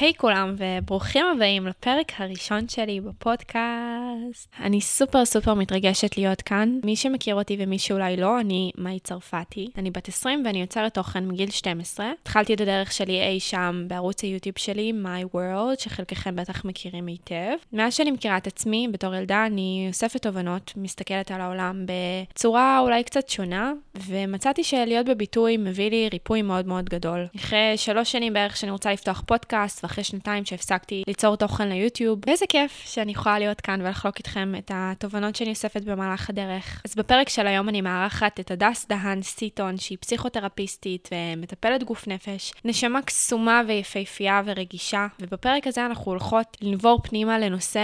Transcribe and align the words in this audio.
היי 0.00 0.10
היי 0.10 0.16
כולם, 0.16 0.54
וברוכים 0.58 1.26
הבאים 1.26 1.66
לפרק 1.66 2.12
הראשון 2.18 2.68
שלי 2.68 3.00
בפודקאסט. 3.00 4.48
אני 4.60 4.80
סופר 4.80 5.24
סופר 5.24 5.54
מתרגשת 5.54 6.16
להיות 6.16 6.42
כאן. 6.42 6.78
מי 6.84 6.96
שמכיר 6.96 7.34
אותי 7.34 7.56
ומי 7.58 7.78
שאולי 7.78 8.16
לא, 8.16 8.40
אני 8.40 8.70
מאי 8.78 8.98
צרפתי. 9.00 9.70
אני 9.78 9.90
בת 9.90 10.08
20 10.08 10.42
ואני 10.44 10.60
יוצרת 10.60 10.94
תוכן 10.94 11.28
מגיל 11.28 11.50
12. 11.50 12.12
התחלתי 12.22 12.54
את 12.54 12.60
הדרך 12.60 12.92
שלי 12.92 13.22
אי 13.22 13.40
שם 13.40 13.84
בערוץ 13.86 14.22
היוטיוב 14.22 14.58
שלי, 14.58 14.92
My 15.04 15.36
World, 15.36 15.82
שחלקכם 15.82 16.36
בטח 16.36 16.64
מכירים 16.64 17.06
היטב. 17.06 17.54
מאז 17.72 17.94
שאני 17.94 18.10
מכירה 18.10 18.36
את 18.36 18.46
עצמי, 18.46 18.88
בתור 18.92 19.14
ילדה, 19.14 19.46
אני 19.46 19.86
אוספת 19.88 20.22
תובנות, 20.22 20.72
מסתכלת 20.76 21.30
על 21.30 21.40
העולם 21.40 21.86
בצורה 21.86 22.80
אולי 22.80 23.04
קצת 23.04 23.28
שונה, 23.28 23.72
ומצאתי 24.06 24.64
שלהיות 24.64 25.06
בביטוי 25.06 25.56
מביא 25.56 25.90
לי 25.90 26.08
ריפוי 26.12 26.42
מאוד 26.42 26.66
מאוד 26.66 26.88
גדול. 26.88 27.26
אחרי 27.36 27.76
שלוש 27.76 28.12
שנים 28.12 28.32
בערך 28.32 28.56
שאני 28.56 28.72
רוצה 28.72 28.92
לפתוח 28.92 29.22
פודקאסט, 29.26 29.84
ואחרי 29.90 30.04
שנתיים 30.04 30.44
שהפסקתי 30.44 31.02
ליצור 31.06 31.36
תוכן 31.36 31.68
ליוטיוב. 31.68 32.18
ואיזה 32.26 32.46
כיף 32.48 32.82
שאני 32.84 33.12
יכולה 33.12 33.38
להיות 33.38 33.60
כאן 33.60 33.80
ולחלוק 33.80 34.18
איתכם 34.18 34.52
את 34.58 34.70
התובנות 34.74 35.36
שאני 35.36 35.50
אוספת 35.50 35.82
במהלך 35.82 36.30
הדרך. 36.30 36.82
אז 36.84 36.94
בפרק 36.94 37.28
של 37.28 37.46
היום 37.46 37.68
אני 37.68 37.80
מארחת 37.80 38.40
את 38.40 38.50
הדס 38.50 38.86
דהן 38.88 39.22
סיטון, 39.22 39.76
שהיא 39.76 39.98
פסיכותרפיסטית 40.00 41.08
ומטפלת 41.12 41.84
גוף 41.84 42.08
נפש, 42.08 42.52
נשמה 42.64 43.02
קסומה 43.02 43.62
ויפהפייה 43.66 44.42
ורגישה, 44.44 45.06
ובפרק 45.20 45.66
הזה 45.66 45.86
אנחנו 45.86 46.12
הולכות 46.12 46.56
לנבור 46.60 47.00
פנימה 47.02 47.38
לנושא 47.38 47.80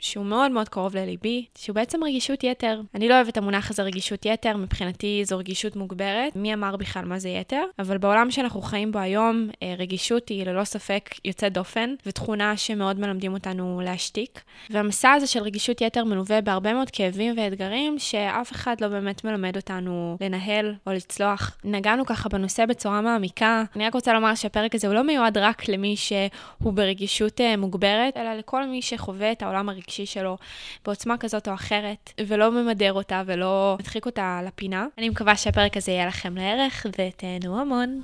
שהוא 0.00 0.24
מאוד 0.24 0.50
מאוד 0.50 0.68
קרוב 0.68 0.96
לליבי, 0.96 1.44
שהוא 1.58 1.74
בעצם 1.74 2.04
רגישות 2.04 2.44
יתר. 2.44 2.80
אני 2.94 3.08
לא 3.08 3.14
אוהבת 3.14 3.36
המונח 3.36 3.70
הזה 3.70 3.82
רגישות 3.82 4.26
יתר, 4.26 4.56
מבחינתי 4.56 5.22
זו 5.24 5.38
רגישות 5.38 5.76
מוגברת. 5.76 6.36
מי 6.36 6.54
אמר 6.54 6.76
בכלל 6.76 7.04
מה 7.04 7.18
זה 7.18 7.28
יתר? 7.28 7.62
אבל 7.78 7.98
בעולם 7.98 8.30
שאנחנו 8.30 8.62
חיים 8.62 8.92
בו 8.92 8.98
היום, 8.98 9.48
אה, 9.62 9.74
רגישות 9.78 10.28
היא 10.28 10.46
ללא 10.46 10.64
ספק 10.64 11.10
יוצאת 11.40 11.52
דופן, 11.52 11.94
ותכונה 12.06 12.56
שמאוד 12.56 13.00
מלמדים 13.00 13.34
אותנו 13.34 13.80
להשתיק. 13.84 14.40
והמסע 14.70 15.12
הזה 15.12 15.26
של 15.26 15.42
רגישות 15.42 15.80
יתר 15.80 16.04
מלווה 16.04 16.40
בהרבה 16.40 16.72
מאוד 16.74 16.90
כאבים 16.90 17.34
ואתגרים 17.36 17.98
שאף 17.98 18.52
אחד 18.52 18.80
לא 18.80 18.88
באמת 18.88 19.24
מלמד 19.24 19.56
אותנו 19.56 20.16
לנהל 20.20 20.74
או 20.86 20.92
לצלוח. 20.92 21.56
נגענו 21.64 22.06
ככה 22.06 22.28
בנושא 22.28 22.66
בצורה 22.66 23.00
מעמיקה. 23.00 23.64
אני 23.76 23.86
רק 23.86 23.94
רוצה 23.94 24.12
לומר 24.12 24.34
שהפרק 24.34 24.74
הזה 24.74 24.86
הוא 24.86 24.94
לא 24.94 25.04
מיועד 25.04 25.38
רק 25.38 25.68
למי 25.68 25.96
שהוא 25.96 26.72
ברגישות 26.72 27.40
אה, 27.40 27.56
מוגברת, 27.56 28.16
אלא 28.16 28.34
לכל 28.34 28.66
מי 28.66 28.82
שחווה 28.82 29.32
את 29.32 29.42
העולם 29.42 29.68
הרגשי 29.68 30.06
שלו 30.06 30.36
בעוצמה 30.84 31.16
כזאת 31.16 31.48
או 31.48 31.54
אחרת, 31.54 32.12
ולא 32.26 32.50
ממדר 32.50 32.92
אותה 32.92 33.22
ולא 33.26 33.76
מדחיק 33.78 34.06
אותה 34.06 34.40
לפינה. 34.46 34.86
אני 34.98 35.08
מקווה 35.08 35.36
שהפרק 35.36 35.76
הזה 35.76 35.92
יהיה 35.92 36.06
לכם 36.06 36.36
לערך, 36.36 36.86
ותהנו 36.98 37.60
המון. 37.60 38.00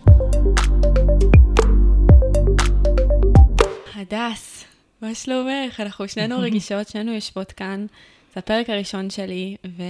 הדס, 3.94 4.64
מה 5.02 5.14
שלומך? 5.14 5.80
אנחנו 5.80 6.08
שנינו 6.08 6.38
רגישות, 6.44 6.88
שנינו 6.88 7.12
יושבות 7.12 7.52
כאן. 7.52 7.86
זה 8.34 8.40
הפרק 8.40 8.70
הראשון 8.70 9.10
שלי, 9.10 9.56
ו... 9.66 9.82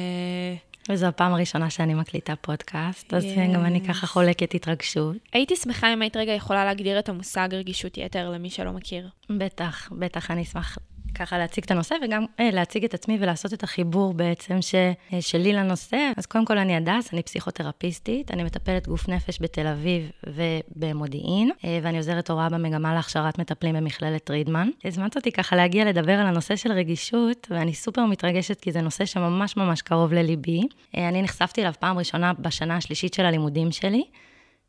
וזו 0.88 1.06
הפעם 1.06 1.32
הראשונה 1.32 1.70
שאני 1.70 1.94
מקליטה 1.94 2.36
פודקאסט, 2.36 3.14
אז 3.14 3.24
yes. 3.24 3.54
גם 3.54 3.64
אני 3.64 3.80
ככה 3.80 4.06
חולקת 4.06 4.54
התרגשות. 4.54 5.16
הייתי 5.32 5.56
שמחה 5.56 5.92
אם 5.92 6.02
היית 6.02 6.16
רגע 6.16 6.32
יכולה 6.32 6.64
להגדיר 6.64 6.98
את 6.98 7.08
המושג 7.08 7.48
רגישות 7.52 7.98
יתר 7.98 8.30
למי 8.30 8.50
שלא 8.50 8.72
מכיר. 8.72 9.08
בטח, 9.30 9.88
בטח, 9.98 10.30
אני 10.30 10.42
אשמח 10.42 10.78
ככה 11.16 11.38
להציג 11.38 11.64
את 11.64 11.70
הנושא 11.70 11.94
וגם 12.04 12.24
אה, 12.40 12.50
להציג 12.50 12.84
את 12.84 12.94
עצמי 12.94 13.18
ולעשות 13.20 13.52
את 13.52 13.62
החיבור 13.62 14.14
בעצם 14.14 14.62
ש, 14.62 14.74
אה, 14.74 15.22
שלי 15.22 15.52
לנושא. 15.52 16.10
אז 16.16 16.26
קודם 16.26 16.44
כל 16.44 16.58
אני 16.58 16.76
הדס, 16.76 17.12
אני 17.12 17.22
פסיכותרפיסטית, 17.22 18.30
אני 18.30 18.44
מטפלת 18.44 18.88
גוף 18.88 19.08
נפש 19.08 19.38
בתל 19.40 19.66
אביב 19.66 20.10
ובמודיעין, 20.26 21.50
אה, 21.64 21.78
ואני 21.82 21.96
עוזרת 21.96 22.30
הוראה 22.30 22.48
במגמה 22.48 22.94
להכשרת 22.94 23.38
מטפלים 23.38 23.74
במכללת 23.74 24.30
רידמן. 24.30 24.68
הזמנת 24.84 25.16
אותי 25.16 25.32
ככה 25.32 25.56
להגיע 25.56 25.84
לדבר 25.84 26.12
על 26.12 26.26
הנושא 26.26 26.56
של 26.56 26.72
רגישות, 26.72 27.46
ואני 27.50 27.74
סופר 27.74 28.04
מתרגשת 28.04 28.60
כי 28.60 28.72
זה 28.72 28.80
נושא 28.80 29.04
שממש 29.04 29.56
ממש 29.56 29.82
קרוב 29.82 30.12
לליבי. 30.12 30.62
אה, 30.96 31.08
אני 31.08 31.22
נחשפתי 31.22 31.60
אליו 31.60 31.72
פעם 31.80 31.98
ראשונה 31.98 32.32
בשנה 32.32 32.76
השלישית 32.76 33.14
של 33.14 33.26
הלימודים 33.26 33.72
שלי. 33.72 34.04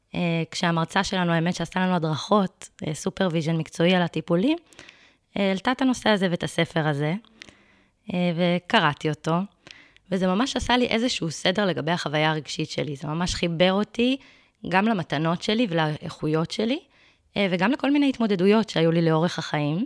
Uh, 0.07 0.19
כשהמרצה 0.51 1.03
שלנו, 1.03 1.31
האמת 1.31 1.55
שעשתה 1.55 1.79
לנו 1.79 1.95
הדרכות, 1.95 2.69
supervision 2.94 3.55
uh, 3.55 3.57
מקצועי 3.57 3.95
על 3.95 4.01
הטיפולים, 4.01 4.57
העלתה 5.37 5.71
את 5.71 5.81
הנושא 5.81 6.09
הזה 6.09 6.27
ואת 6.31 6.43
הספר 6.43 6.87
הזה, 6.87 7.13
אה, 8.13 8.31
וקראתי 8.35 9.09
אותו, 9.09 9.35
וזה 10.11 10.27
ממש 10.27 10.55
עשה 10.55 10.77
לי 10.77 10.85
איזשהו 10.85 11.31
סדר 11.31 11.65
לגבי 11.65 11.91
החוויה 11.91 12.31
הרגשית 12.31 12.69
שלי. 12.69 12.95
זה 12.95 13.07
ממש 13.07 13.35
חיבר 13.35 13.73
אותי 13.73 14.17
גם 14.69 14.85
למתנות 14.85 15.43
שלי 15.43 15.67
ולאיכויות 15.69 16.51
שלי, 16.51 16.79
אה, 17.37 17.47
וגם 17.51 17.71
לכל 17.71 17.91
מיני 17.91 18.09
התמודדויות 18.09 18.69
שהיו 18.69 18.91
לי 18.91 19.01
לאורך 19.01 19.39
החיים. 19.39 19.85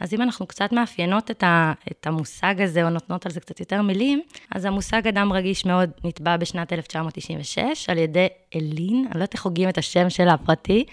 אז 0.00 0.14
אם 0.14 0.22
אנחנו 0.22 0.46
קצת 0.46 0.72
מאפיינות 0.72 1.30
את, 1.30 1.42
ה, 1.42 1.72
את 1.90 2.06
המושג 2.06 2.60
הזה, 2.60 2.84
או 2.84 2.90
נותנות 2.90 3.26
על 3.26 3.32
זה 3.32 3.40
קצת 3.40 3.60
יותר 3.60 3.82
מילים, 3.82 4.22
אז 4.50 4.64
המושג 4.64 5.08
אדם 5.08 5.32
רגיש 5.32 5.64
מאוד 5.64 5.90
נתבע 6.04 6.36
בשנת 6.36 6.72
1996 6.72 7.90
על 7.90 7.98
ידי 7.98 8.26
אלין, 8.56 8.96
אני 8.96 9.04
לא 9.04 9.14
יודעת 9.14 9.34
איך 9.34 9.44
הוגים 9.44 9.68
את 9.68 9.78
השם 9.78 10.10
שלה 10.10 10.32
הפרטי, 10.32 10.84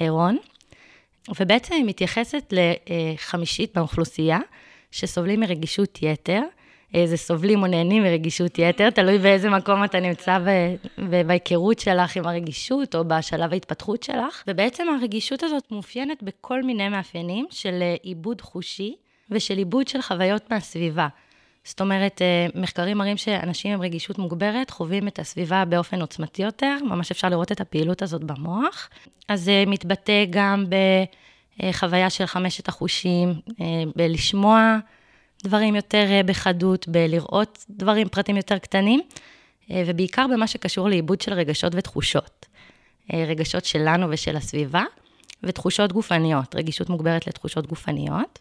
אה, 0.00 0.10
רון. 0.10 0.36
ובעצם 1.40 1.74
היא 1.74 1.84
מתייחסת 1.84 2.52
לחמישית 2.52 3.74
באוכלוסייה 3.74 4.38
שסובלים 4.90 5.40
מרגישות 5.40 5.98
יתר. 6.02 6.40
זה 7.04 7.16
סובלים 7.16 7.62
או 7.62 7.66
נהנים 7.66 8.02
מרגישות 8.02 8.58
יתר, 8.58 8.90
תלוי 8.90 9.18
באיזה 9.18 9.50
מקום 9.50 9.84
אתה 9.84 10.00
נמצא 10.00 10.38
בהיכרות 11.26 11.78
שלך 11.78 12.16
עם 12.16 12.26
הרגישות 12.26 12.94
או 12.94 13.04
בשלב 13.04 13.52
ההתפתחות 13.52 14.02
שלך. 14.02 14.42
ובעצם 14.46 14.86
הרגישות 14.88 15.42
הזאת 15.42 15.72
מאופיינת 15.72 16.22
בכל 16.22 16.62
מיני 16.62 16.88
מאפיינים 16.88 17.46
של 17.50 17.82
עיבוד 18.02 18.40
חושי 18.40 18.94
ושל 19.30 19.58
עיבוד 19.58 19.88
של 19.88 20.02
חוויות 20.02 20.50
מהסביבה. 20.50 21.08
זאת 21.64 21.80
אומרת, 21.80 22.22
מחקרים 22.54 22.98
מראים 22.98 23.16
שאנשים 23.16 23.72
עם 23.72 23.82
רגישות 23.82 24.18
מוגברת 24.18 24.70
חווים 24.70 25.08
את 25.08 25.18
הסביבה 25.18 25.64
באופן 25.64 26.00
עוצמתי 26.00 26.42
יותר, 26.42 26.76
ממש 26.84 27.10
אפשר 27.10 27.28
לראות 27.28 27.52
את 27.52 27.60
הפעילות 27.60 28.02
הזאת 28.02 28.24
במוח. 28.24 28.88
אז 29.28 29.42
זה 29.44 29.64
מתבטא 29.66 30.24
גם 30.30 30.64
בחוויה 31.58 32.10
של 32.10 32.26
חמשת 32.26 32.68
החושים, 32.68 33.34
אה, 33.60 33.82
בלשמוע 33.96 34.78
דברים 35.44 35.76
יותר 35.76 36.06
אה, 36.10 36.22
בחדות, 36.22 36.88
בלראות 36.88 37.64
דברים, 37.70 38.08
פרטים 38.08 38.36
יותר 38.36 38.58
קטנים, 38.58 39.00
אה, 39.70 39.82
ובעיקר 39.86 40.26
במה 40.32 40.46
שקשור 40.46 40.88
לעיבוד 40.88 41.20
של 41.20 41.32
רגשות 41.32 41.72
ותחושות. 41.74 42.46
רגשות 43.12 43.64
שלנו 43.64 44.06
ושל 44.10 44.36
הסביבה, 44.36 44.82
ותחושות 45.42 45.92
גופניות, 45.92 46.54
רגישות 46.54 46.88
מוגברת 46.88 47.26
לתחושות 47.26 47.66
גופניות. 47.66 48.38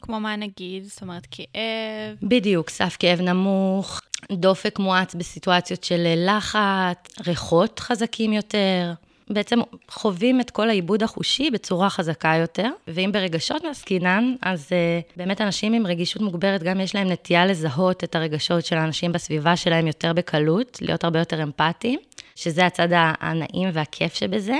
כמו 0.00 0.20
מה 0.20 0.36
נגיד? 0.36 0.84
זאת 0.84 1.02
אומרת, 1.02 1.26
כאב? 1.30 2.16
בדיוק, 2.22 2.70
סף 2.70 2.96
כאב 2.98 3.20
נמוך, 3.20 4.00
דופק 4.32 4.78
מואץ 4.78 5.14
בסיטואציות 5.14 5.84
של 5.84 6.06
לחץ, 6.16 7.26
ריחות 7.26 7.80
חזקים 7.80 8.32
יותר. 8.32 8.92
בעצם 9.30 9.58
חווים 9.90 10.40
את 10.40 10.50
כל 10.50 10.68
העיבוד 10.68 11.02
החושי 11.02 11.50
בצורה 11.50 11.90
חזקה 11.90 12.34
יותר, 12.40 12.70
ואם 12.88 13.10
ברגשות 13.12 13.64
עסקינן, 13.64 14.34
אז 14.42 14.68
uh, 14.68 15.12
באמת 15.16 15.40
אנשים 15.40 15.72
עם 15.72 15.86
רגישות 15.86 16.22
מוגברת, 16.22 16.62
גם 16.62 16.80
יש 16.80 16.94
להם 16.94 17.10
נטייה 17.10 17.46
לזהות 17.46 18.04
את 18.04 18.14
הרגשות 18.14 18.66
של 18.66 18.76
האנשים 18.76 19.12
בסביבה 19.12 19.56
שלהם 19.56 19.86
יותר 19.86 20.12
בקלות, 20.12 20.78
להיות 20.80 21.04
הרבה 21.04 21.18
יותר 21.18 21.42
אמפתיים, 21.42 21.98
שזה 22.36 22.66
הצד 22.66 22.88
הנעים 22.92 23.68
והכיף 23.72 24.14
שבזה. 24.14 24.56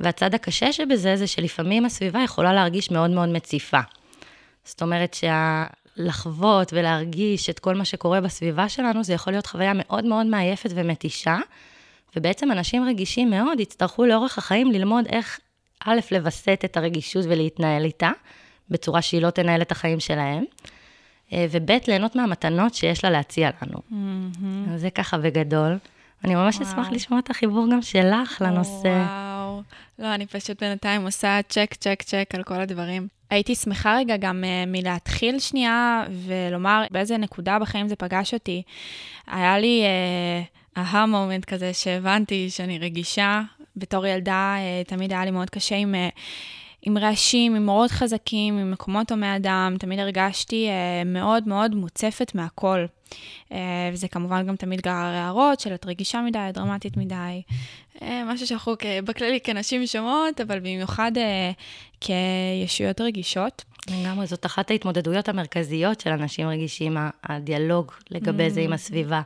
והצד 0.00 0.34
הקשה 0.34 0.72
שבזה 0.72 1.16
זה 1.16 1.26
שלפעמים 1.26 1.84
הסביבה 1.84 2.20
יכולה 2.24 2.52
להרגיש 2.52 2.90
מאוד 2.90 3.10
מאוד 3.10 3.28
מציפה. 3.28 3.80
זאת 4.64 4.82
אומרת 4.82 5.16
שלחוות 5.96 6.72
ולהרגיש 6.72 7.50
את 7.50 7.58
כל 7.58 7.74
מה 7.74 7.84
שקורה 7.84 8.20
בסביבה 8.20 8.68
שלנו, 8.68 9.04
זה 9.04 9.12
יכול 9.12 9.32
להיות 9.32 9.46
חוויה 9.46 9.72
מאוד 9.74 10.04
מאוד 10.04 10.26
מעייפת 10.26 10.70
ומתישה, 10.74 11.36
ובעצם 12.16 12.52
אנשים 12.52 12.84
רגישים 12.84 13.30
מאוד 13.30 13.60
יצטרכו 13.60 14.04
לאורך 14.06 14.38
החיים 14.38 14.72
ללמוד 14.72 15.06
איך, 15.06 15.40
א', 15.86 16.00
לווסת 16.10 16.60
את 16.64 16.76
הרגישות 16.76 17.24
ולהתנהל 17.28 17.84
איתה, 17.84 18.10
בצורה 18.70 19.02
שהיא 19.02 19.22
לא 19.22 19.30
תנהל 19.30 19.62
את 19.62 19.72
החיים 19.72 20.00
שלהם, 20.00 20.44
אה, 21.32 21.46
וב', 21.50 21.70
ליהנות 21.88 22.16
מהמתנות 22.16 22.74
שיש 22.74 23.04
לה 23.04 23.10
להציע 23.10 23.50
לנו. 23.62 23.78
Mm-hmm. 23.90 24.76
זה 24.76 24.90
ככה 24.90 25.18
בגדול. 25.18 25.78
אני 26.24 26.34
ממש 26.34 26.56
וואו. 26.56 26.68
אשמח 26.68 26.88
לשמוע 26.90 27.20
את 27.20 27.30
החיבור 27.30 27.66
גם 27.72 27.82
שלך 27.82 28.42
לנושא. 28.46 28.88
וואו. 28.88 29.27
לא, 29.98 30.14
אני 30.14 30.26
פשוט 30.26 30.62
בינתיים 30.62 31.04
עושה 31.04 31.40
צ'ק, 31.48 31.74
צ'ק, 31.74 32.02
צ'ק 32.02 32.30
על 32.34 32.42
כל 32.42 32.60
הדברים. 32.60 33.08
הייתי 33.30 33.54
שמחה 33.54 33.96
רגע 33.96 34.16
גם 34.16 34.44
uh, 34.44 34.68
מלהתחיל 34.70 35.38
שנייה 35.38 36.04
ולומר 36.26 36.84
באיזה 36.90 37.16
נקודה 37.16 37.58
בחיים 37.58 37.88
זה 37.88 37.96
פגש 37.96 38.34
אותי. 38.34 38.62
היה 39.26 39.58
לי 39.58 39.82
אהה 40.76 41.04
uh, 41.04 41.06
מומנט 41.06 41.44
כזה 41.44 41.74
שהבנתי 41.74 42.50
שאני 42.50 42.78
רגישה. 42.78 43.42
בתור 43.76 44.06
ילדה 44.06 44.56
uh, 44.56 44.88
תמיד 44.88 45.12
היה 45.12 45.24
לי 45.24 45.30
מאוד 45.30 45.50
קשה 45.50 45.76
עם... 45.76 45.94
עם 46.82 46.98
רעשים, 46.98 47.54
עם 47.54 47.66
מורות 47.66 47.90
חזקים, 47.90 48.58
עם 48.58 48.70
מקומות 48.70 49.10
הומי 49.10 49.36
אדם, 49.36 49.76
תמיד 49.78 49.98
הרגשתי 49.98 50.68
מאוד 51.06 51.48
מאוד 51.48 51.74
מוצפת 51.74 52.34
מהכל. 52.34 52.84
אה, 53.52 53.90
וזה 53.92 54.08
כמובן 54.08 54.46
גם 54.46 54.56
תמיד 54.56 54.80
גרר 54.80 54.94
הערות 54.94 55.60
של 55.60 55.74
את 55.74 55.86
רגישה 55.86 56.20
מדי, 56.20 56.38
את 56.48 56.54
דרמטית 56.54 56.96
מדי, 56.96 57.42
אה, 58.02 58.24
משהו 58.26 58.46
שאנחנו 58.46 58.74
בכללי 59.04 59.40
כנשים 59.40 59.86
שומעות, 59.86 60.40
אבל 60.40 60.58
במיוחד 60.58 61.12
כישויות 62.00 63.00
רגישות. 63.00 63.64
לגמרי, 63.90 64.26
זאת 64.26 64.46
אחת 64.46 64.70
ההתמודדויות 64.70 65.28
המרכזיות 65.28 66.00
של 66.00 66.10
אנשים 66.10 66.48
רגישים, 66.48 66.96
הדיאלוג 67.24 67.92
לגבי 68.10 68.50
זה 68.50 68.60
עם 68.60 68.72
mm. 68.72 68.74
הסביבה. 68.74 69.22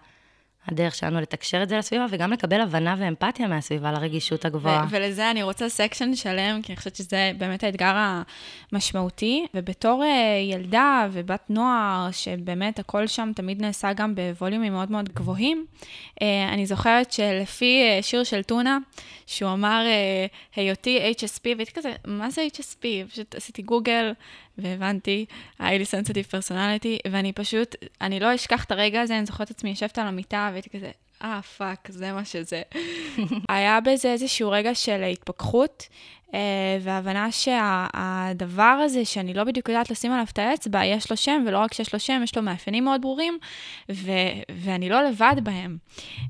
הדרך 0.67 0.95
שלנו 0.95 1.21
לתקשר 1.21 1.63
את 1.63 1.69
זה 1.69 1.79
לסביבה, 1.79 2.07
וגם 2.11 2.33
לקבל 2.33 2.61
הבנה 2.61 2.95
ואמפתיה 2.99 3.49
מהסביבה 3.49 3.93
לרגישות 3.93 4.45
הגבוהה. 4.45 4.87
ולזה 4.91 5.31
אני 5.31 5.43
רוצה 5.43 5.69
section 5.69 6.15
שלם, 6.15 6.63
כי 6.63 6.73
אני 6.73 6.77
חושבת 6.77 6.97
שזה 6.97 7.33
באמת 7.39 7.65
האתגר 7.65 7.95
המשמעותי. 8.73 9.47
ובתור 9.55 10.05
אה, 10.05 10.39
ילדה 10.53 11.09
ובת 11.13 11.51
נוער, 11.51 12.09
שבאמת 12.13 12.79
הכל 12.79 13.07
שם 13.07 13.31
תמיד 13.37 13.63
נעשה 13.63 13.93
גם 13.93 14.15
בווליומים 14.15 14.73
מאוד 14.73 14.91
מאוד 14.91 15.09
גבוהים, 15.09 15.67
אה, 16.23 16.49
אני 16.53 16.67
זוכרת 16.67 17.13
שלפי 17.13 17.83
אה, 17.83 18.03
שיר 18.03 18.25
של 18.25 18.43
טונה, 18.43 18.79
שהוא 19.27 19.53
אמר, 19.53 19.85
היותי 20.57 21.13
HSP, 21.19 21.43
והייתי 21.45 21.73
כזה, 21.73 21.93
מה 22.07 22.31
זה 22.31 22.47
HSP? 22.55 22.85
פשוט 23.09 23.35
עשיתי 23.35 23.63
גוגל. 23.63 24.13
והבנתי, 24.59 25.27
היה 25.59 25.79
לי 25.79 25.85
סנסיטיב 25.85 26.25
פרסונליטי, 26.25 26.99
ואני 27.11 27.33
פשוט, 27.33 27.77
אני 28.01 28.21
לא 28.21 28.35
אשכח 28.35 28.65
את 28.65 28.73
הרגע 28.73 29.01
הזה, 29.01 29.19
אני 29.19 29.27
זוכרת 29.27 29.51
את 29.51 29.57
עצמי 29.57 29.71
יושבת 29.71 29.99
על 29.99 30.07
המיטה, 30.07 30.49
והייתי 30.53 30.71
כזה, 30.71 30.91
אה, 31.23 31.43
fuck, 31.43 31.89
זה 31.89 32.13
מה 32.13 32.25
שזה. 32.25 32.63
היה 33.49 33.81
בזה 33.81 34.13
איזשהו 34.13 34.51
רגע 34.51 34.75
של 34.75 35.03
התפכחות, 35.03 35.89
אה, 36.35 36.79
והבנה 36.81 37.33
שהדבר 37.33 38.63
הזה, 38.63 39.05
שאני 39.05 39.35
לא 39.35 39.45
בדיוק 39.45 39.69
יודעת 39.69 39.91
לשים 39.91 40.13
עליו 40.13 40.27
את 40.33 40.39
האצבע, 40.39 40.85
יש 40.85 41.11
לו 41.11 41.17
שם, 41.17 41.45
ולא 41.47 41.59
רק 41.59 41.75
שיש 41.75 41.93
לו 41.93 42.01
שם, 42.01 42.21
יש 42.25 42.37
לו 42.37 42.43
מאפיינים 42.43 42.85
מאוד 42.85 43.01
ברורים, 43.01 43.39
ו- 43.93 44.11
ואני 44.51 44.89
לא 44.89 45.03
לבד 45.03 45.37
בהם. 45.43 45.77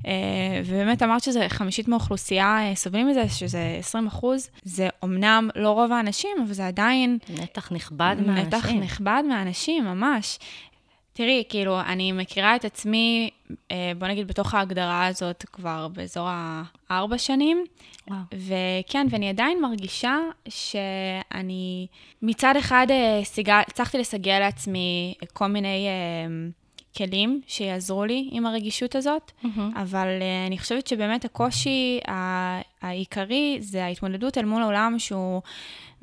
אה, 0.07 0.61
ובאמת 0.65 1.03
אמרת 1.03 1.23
שזה 1.23 1.45
חמישית 1.49 1.87
מהאוכלוסייה 1.87 2.69
אה, 2.69 2.75
סובלים 2.75 3.07
מזה, 3.07 3.29
שזה 3.29 3.75
20 3.79 4.07
אחוז. 4.07 4.49
זה 4.63 4.87
אמנם 5.03 5.49
לא 5.55 5.69
רוב 5.69 5.91
האנשים, 5.91 6.37
אבל 6.45 6.53
זה 6.53 6.67
עדיין... 6.67 7.17
נתח 7.29 7.71
נכבד 7.71 8.15
מהאנשים. 8.25 8.47
נתח 8.47 8.69
נכבד 8.69 9.23
מהאנשים, 9.27 9.85
ממש. 9.85 10.39
תראי, 11.13 11.43
כאילו, 11.49 11.81
אני 11.81 12.11
מכירה 12.11 12.55
את 12.55 12.65
עצמי, 12.65 13.29
בוא 13.97 14.07
נגיד, 14.07 14.27
בתוך 14.27 14.53
ההגדרה 14.53 15.07
הזאת 15.07 15.45
כבר 15.51 15.87
באזור 15.87 16.29
הארבע 16.89 17.17
שנים. 17.17 17.65
וואו. 18.07 18.19
וכן, 18.33 19.07
ואני 19.09 19.29
עדיין 19.29 19.61
מרגישה 19.61 20.17
שאני 20.49 21.87
מצד 22.21 22.53
אחד 22.59 22.87
אה, 22.89 23.21
הצלחתי 23.61 23.97
לסגל 23.97 24.39
לעצמי 24.39 25.13
כל 25.33 25.47
מיני 25.47 25.87
אה, 25.87 26.49
כלים 26.97 27.41
שיעזרו 27.47 28.05
לי 28.05 28.29
עם 28.31 28.45
הרגישות 28.45 28.95
הזאת, 28.95 29.31
mm-hmm. 29.43 29.47
אבל 29.75 30.07
אה, 30.21 30.47
אני 30.47 30.57
חושבת 30.57 30.87
שבאמת 30.87 31.25
הקושי 31.25 31.99
העיקרי 32.83 33.57
זה 33.61 33.85
ההתמודדות 33.85 34.37
אל 34.37 34.45
מול 34.45 34.61
העולם 34.61 34.95
שהוא 34.97 35.41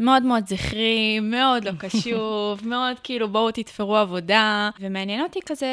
מאוד 0.00 0.22
מאוד 0.22 0.46
זכרי, 0.46 1.20
מאוד 1.20 1.64
לא 1.64 1.72
קשוב, 1.78 2.60
מאוד 2.68 2.98
כאילו 3.02 3.28
בואו 3.28 3.50
תתפרו 3.50 3.96
עבודה, 3.96 4.70
ומעניין 4.80 5.22
אותי 5.22 5.38
כזה 5.46 5.66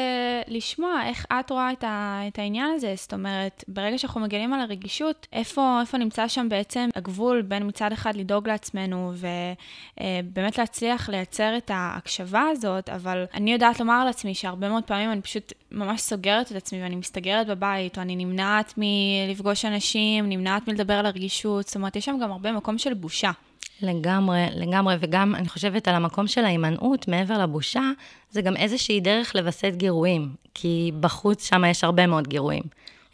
לשמוע 0.48 1.02
איך 1.06 1.26
את 1.40 1.50
רואה 1.50 1.72
את, 1.72 1.84
ה, 1.84 2.20
את 2.28 2.38
העניין 2.38 2.70
הזה, 2.74 2.94
זאת 2.96 3.12
אומרת, 3.12 3.64
ברגע 3.68 3.98
שאנחנו 3.98 4.20
מגלים 4.20 4.52
על 4.52 4.60
הרגישות, 4.60 5.26
איפה, 5.32 5.78
איפה 5.80 5.98
נמצא 5.98 6.28
שם 6.28 6.48
בעצם 6.48 6.88
הגבול 6.96 7.42
בין 7.42 7.66
מצד 7.66 7.92
אחד 7.92 8.16
לדאוג 8.16 8.48
לעצמנו 8.48 9.12
ובאמת 9.14 10.58
להצליח 10.58 11.08
לייצר 11.08 11.56
את 11.56 11.70
ההקשבה 11.74 12.42
הזאת, 12.50 12.88
אבל 12.88 13.24
אני 13.34 13.52
יודעת 13.52 13.80
לומר 13.80 14.04
לעצמי 14.04 14.34
שהרבה 14.34 14.68
מאוד 14.68 14.84
פעמים 14.84 15.12
אני 15.12 15.22
פשוט 15.22 15.52
ממש 15.70 16.00
סוגרת 16.00 16.52
את 16.52 16.56
עצמי 16.56 16.82
ואני 16.82 16.96
מסתגרת 16.96 17.46
בבית, 17.46 17.96
או 17.96 18.02
אני 18.02 18.16
נמנעת 18.16 18.74
מלפגוש 18.76 19.64
אנשים, 19.64 20.28
נמנעת 20.28 20.68
מלדבר 20.68 20.97
על 20.98 21.06
הרגישות, 21.06 21.66
זאת 21.66 21.76
אומרת, 21.76 21.96
יש 21.96 22.04
שם 22.04 22.18
גם 22.22 22.32
הרבה 22.32 22.52
מקום 22.52 22.78
של 22.78 22.94
בושה. 22.94 23.30
לגמרי, 23.82 24.46
לגמרי, 24.56 24.94
וגם 25.00 25.34
אני 25.34 25.48
חושבת 25.48 25.88
על 25.88 25.94
המקום 25.94 26.26
של 26.26 26.44
ההימנעות, 26.44 27.08
מעבר 27.08 27.38
לבושה, 27.38 27.90
זה 28.30 28.42
גם 28.42 28.56
איזושהי 28.56 29.00
דרך 29.00 29.36
לווסת 29.36 29.72
גירויים, 29.76 30.34
כי 30.54 30.92
בחוץ 31.00 31.48
שם 31.48 31.64
יש 31.64 31.84
הרבה 31.84 32.06
מאוד 32.06 32.28
גירויים. 32.28 32.62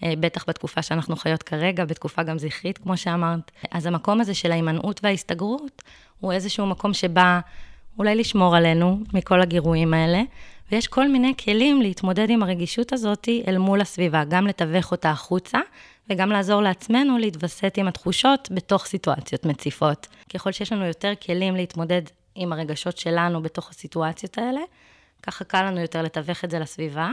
אה, 0.03 0.13
בטח 0.21 0.45
בתקופה 0.49 0.83
שאנחנו 0.83 1.17
חיות 1.17 1.43
כרגע, 1.43 1.85
בתקופה 1.85 2.23
גם 2.23 2.39
זכרית, 2.39 2.79
כמו 2.79 2.97
שאמרת. 2.97 3.51
אז 3.71 3.87
המקום 3.87 4.21
הזה 4.21 4.35
של 4.35 4.53
ההימנעות 4.53 5.01
וההסתגרות, 5.03 5.83
הוא 6.21 6.33
איזשהו 6.33 6.67
מקום 6.67 6.95
שבא 6.95 7.41
אולי 7.99 8.15
לשמור 8.15 8.57
עלינו 8.57 9.01
מכל 9.15 9.41
הגירויים 9.41 9.95
האלה, 9.95 10.23
ויש 10.73 10.87
כל 10.87 11.09
מיני 11.09 11.35
כלים 11.45 11.83
להתמודד 11.83 12.31
עם 12.31 12.43
הרגישות 12.43 12.93
הזאת 12.93 13.29
אל 13.49 13.59
מול 13.59 13.81
הסביבה, 13.81 14.25
גם 14.25 14.47
לתווך 14.47 14.93
אותה 14.93 15.11
החוצה, 15.11 15.59
וגם 16.11 16.31
לעזור 16.31 16.63
לעצמנו 16.63 17.19
להתווסת 17.19 17.75
עם 17.77 17.89
התחושות 17.89 18.49
בתוך 18.51 18.87
סיטואציות 18.87 19.47
מציפות. 19.47 20.07
ככל 20.35 20.53
שיש 20.53 20.73
לנו 20.73 20.87
יותר 20.87 21.13
כלים 21.27 21.57
להתמודד 21.57 22.03
עם 22.35 22.53
הרגשות 22.53 22.99
שלנו 22.99 23.43
בתוך 23.43 23.71
הסיטואציות 23.71 24.39
האלה, 24.39 24.61
ככה 25.23 25.45
קל 25.45 25.63
לנו 25.63 25.81
יותר 25.81 26.03
לתווך 26.03 26.45
את 26.45 26.51
זה 26.51 26.59
לסביבה. 26.59 27.11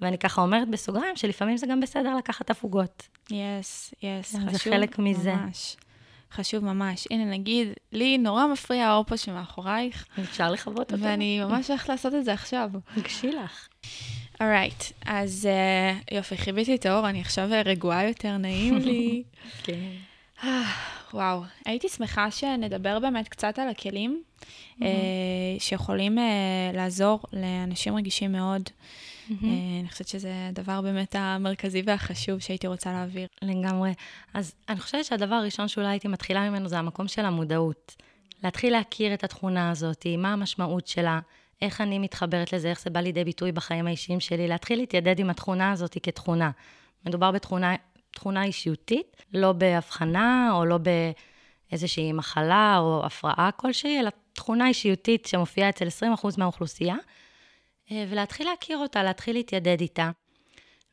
ואני 0.00 0.18
ככה 0.18 0.42
אומרת 0.42 0.68
בסוגריים, 0.68 1.16
שלפעמים 1.16 1.56
זה 1.56 1.66
גם 1.66 1.80
בסדר 1.80 2.16
לקחת 2.16 2.50
הפוגות. 2.50 3.08
יס, 3.30 3.94
יס, 4.02 4.34
חשוב. 4.34 4.50
זה 4.50 4.58
חלק 4.58 4.98
מזה. 4.98 5.34
ממש. 5.34 5.76
חשוב 6.32 6.64
ממש. 6.64 7.08
הנה, 7.10 7.24
נגיד, 7.24 7.68
לי 7.92 8.18
נורא 8.18 8.46
מפריע 8.46 8.86
האור 8.86 9.04
פה 9.04 9.16
שמאחורייך. 9.16 10.06
אפשר 10.20 10.50
לכבות 10.50 10.92
אותו. 10.92 11.02
ואני 11.02 11.40
ממש 11.44 11.70
הולכת 11.70 11.88
לעשות 11.88 12.14
את 12.14 12.24
זה 12.24 12.32
עכשיו. 12.32 12.70
תגשי 12.94 13.32
לך. 13.32 13.68
אורייט, 14.40 14.80
right, 14.82 14.92
אז 15.06 15.48
uh, 16.10 16.14
יופי, 16.14 16.36
חיביתי 16.36 16.74
את 16.74 16.86
האור, 16.86 17.08
אני 17.08 17.20
עכשיו 17.20 17.48
רגועה 17.64 18.08
יותר, 18.08 18.36
נעים 18.36 18.78
לי. 18.78 19.22
כן. 19.64 19.90
וואו, 21.14 21.42
הייתי 21.64 21.88
שמחה 21.88 22.30
שנדבר 22.30 22.98
באמת 22.98 23.28
קצת 23.28 23.58
על 23.58 23.68
הכלים 23.68 24.22
mm-hmm. 24.40 24.82
uh, 24.82 24.84
שיכולים 25.58 26.18
uh, 26.18 26.76
לעזור 26.76 27.20
לאנשים 27.32 27.96
רגישים 27.96 28.32
מאוד. 28.32 28.62
Mm-hmm. 28.62 29.32
Uh, 29.32 29.44
אני 29.80 29.88
חושבת 29.90 30.08
שזה 30.08 30.32
הדבר 30.48 30.80
באמת 30.80 31.14
המרכזי 31.18 31.82
והחשוב 31.86 32.38
שהייתי 32.38 32.66
רוצה 32.66 32.92
להעביר. 32.92 33.26
לגמרי. 33.42 33.92
אז 34.34 34.54
אני 34.68 34.80
חושבת 34.80 35.04
שהדבר 35.04 35.34
הראשון 35.34 35.68
שאולי 35.68 35.88
הייתי 35.88 36.08
מתחילה 36.08 36.50
ממנו 36.50 36.68
זה 36.68 36.78
המקום 36.78 37.08
של 37.08 37.24
המודעות. 37.24 37.96
להתחיל 38.44 38.72
להכיר 38.72 39.14
את 39.14 39.24
התכונה 39.24 39.70
הזאת, 39.70 40.06
מה 40.18 40.32
המשמעות 40.32 40.86
שלה. 40.86 41.20
איך 41.62 41.80
אני 41.80 41.98
מתחברת 41.98 42.52
לזה, 42.52 42.70
איך 42.70 42.80
זה 42.80 42.90
בא 42.90 43.00
לידי 43.00 43.24
ביטוי 43.24 43.52
בחיים 43.52 43.86
האישיים 43.86 44.20
שלי, 44.20 44.48
להתחיל 44.48 44.78
להתיידד 44.78 45.18
עם 45.18 45.30
התכונה 45.30 45.72
הזאת 45.72 45.96
כתכונה. 46.02 46.50
מדובר 47.06 47.30
בתכונה 47.30 47.74
תכונה 48.14 48.44
אישיותית, 48.44 49.24
לא 49.32 49.52
בהבחנה 49.52 50.50
או 50.52 50.64
לא 50.64 50.78
באיזושהי 50.78 52.12
מחלה 52.12 52.78
או 52.78 53.06
הפרעה 53.06 53.50
כלשהי, 53.56 54.00
אלא 54.00 54.10
תכונה 54.32 54.68
אישיותית 54.68 55.26
שמופיעה 55.26 55.68
אצל 55.68 55.86
20% 55.86 56.38
מהאוכלוסייה, 56.38 56.96
אה, 57.92 58.04
ולהתחיל 58.10 58.46
להכיר 58.48 58.78
אותה, 58.78 59.02
להתחיל 59.02 59.36
להתיידד 59.36 59.80
איתה. 59.80 60.10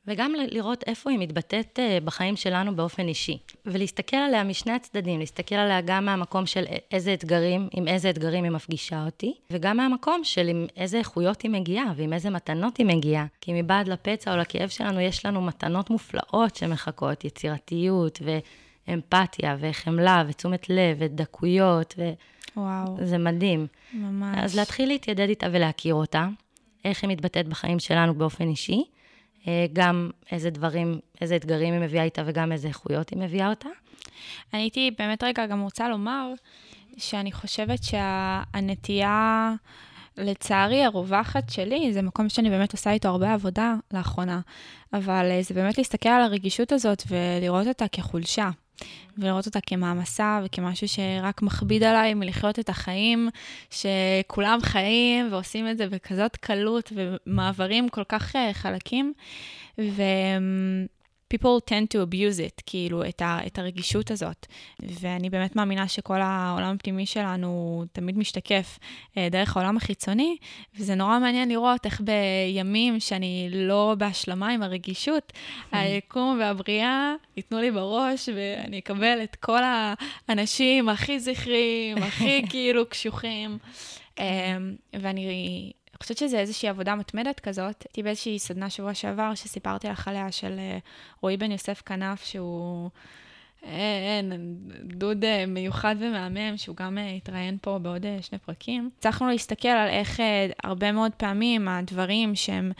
וגם 0.08 0.34
לראות 0.52 0.84
איפה 0.88 1.10
היא 1.10 1.20
מתבטאת 1.20 1.80
אה, 1.80 1.98
בחיים 2.04 2.36
שלנו 2.36 2.76
באופן 2.76 3.08
אישי. 3.08 3.38
ולהסתכל 3.66 4.18
עליה 4.18 4.44
משני 4.44 4.74
הצדדים, 4.74 5.20
להסתכל 5.20 5.56
עליה 5.56 5.82
גם 5.82 6.06
מהמקום 6.06 6.46
של 6.46 6.66
איזה 6.92 7.14
אתגרים, 7.14 7.68
עם 7.72 7.88
איזה 7.88 8.10
אתגרים 8.10 8.44
היא 8.44 8.52
מפגישה 8.52 9.06
אותי, 9.06 9.34
וגם 9.52 9.78
מהמקום 9.78 10.24
של 10.24 10.48
עם 10.48 10.68
איזה 10.78 10.98
איכויות 10.98 11.42
היא 11.42 11.52
מגיעה, 11.52 11.94
ועם 11.96 12.14
איזה 12.14 12.30
מתנות 12.30 12.78
היא 12.78 12.86
מגיעה. 12.86 13.26
כי 13.42 13.62
מבעד 13.62 13.88
לפצע 13.88 14.34
או 14.34 14.38
לכאב 14.38 14.70
שלנו, 14.70 15.00
יש 15.00 15.26
לנו 15.26 15.42
מתנות 15.42 15.90
מופלאות 15.90 16.56
שמחכות, 16.56 17.26
יצירתיות, 17.26 18.20
ואמפתיה, 18.88 19.58
וחמלה, 19.60 20.24
ותשומת 20.28 20.70
לב, 20.70 20.98
ודקויות, 21.00 21.96
ו... 21.98 22.12
וואו. 22.58 22.98
זה 23.06 23.18
מדהים. 23.18 23.68
ממש. 23.94 24.38
אז 24.42 24.56
להתחיל 24.56 24.88
להתיידד 24.88 25.30
איתה 25.30 25.48
ולהכיר 25.52 25.94
אותה, 25.94 26.28
איך 26.86 27.04
היא 27.04 27.10
מתבטאת 27.10 27.48
בחיים 27.48 27.80
שלנו 27.80 28.14
באופן 28.14 28.48
אישי. 28.48 28.84
אה, 29.48 29.66
גם 29.74 30.10
איזה 30.32 30.50
דברים, 30.50 31.00
איזה 31.22 31.36
אתגרים 31.36 31.74
היא 31.74 31.82
מביאה 31.82 32.04
איתה 32.04 32.22
וגם 32.26 32.52
איזה 32.52 32.68
איכויות 32.68 33.10
היא 33.10 33.20
מביאה 33.20 33.50
אותה. 33.50 33.70
אני 34.54 34.62
הייתי 34.62 34.92
באמת 35.00 35.24
רגע 35.24 35.46
גם 35.46 35.62
רוצה 35.62 35.90
לומר 35.90 36.34
שאני 36.98 37.32
חושבת 37.32 37.84
שהנטייה, 37.84 39.54
לצערי, 40.18 40.84
הרווחת 40.84 41.50
שלי, 41.50 41.94
זה 41.94 42.02
מקום 42.02 42.30
שאני 42.30 42.50
באמת 42.50 42.72
עושה 42.72 42.92
איתו 42.92 43.10
הרבה 43.10 43.34
עבודה 43.34 43.74
לאחרונה, 43.94 44.40
אבל 44.94 45.28
אה, 45.32 45.42
זה 45.42 45.54
באמת 45.54 45.78
להסתכל 45.78 46.10
על 46.10 46.22
הרגישות 46.22 46.72
הזאת 46.72 47.04
ולראות 47.08 47.68
אותה 47.68 47.88
כחולשה. 47.88 48.50
ולראות 49.18 49.46
אותה 49.46 49.60
כמעמסה 49.62 50.40
וכמשהו 50.46 50.88
שרק 50.88 51.42
מכביד 51.42 51.84
עליי 51.84 52.14
מלחיות 52.14 52.60
את 52.60 52.70
החיים, 52.70 53.30
שכולם 53.70 54.60
חיים 54.62 55.28
ועושים 55.32 55.70
את 55.70 55.78
זה 55.78 55.88
בכזאת 55.88 56.36
קלות 56.36 56.94
ומעברים 56.96 57.90
כל 57.90 58.04
כך 58.04 58.36
אה, 58.36 58.54
חלקים. 58.54 59.14
ו... 59.80 60.02
people 61.32 61.70
tend 61.70 61.94
to 61.94 61.98
abuse 61.98 62.40
it, 62.40 62.62
כאילו, 62.66 63.06
את, 63.06 63.22
ה, 63.22 63.40
את 63.48 63.60
הרגישות 63.60 64.12
הזאת. 64.12 64.46
ואני 64.82 65.30
באמת 65.30 65.56
מאמינה 65.56 65.88
שכל 65.88 66.22
העולם 66.22 66.76
הפנימי 66.76 67.06
שלנו 67.06 67.84
תמיד 67.92 68.18
משתקף 68.18 68.80
אה, 69.18 69.28
דרך 69.32 69.58
העולם 69.58 69.78
החיצוני, 69.78 70.38
וזה 70.76 70.96
נורא 70.96 71.20
מעניין 71.20 71.50
לראות 71.50 71.86
איך 71.86 72.02
בימים 72.02 73.00
שאני 73.00 73.50
לא 73.52 73.96
בהשלמה 73.98 74.50
עם 74.50 74.64
הרגישות, 74.64 75.34
mm. 75.36 75.78
היקום 75.78 76.38
והבריאה 76.40 77.14
ייתנו 77.38 77.60
לי 77.60 77.72
בראש, 77.72 78.30
ואני 78.36 78.80
אקבל 78.80 79.20
את 79.24 79.36
כל 79.36 79.62
האנשים 80.28 80.90
הכי 80.90 81.20
זכרים, 81.20 81.98
הכי 81.98 82.42
כאילו 82.50 82.90
קשוחים. 82.90 83.58
כן. 84.16 84.24
אמ, 84.24 84.76
ואני 84.94 85.72
חושבת 86.02 86.18
שזה 86.18 86.40
איזושהי 86.40 86.70
עבודה 86.70 86.96
מתמדת 86.96 87.40
כזאת. 87.40 87.84
הייתי 87.84 88.04
באיזושהי 88.04 88.40
סדנה 88.40 88.70
שבוע 88.70 88.94
שעבר, 88.94 89.36
שסיפרתי 89.36 89.88
לך 89.88 90.08
עליה, 90.08 90.32
של 90.32 90.60
אה, 90.60 90.78
רועי 91.22 91.38
בן 91.38 91.52
יוסף 91.52 91.82
כנף, 91.82 92.24
שהוא... 92.24 92.90
אין, 94.22 94.58
דוד 94.84 95.26
אה, 95.26 95.46
מיוחד 95.46 95.96
ומהמם, 96.00 96.58
שהוא 96.58 96.76
גם 96.76 96.98
אה, 96.98 97.12
התראיין 97.12 97.58
פה 97.62 97.80
בעוד 97.80 98.06
אה, 98.06 98.18
שני 98.22 98.38
פרקים. 98.38 98.90
הצלחנו 98.98 99.28
להסתכל 99.28 99.68
על 99.68 99.90
איך 99.90 100.20
הרבה 100.64 100.92
מאוד 100.92 101.12
פעמים 101.12 101.68
הדברים 101.68 102.36
שהם, 102.36 102.72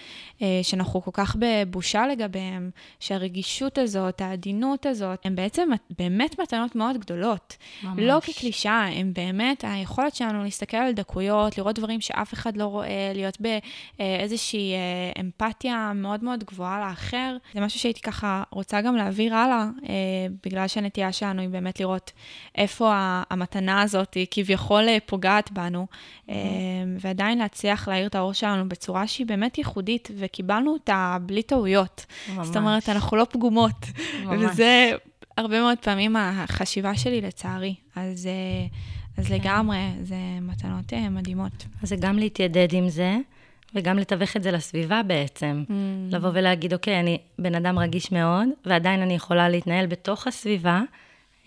שאנחנו 0.64 1.02
כל 1.02 1.12
כך 1.14 1.36
בבושה 1.40 2.08
לגביהם, 2.08 2.70
שהרגישות 3.00 3.78
הזאת, 3.78 4.22
העדינות 4.22 4.86
הזאת, 4.86 5.20
הם 5.26 5.36
בעצם 5.36 5.70
באמת 6.00 6.40
מתנות 6.40 6.76
מאוד 6.76 6.98
גדולות. 6.98 7.58
ממש. 7.84 8.00
לא 8.00 8.20
כקלישאה, 8.20 8.88
הם 8.88 9.14
באמת 9.14 9.64
היכולת 9.68 10.16
שלנו 10.16 10.44
להסתכל 10.44 10.78
על 10.78 10.94
דקויות, 10.94 11.58
לראות 11.58 11.76
דברים 11.76 12.02
שאף 12.02 12.34
אחד 12.34 12.58
לא 12.58 12.66
רואה, 12.66 13.12
להיות 13.14 13.38
באיזושהי 14.00 14.74
אמפתיה 15.20 15.92
מאוד 15.96 16.24
מאוד 16.24 16.44
גבוהה 16.44 16.90
לאחר. 16.90 17.38
זה 17.54 17.62
משהו 17.62 17.80
שהייתי 17.80 18.02
ככה 18.02 18.44
רוצה 18.52 18.82
גם 18.82 18.96
להעביר 18.96 19.36
הלאה, 19.36 19.66
בגלל 20.46 20.68
שהנטייה 20.68 21.12
שלנו 21.12 21.31
היא 21.40 21.50
באמת 21.50 21.80
לראות 21.80 22.12
איפה 22.56 22.92
המתנה 23.30 23.82
הזאת 23.82 24.14
היא 24.14 24.28
כביכול 24.32 24.90
אה, 24.90 24.98
פוגעת 25.06 25.52
בנו, 25.52 25.88
mm-hmm. 25.92 26.32
ועדיין 27.00 27.38
להצליח 27.38 27.88
להאיר 27.88 28.08
את 28.08 28.16
האור 28.16 28.34
שלנו 28.34 28.70
בצורה 28.70 29.08
שהיא 29.08 29.28
באמת 29.28 29.58
ייחודית, 29.58 30.12
וקיבלנו 30.18 30.74
אותה 30.74 31.18
בלי 31.22 31.44
טעויות. 31.44 32.06
ממש. 32.30 32.48
זאת 32.48 32.58
אומרת, 32.58 32.90
אנחנו 32.90 33.18
לא 33.18 33.28
פגומות. 33.30 33.86
ממש. 34.26 34.52
וזה 34.52 34.92
הרבה 35.38 35.62
מאוד 35.62 35.78
פעמים 35.78 36.16
החשיבה 36.16 36.96
שלי, 36.96 37.22
לצערי. 37.22 37.76
אז... 37.96 38.28
אה, 38.28 38.68
אז 39.18 39.28
כן. 39.28 39.34
לגמרי, 39.34 39.78
זה 40.02 40.16
מתנות 40.42 40.94
מדהימות. 41.12 41.66
אז 41.84 41.90
זה 41.90 41.96
גם 41.96 42.18
להתיידד 42.18 42.74
עם 42.74 42.90
זה, 42.90 43.18
וגם 43.76 43.98
לתווך 43.98 44.38
את 44.38 44.44
זה 44.44 44.52
לסביבה 44.52 45.04
בעצם. 45.04 45.64
Mm. 45.68 45.72
לבוא 46.16 46.30
ולהגיד, 46.34 46.74
אוקיי, 46.74 47.00
אני 47.00 47.18
בן 47.40 47.56
אדם 47.56 47.80
רגיש 47.80 48.12
מאוד, 48.12 48.48
ועדיין 48.66 49.02
אני 49.02 49.14
יכולה 49.14 49.50
להתנהל 49.50 49.86
בתוך 49.86 50.28
הסביבה, 50.28 50.76
אה, 50.76 50.84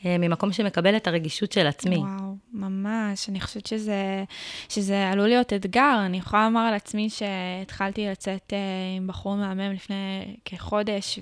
ממקום 0.07 0.53
שמקבל 0.53 0.97
את 0.97 1.07
הרגישות 1.07 1.53
של 1.53 1.67
עצמי. 1.67 1.97
וואו, 1.97 2.37
ממש. 2.53 3.29
אני 3.29 3.41
חושבת 3.41 3.67
שזה, 3.67 4.25
שזה 4.69 5.09
עלול 5.09 5.29
להיות 5.29 5.53
אתגר. 5.53 6.03
אני 6.07 6.17
יכולה 6.17 6.45
לומר 6.45 6.61
על 6.61 6.75
עצמי 6.75 7.09
שהתחלתי 7.11 8.07
לצאת 8.07 8.53
אה, 8.53 8.59
עם 8.97 9.07
בחור 9.07 9.37
מהמם 9.37 9.73
לפני 9.73 10.35
כחודש, 10.45 11.19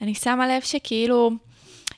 ואני 0.00 0.14
שמה 0.14 0.48
לב 0.48 0.62
שכאילו... 0.62 1.30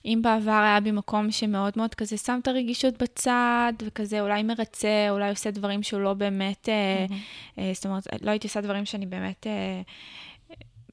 אם 0.04 0.20
בעבר 0.22 0.50
היה 0.50 0.80
בי 0.80 0.90
מקום 0.90 1.30
שמאוד 1.30 1.72
מאוד 1.76 1.94
כזה 1.94 2.16
שם 2.16 2.38
את 2.42 2.48
הרגישות 2.48 3.02
בצד, 3.02 3.72
וכזה 3.82 4.20
אולי 4.20 4.42
מרצה, 4.42 5.06
אולי 5.10 5.30
עושה 5.30 5.50
דברים 5.50 5.82
שהוא 5.82 6.00
לא 6.00 6.14
באמת, 6.14 6.68
mm-hmm. 6.68 7.58
אה, 7.58 7.70
זאת 7.74 7.86
אומרת, 7.86 8.06
לא 8.22 8.30
הייתי 8.30 8.46
עושה 8.46 8.60
דברים 8.60 8.84
שאני 8.84 9.06
באמת... 9.06 9.46
אה, 9.46 9.82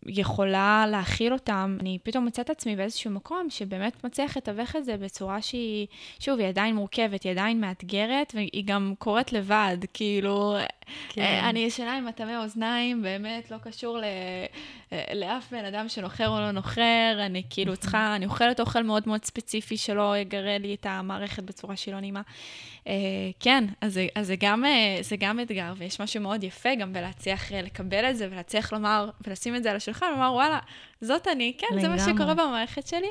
יכולה 0.07 0.85
להכיל 0.87 1.33
אותם, 1.33 1.77
אני 1.79 1.97
פתאום 2.03 2.25
מוצאת 2.25 2.49
עצמי 2.49 2.75
באיזשהו 2.75 3.11
מקום 3.11 3.49
שבאמת 3.49 4.03
מצליח 4.03 4.37
לתווך 4.37 4.75
את 4.75 4.85
זה 4.85 4.97
בצורה 4.97 5.41
שהיא, 5.41 5.87
שוב, 6.19 6.39
היא 6.39 6.47
עדיין 6.47 6.75
מורכבת, 6.75 7.23
היא 7.23 7.31
עדיין 7.31 7.61
מאתגרת, 7.61 8.33
והיא 8.35 8.63
גם 8.65 8.93
קורית 8.99 9.33
לבד, 9.33 9.77
כאילו, 9.93 10.55
כן. 11.09 11.21
אה, 11.21 11.49
אני 11.49 11.59
ישנה 11.59 11.97
עם 11.97 12.05
מטמא 12.05 12.43
אוזניים, 12.43 13.01
באמת 13.01 13.51
לא 13.51 13.57
קשור 13.57 13.97
ל... 13.97 14.03
אה, 14.03 15.03
לאף 15.13 15.51
בן 15.51 15.65
אדם 15.65 15.89
שנוחר 15.89 16.29
או 16.29 16.39
לא 16.39 16.51
נוחר, 16.51 17.19
אני 17.25 17.43
כאילו 17.49 17.77
צריכה, 17.77 18.15
אני 18.15 18.25
אוכלת 18.25 18.59
אוכל 18.59 18.83
מאוד 18.83 19.03
מאוד 19.07 19.25
ספציפי 19.25 19.77
שלא 19.77 20.17
יגרה 20.17 20.57
לי 20.57 20.73
את 20.73 20.85
המערכת 20.89 21.43
בצורה 21.43 21.75
שהיא 21.75 21.93
לא 21.93 21.99
נעימה. 21.99 22.21
Uh, 22.83 22.89
כן, 23.39 23.63
אז, 23.81 23.99
אז 24.15 24.27
זה, 24.27 24.35
גם, 24.39 24.63
זה 25.01 25.15
גם 25.19 25.39
אתגר, 25.39 25.73
ויש 25.77 26.01
משהו 26.01 26.21
מאוד 26.21 26.43
יפה 26.43 26.75
גם 26.75 26.93
בלהצליח 26.93 27.51
לקבל 27.51 28.09
את 28.09 28.17
זה, 28.17 28.27
ולהצליח 28.31 28.73
לומר, 28.73 29.09
ולשים 29.27 29.55
את 29.55 29.63
זה 29.63 29.71
על 29.71 29.77
השולחן, 29.77 30.05
ולומר, 30.05 30.33
וואלה, 30.33 30.59
זאת 31.01 31.27
אני, 31.27 31.53
כן, 31.57 31.67
לגמרי. 31.71 31.81
זה 31.99 32.09
מה 32.09 32.13
שקורה 32.13 32.33
במערכת 32.33 32.87
שלי, 32.87 33.09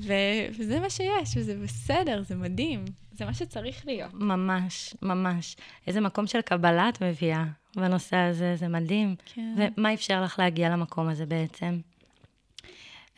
ו, 0.00 0.12
וזה 0.58 0.80
מה 0.80 0.90
שיש, 0.90 1.36
וזה 1.36 1.56
בסדר, 1.62 2.22
זה 2.22 2.34
מדהים, 2.34 2.84
זה 3.12 3.24
מה 3.24 3.34
שצריך 3.34 3.86
להיות. 3.86 4.14
ממש, 4.14 4.94
ממש. 5.02 5.56
איזה 5.86 6.00
מקום 6.00 6.26
של 6.26 6.40
קבלה 6.40 6.88
את 6.88 7.02
מביאה 7.02 7.44
בנושא 7.76 8.16
הזה, 8.16 8.56
זה 8.56 8.68
מדהים. 8.68 9.14
כן. 9.34 9.54
ומה 9.56 9.94
אפשר 9.94 10.22
לך 10.22 10.38
להגיע 10.38 10.68
למקום 10.68 11.08
הזה 11.08 11.26
בעצם? 11.26 11.78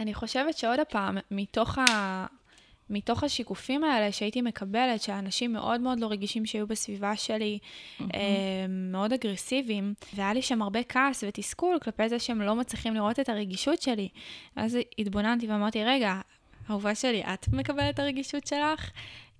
אני 0.00 0.14
חושבת 0.14 0.58
שעוד 0.58 0.78
פעם, 0.90 1.18
מתוך 1.30 1.78
ה... 1.78 2.26
מתוך 2.90 3.24
השיקופים 3.24 3.84
האלה 3.84 4.12
שהייתי 4.12 4.42
מקבלת, 4.42 5.02
שאנשים 5.02 5.52
מאוד 5.52 5.80
מאוד 5.80 6.00
לא 6.00 6.06
רגישים 6.06 6.46
שהיו 6.46 6.66
בסביבה 6.66 7.16
שלי, 7.16 7.58
mm-hmm. 7.58 8.04
מאוד 8.68 9.12
אגרסיביים, 9.12 9.94
והיה 10.14 10.32
לי 10.32 10.42
שם 10.42 10.62
הרבה 10.62 10.82
כעס 10.82 11.24
ותסכול 11.28 11.78
כלפי 11.82 12.08
זה 12.08 12.18
שהם 12.18 12.42
לא 12.42 12.54
מצליחים 12.54 12.94
לראות 12.94 13.20
את 13.20 13.28
הרגישות 13.28 13.82
שלי. 13.82 14.08
אז 14.56 14.78
התבוננתי 14.98 15.46
ואמרתי, 15.46 15.84
רגע, 15.84 16.20
אהובה 16.70 16.94
שלי, 16.94 17.22
את 17.34 17.48
מקבלת 17.48 17.94
את 17.94 17.98
הרגישות 17.98 18.46
שלך? 18.46 18.90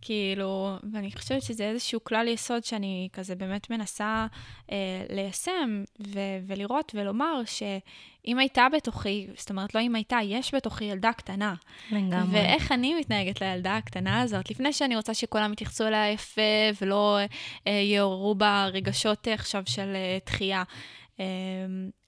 כאילו, 0.03 0.77
ואני 0.93 1.13
חושבת 1.13 1.43
שזה 1.43 1.65
איזשהו 1.65 2.05
כלל 2.05 2.29
יסוד 2.29 2.65
שאני 2.65 3.09
כזה 3.13 3.35
באמת 3.35 3.71
מנסה 3.71 4.27
אה, 4.73 4.77
ליישם 5.11 5.83
ו- 6.07 6.39
ולראות 6.47 6.93
ולומר 6.95 7.43
שאם 7.45 8.39
הייתה 8.39 8.67
בתוכי, 8.73 9.27
זאת 9.37 9.51
אומרת, 9.51 9.75
לא 9.75 9.81
אם 9.81 9.95
הייתה, 9.95 10.19
יש 10.25 10.55
בתוכי 10.55 10.85
ילדה 10.85 11.13
קטנה. 11.13 11.55
לגמרי. 11.91 12.41
ואיך 12.41 12.73
אני 12.73 12.95
מתנהגת 12.95 13.41
לילדה 13.41 13.77
הקטנה 13.77 14.21
הזאת, 14.21 14.51
לפני 14.51 14.73
שאני 14.73 14.97
רוצה 14.97 15.15
שכולם 15.15 15.53
יתייחסו 15.53 15.87
אליה 15.87 16.13
יפה 16.13 16.43
ולא 16.81 17.19
אה, 17.67 17.73
יעוררו 17.73 18.35
בה 18.35 18.67
רגשות 18.73 19.29
עכשיו 19.29 19.63
של 19.67 19.93
אה, 19.95 20.19
דחייה. 20.27 20.63
אה, 21.21 21.25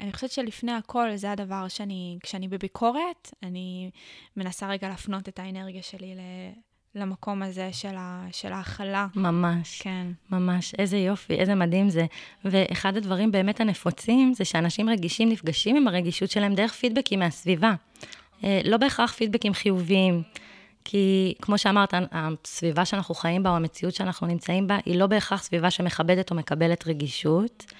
אני 0.00 0.12
חושבת 0.12 0.30
שלפני 0.30 0.72
הכל 0.72 1.16
זה 1.16 1.32
הדבר 1.32 1.68
שאני, 1.68 2.18
כשאני 2.22 2.48
בביקורת, 2.48 3.30
אני 3.42 3.90
מנסה 4.36 4.68
רגע 4.68 4.88
להפנות 4.88 5.28
את 5.28 5.38
האנרגיה 5.38 5.82
שלי 5.82 6.14
ל... 6.14 6.20
למקום 6.94 7.42
הזה 7.42 7.68
של, 7.72 7.94
ה, 7.96 8.26
של 8.32 8.52
ההכלה. 8.52 9.06
ממש. 9.14 9.82
כן. 9.82 10.06
ממש. 10.30 10.74
איזה 10.74 10.96
יופי, 10.96 11.34
איזה 11.34 11.54
מדהים 11.54 11.90
זה. 11.90 12.06
ואחד 12.44 12.96
הדברים 12.96 13.32
באמת 13.32 13.60
הנפוצים, 13.60 14.34
זה 14.34 14.44
שאנשים 14.44 14.88
רגישים 14.88 15.28
נפגשים 15.28 15.76
עם 15.76 15.88
הרגישות 15.88 16.30
שלהם 16.30 16.54
דרך 16.54 16.72
פידבקים 16.72 17.18
מהסביבה. 17.18 17.72
אה, 18.44 18.60
לא 18.64 18.76
בהכרח 18.76 19.12
פידבקים 19.12 19.54
חיוביים. 19.54 20.22
כי 20.84 21.34
כמו 21.42 21.58
שאמרת, 21.58 21.94
הסביבה 22.12 22.84
שאנחנו 22.84 23.14
חיים 23.14 23.42
בה, 23.42 23.50
או 23.50 23.56
המציאות 23.56 23.94
שאנחנו 23.94 24.26
נמצאים 24.26 24.66
בה, 24.66 24.78
היא 24.84 24.98
לא 24.98 25.06
בהכרח 25.06 25.42
סביבה 25.42 25.70
שמכבדת 25.70 26.30
או 26.30 26.36
מקבלת 26.36 26.86
רגישות. 26.86 27.72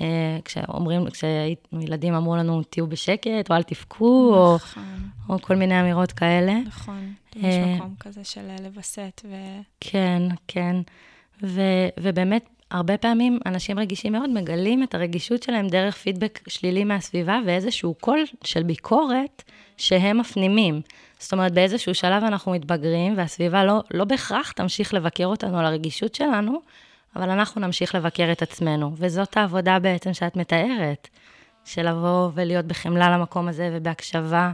אה, 0.00 0.38
כשאומרים, 0.44 1.06
כשילדים 1.10 2.14
אמרו 2.14 2.36
לנו, 2.36 2.62
תהיו 2.62 2.86
בשקט, 2.86 3.50
או 3.50 3.56
אל 3.56 3.62
תבכו, 3.62 4.34
או, 4.34 4.56
נכון. 4.56 4.82
או 5.28 5.42
כל 5.42 5.56
מיני 5.56 5.80
אמירות 5.80 6.12
כאלה. 6.12 6.54
נכון, 6.66 7.14
יש 7.36 7.44
אה, 7.44 7.76
מקום 7.76 7.94
כזה 8.00 8.24
של 8.24 8.40
לווסת 8.62 9.22
ו... 9.24 9.34
כן, 9.80 10.22
כן. 10.48 10.76
ו, 11.42 11.60
ובאמת, 12.00 12.48
הרבה 12.70 12.96
פעמים 12.96 13.38
אנשים 13.46 13.78
רגישים 13.78 14.12
מאוד 14.12 14.30
מגלים 14.30 14.82
את 14.82 14.94
הרגישות 14.94 15.42
שלהם 15.42 15.68
דרך 15.68 15.96
פידבק 15.96 16.40
שלילי 16.48 16.84
מהסביבה 16.84 17.40
ואיזשהו 17.46 17.94
קול 17.94 18.24
של 18.44 18.62
ביקורת 18.62 19.42
שהם 19.76 20.18
מפנימים. 20.18 20.80
זאת 21.18 21.32
אומרת, 21.32 21.52
באיזשהו 21.52 21.94
שלב 21.94 22.24
אנחנו 22.24 22.52
מתבגרים, 22.52 23.16
והסביבה 23.16 23.64
לא, 23.64 23.80
לא 23.90 24.04
בהכרח 24.04 24.52
תמשיך 24.52 24.94
לבקר 24.94 25.26
אותנו 25.26 25.58
על 25.58 25.64
הרגישות 25.64 26.14
שלנו, 26.14 26.60
אבל 27.16 27.30
אנחנו 27.30 27.60
נמשיך 27.60 27.94
לבקר 27.94 28.32
את 28.32 28.42
עצמנו, 28.42 28.92
וזאת 28.96 29.36
העבודה 29.36 29.78
בעצם 29.78 30.14
שאת 30.14 30.36
מתארת, 30.36 31.08
של 31.64 31.88
לבוא 31.88 32.30
ולהיות 32.34 32.66
בחמלה 32.66 33.10
למקום 33.10 33.48
הזה 33.48 33.70
ובהקשבה, 33.72 34.52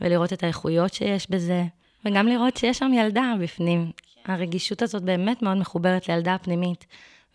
ולראות 0.00 0.32
את 0.32 0.42
האיכויות 0.42 0.94
שיש 0.94 1.30
בזה, 1.30 1.64
וגם 2.04 2.28
לראות 2.28 2.56
שיש 2.56 2.78
שם 2.78 2.92
ילדה 2.92 3.32
בפנים. 3.40 3.90
הרגישות 4.24 4.82
הזאת 4.82 5.02
באמת 5.02 5.42
מאוד 5.42 5.56
מחוברת 5.56 6.08
לילדה 6.08 6.34
הפנימית. 6.34 6.86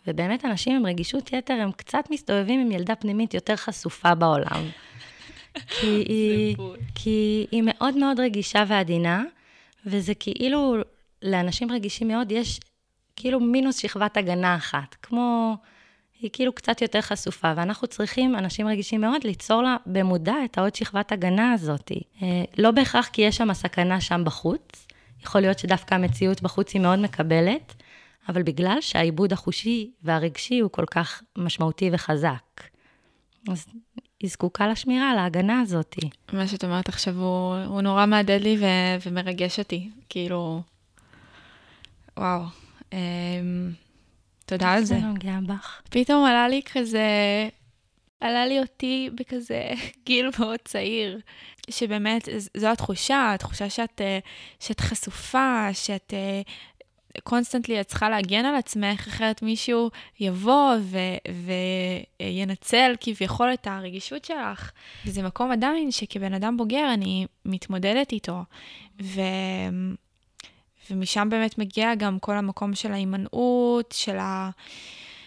ובאמת 0.06 0.44
אנשים 0.44 0.76
עם 0.76 0.86
רגישות 0.86 1.32
יתר, 1.32 1.54
הם 1.54 1.72
קצת 1.72 2.04
מסתובבים 2.10 2.60
עם 2.60 2.72
ילדה 2.72 2.94
פנימית 2.94 3.34
יותר 3.34 3.56
חשופה 3.56 4.14
בעולם. 4.14 4.62
כי, 5.80 5.86
היא, 5.86 6.56
כי 6.94 7.46
היא 7.50 7.62
מאוד 7.66 7.96
מאוד 7.96 8.20
רגישה 8.20 8.64
ועדינה, 8.68 9.24
וזה 9.86 10.14
כאילו, 10.14 10.76
לאנשים 11.22 11.72
רגישים 11.72 12.08
מאוד 12.08 12.32
יש 12.32 12.60
כאילו 13.16 13.40
מינוס 13.40 13.76
שכבת 13.76 14.16
הגנה 14.16 14.56
אחת, 14.56 14.96
כמו 15.02 15.56
היא 16.20 16.30
כאילו 16.32 16.52
קצת 16.52 16.82
יותר 16.82 17.00
חשופה, 17.00 17.52
ואנחנו 17.56 17.88
צריכים, 17.88 18.36
אנשים 18.36 18.66
רגישים 18.66 19.00
מאוד, 19.00 19.24
ליצור 19.24 19.62
לה 19.62 19.76
במודע 19.86 20.34
את 20.44 20.58
העוד 20.58 20.74
שכבת 20.74 21.12
הגנה 21.12 21.52
הזאת. 21.52 21.92
אה, 22.22 22.44
לא 22.58 22.70
בהכרח 22.70 23.08
כי 23.12 23.22
יש 23.22 23.36
שם 23.36 23.54
סכנה 23.54 24.00
שם 24.00 24.22
בחוץ, 24.24 24.86
יכול 25.22 25.40
להיות 25.40 25.58
שדווקא 25.58 25.94
המציאות 25.94 26.42
בחוץ 26.42 26.74
היא 26.74 26.82
מאוד 26.82 26.98
מקבלת, 26.98 27.74
אבל 28.28 28.42
בגלל 28.42 28.76
שהעיבוד 28.80 29.32
החושי 29.32 29.90
והרגשי 30.02 30.58
הוא 30.58 30.70
כל 30.70 30.84
כך 30.90 31.22
משמעותי 31.38 31.90
וחזק. 31.92 32.62
אז 33.48 33.66
היא 34.20 34.30
זקוקה 34.30 34.68
לשמירה, 34.68 35.14
להגנה 35.14 35.60
הזאת. 35.60 35.96
מה 36.32 36.48
שאת 36.48 36.64
אומרת 36.64 36.88
עכשיו 36.88 37.14
הוא, 37.14 37.56
הוא 37.66 37.80
נורא 37.80 38.06
מהדהד 38.06 38.42
לי 38.42 38.56
ו, 38.60 38.64
ומרגש 39.06 39.58
אותי, 39.58 39.90
כאילו, 40.08 40.62
וואו. 42.16 42.63
אמ, 42.94 43.70
תודה 44.46 44.72
על 44.72 44.84
זה. 44.84 44.96
נוגע 44.96 45.38
בך. 45.46 45.82
פתאום 45.90 46.24
עלה 46.24 46.48
לי 46.48 46.60
כזה, 46.72 47.08
עלה 48.20 48.46
לי 48.46 48.60
אותי 48.60 49.10
בכזה 49.14 49.70
גיל 50.06 50.30
מאוד 50.38 50.58
צעיר, 50.64 51.20
שבאמת 51.70 52.28
זו 52.56 52.66
התחושה, 52.66 53.32
התחושה 53.34 53.70
שאת, 53.70 54.00
אה, 54.00 54.18
שאת 54.60 54.80
חשופה, 54.80 55.68
שאת 55.72 56.14
constantly 57.22 57.80
את 57.80 57.86
צריכה 57.86 58.08
להגן 58.08 58.44
על 58.44 58.56
עצמך, 58.56 59.08
אחרת 59.08 59.42
מישהו 59.42 59.90
יבוא 60.20 60.74
ו- 60.80 61.32
וינצל 62.22 62.94
כביכול 63.00 63.54
את 63.54 63.66
הרגישות 63.66 64.24
שלך. 64.24 64.70
וזה 65.06 65.22
מקום 65.22 65.50
עדיין 65.50 65.90
שכבן 65.90 66.34
אדם 66.34 66.56
בוגר 66.56 66.90
אני 66.94 67.26
מתמודדת 67.44 68.12
איתו. 68.12 68.38
ו... 69.02 69.20
ומשם 70.90 71.28
באמת 71.30 71.58
מגיע 71.58 71.94
גם 71.94 72.18
כל 72.18 72.36
המקום 72.36 72.74
של 72.74 72.92
ההימנעות, 72.92 73.92
של 73.92 74.16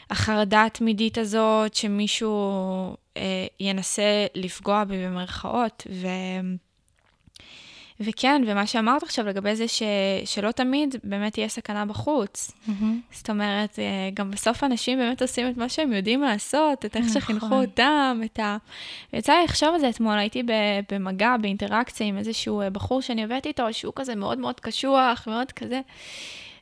החרדה 0.10 0.66
התמידית 0.66 1.18
הזאת, 1.18 1.74
שמישהו 1.74 2.96
אה, 3.18 3.46
ינסה 3.60 4.26
לפגוע 4.36 4.84
בי 4.84 5.06
במרכאות. 5.06 5.88
ו... 5.92 6.08
וכן, 8.00 8.42
ומה 8.48 8.68
שאמרת 8.68 9.04
עכשיו 9.04 9.28
לגבי 9.28 9.56
זה 9.56 9.68
ש, 9.68 9.84
שלא 10.26 10.52
תמיד 10.52 10.96
באמת 11.04 11.34
תהיה 11.34 11.48
סכנה 11.48 11.86
בחוץ. 11.86 12.52
Mm-hmm. 12.52 12.72
זאת 13.12 13.30
אומרת, 13.30 13.80
אה, 13.80 14.10
גם 14.14 14.32
בסוף 14.32 14.64
אנשים 14.64 14.98
באמת 14.98 15.22
עושים 15.22 15.50
את 15.50 15.58
מה 15.58 15.70
שהם 15.70 15.94
יודעים 15.94 16.22
לעשות, 16.22 16.86
את 16.86 16.96
איך 16.96 17.06
נכון. 17.06 17.22
שחינכו 17.22 17.56
אותם, 17.56 18.22
את 18.26 18.40
ה... 18.40 18.58
ויצא 19.14 19.34
לי 19.34 19.44
לחשוב 19.44 19.70
על 19.74 19.80
זה 19.80 19.90
אתמול, 19.90 20.18
הייתי 20.18 20.44
במגע, 20.92 21.36
באינטראקציה 21.42 22.08
עם 22.08 22.18
איזשהו 22.18 22.62
אה, 22.62 22.70
בחור 22.70 23.02
שאני 23.02 23.24
עובדת 23.24 23.46
איתו, 23.46 23.74
שהוא 23.74 23.94
כזה 23.96 24.16
מאוד 24.16 24.38
מאוד 24.38 24.60
קשוח, 24.60 25.28
מאוד 25.28 25.52
כזה. 25.52 25.82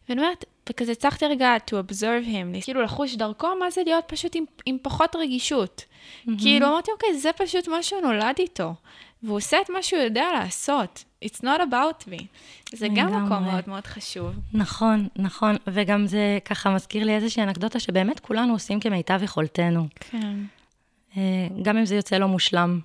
ואני 0.09 0.21
אומרת, 0.21 0.45
וכזה 0.69 0.91
הצלחתי 0.91 1.25
רגע 1.25 1.55
to 1.67 1.73
observe 1.73 2.27
him, 2.27 2.63
כאילו 2.63 2.81
לחוש 2.81 3.15
דרכו, 3.15 3.47
מה 3.59 3.69
זה 3.69 3.81
להיות 3.85 4.03
פשוט 4.07 4.35
עם, 4.35 4.43
עם 4.65 4.77
פחות 4.81 5.15
רגישות. 5.15 5.81
Mm-hmm. 5.81 6.31
כאילו 6.41 6.67
אמרתי, 6.67 6.91
אוקיי, 6.91 7.13
זה 7.13 7.29
פשוט 7.33 7.67
מה 7.67 7.83
שהוא 7.83 8.01
נולד 8.01 8.35
איתו. 8.39 8.73
והוא 9.25 9.37
עושה 9.37 9.57
את 9.61 9.69
מה 9.69 9.83
שהוא 9.83 10.01
יודע 10.01 10.25
לעשות. 10.33 11.03
It's 11.25 11.41
not 11.41 11.59
about 11.59 12.07
me. 12.07 12.23
זה 12.73 12.87
גם 12.95 13.25
מקום 13.25 13.43
מאוד 13.43 13.63
מאוד 13.67 13.87
חשוב. 13.87 14.35
נכון, 14.53 15.07
נכון, 15.15 15.55
וגם 15.67 16.07
זה 16.07 16.37
ככה 16.45 16.69
מזכיר 16.75 17.03
לי 17.03 17.15
איזושהי 17.15 17.43
אנקדוטה 17.43 17.79
שבאמת 17.79 18.19
כולנו 18.19 18.53
עושים 18.53 18.79
כמיטב 18.79 19.19
יכולתנו. 19.23 19.87
כן. 19.99 20.37
אה, 21.17 21.47
גם 21.61 21.77
אם 21.77 21.85
זה 21.85 21.95
יוצא 21.95 22.17
לא 22.17 22.27
מושלם 22.27 22.79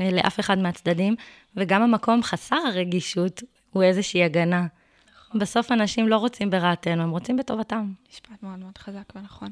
אה, 0.00 0.10
לאף 0.10 0.40
אחד 0.40 0.58
מהצדדים, 0.58 1.16
וגם 1.56 1.82
המקום 1.82 2.22
חסר 2.22 2.56
הרגישות 2.56 3.42
הוא 3.70 3.82
איזושהי 3.82 4.24
הגנה. 4.24 4.66
נכון. 5.16 5.40
בסוף 5.40 5.72
אנשים 5.72 6.08
לא 6.08 6.16
רוצים 6.16 6.50
ברעתנו, 6.50 7.02
הם 7.02 7.10
רוצים 7.10 7.36
בטובתם. 7.36 7.92
משפט 8.10 8.42
מאוד 8.42 8.58
מאוד 8.58 8.78
חזק 8.78 9.12
ונכון. 9.16 9.50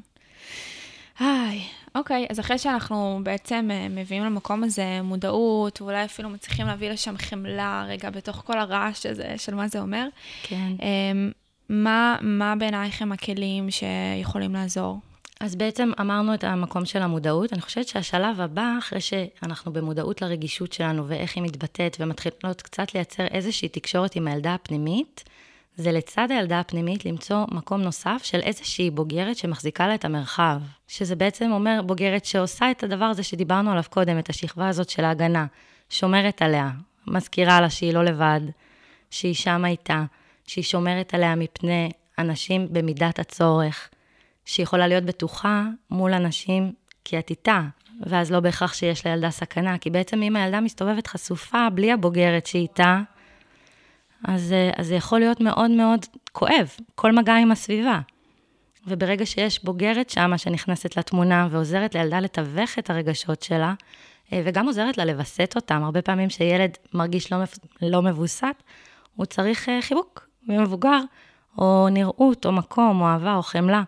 היי, 1.19 1.61
אוקיי, 1.95 2.27
אז 2.29 2.39
אחרי 2.39 2.57
שאנחנו 2.57 3.19
בעצם 3.23 3.69
אה, 3.71 3.87
מביאים 3.89 4.23
למקום 4.23 4.63
הזה 4.63 5.01
מודעות, 5.03 5.81
ואולי 5.81 6.05
אפילו 6.05 6.29
מצליחים 6.29 6.67
להביא 6.67 6.89
לשם 6.89 7.17
חמלה 7.17 7.85
רגע 7.87 8.09
בתוך 8.09 8.43
כל 8.45 8.59
הרעש 8.59 9.05
הזה 9.05 9.33
של 9.37 9.55
מה 9.55 9.67
זה 9.67 9.79
אומר, 9.79 10.07
כן. 10.43 10.71
אמ, 10.81 11.31
מה, 11.69 12.17
מה 12.21 12.55
בעינייך 12.55 13.01
הם 13.01 13.11
הכלים 13.11 13.67
שיכולים 13.71 14.53
לעזור? 14.53 14.99
אז 15.39 15.55
בעצם 15.55 15.91
אמרנו 16.01 16.33
את 16.33 16.43
המקום 16.43 16.85
של 16.85 17.01
המודעות. 17.01 17.53
אני 17.53 17.61
חושבת 17.61 17.87
שהשלב 17.87 18.41
הבא, 18.41 18.75
אחרי 18.79 19.01
שאנחנו 19.01 19.73
במודעות 19.73 20.21
לרגישות 20.21 20.73
שלנו 20.73 21.07
ואיך 21.07 21.35
היא 21.35 21.43
מתבטאת 21.43 21.97
ומתחילות 21.99 22.61
קצת 22.61 22.93
לייצר 22.93 23.25
איזושהי 23.25 23.69
תקשורת 23.69 24.15
עם 24.15 24.27
הילדה 24.27 24.53
הפנימית, 24.53 25.23
זה 25.75 25.91
לצד 25.91 26.31
הילדה 26.31 26.59
הפנימית 26.59 27.05
למצוא 27.05 27.45
מקום 27.51 27.81
נוסף 27.81 28.21
של 28.23 28.39
איזושהי 28.39 28.89
בוגרת 28.89 29.37
שמחזיקה 29.37 29.87
לה 29.87 29.95
את 29.95 30.05
המרחב. 30.05 30.61
שזה 30.87 31.15
בעצם 31.15 31.51
אומר 31.51 31.81
בוגרת 31.85 32.25
שעושה 32.25 32.71
את 32.71 32.83
הדבר 32.83 33.05
הזה 33.05 33.23
שדיברנו 33.23 33.71
עליו 33.71 33.83
קודם, 33.89 34.19
את 34.19 34.29
השכבה 34.29 34.67
הזאת 34.67 34.89
של 34.89 35.05
ההגנה, 35.05 35.45
שומרת 35.89 36.41
עליה, 36.41 36.71
מזכירה 37.07 37.61
לה 37.61 37.69
שהיא 37.69 37.93
לא 37.93 38.03
לבד, 38.03 38.41
שהיא 39.09 39.33
שמה 39.33 39.67
איתה, 39.67 40.03
שהיא 40.47 40.63
שומרת 40.63 41.13
עליה 41.13 41.35
מפני 41.35 41.91
אנשים 42.19 42.67
במידת 42.71 43.19
הצורך, 43.19 43.89
שהיא 44.45 44.63
יכולה 44.63 44.87
להיות 44.87 45.03
בטוחה 45.03 45.65
מול 45.89 46.13
אנשים 46.13 46.73
כי 47.05 47.19
את 47.19 47.29
איתה, 47.29 47.61
ואז 48.01 48.31
לא 48.31 48.39
בהכרח 48.39 48.73
שיש 48.73 49.05
לילדה 49.05 49.29
סכנה, 49.29 49.77
כי 49.77 49.89
בעצם 49.89 50.23
אם 50.23 50.35
הילדה 50.35 50.61
מסתובבת 50.61 51.07
חשופה 51.07 51.69
בלי 51.73 51.91
הבוגרת 51.91 52.45
שהיא 52.45 52.61
איתה, 52.61 53.01
אז, 54.23 54.53
אה, 54.53 54.69
אז 54.77 54.87
זה 54.87 54.95
יכול 54.95 55.19
להיות 55.19 55.41
מאוד 55.41 55.71
מאוד 55.71 56.05
כואב, 56.31 56.69
כל 56.95 57.11
מגע 57.11 57.35
עם 57.35 57.51
הסביבה. 57.51 57.99
וברגע 58.87 59.25
שיש 59.25 59.63
בוגרת 59.63 60.09
שמה 60.09 60.37
שנכנסת 60.37 60.97
לתמונה 60.97 61.47
ועוזרת 61.51 61.95
לילדה 61.95 62.19
לתווך 62.19 62.79
את 62.79 62.89
הרגשות 62.89 63.43
שלה, 63.43 63.73
אה, 64.33 64.41
וגם 64.45 64.65
עוזרת 64.65 64.97
לה 64.97 65.05
לווסת 65.05 65.53
אותם, 65.55 65.83
הרבה 65.83 66.01
פעמים 66.01 66.29
שילד 66.29 66.77
מרגיש 66.93 67.31
לא, 67.31 67.37
לא 67.81 68.01
מבוסת, 68.01 68.63
הוא 69.15 69.25
צריך 69.25 69.69
אה, 69.69 69.81
חיבוק 69.81 70.27
ממבוגר, 70.47 70.99
או 71.57 71.87
נראות, 71.91 72.45
או 72.45 72.51
מקום, 72.51 73.01
או 73.01 73.07
אהבה, 73.07 73.35
או 73.35 73.41
חמלה. 73.41 73.83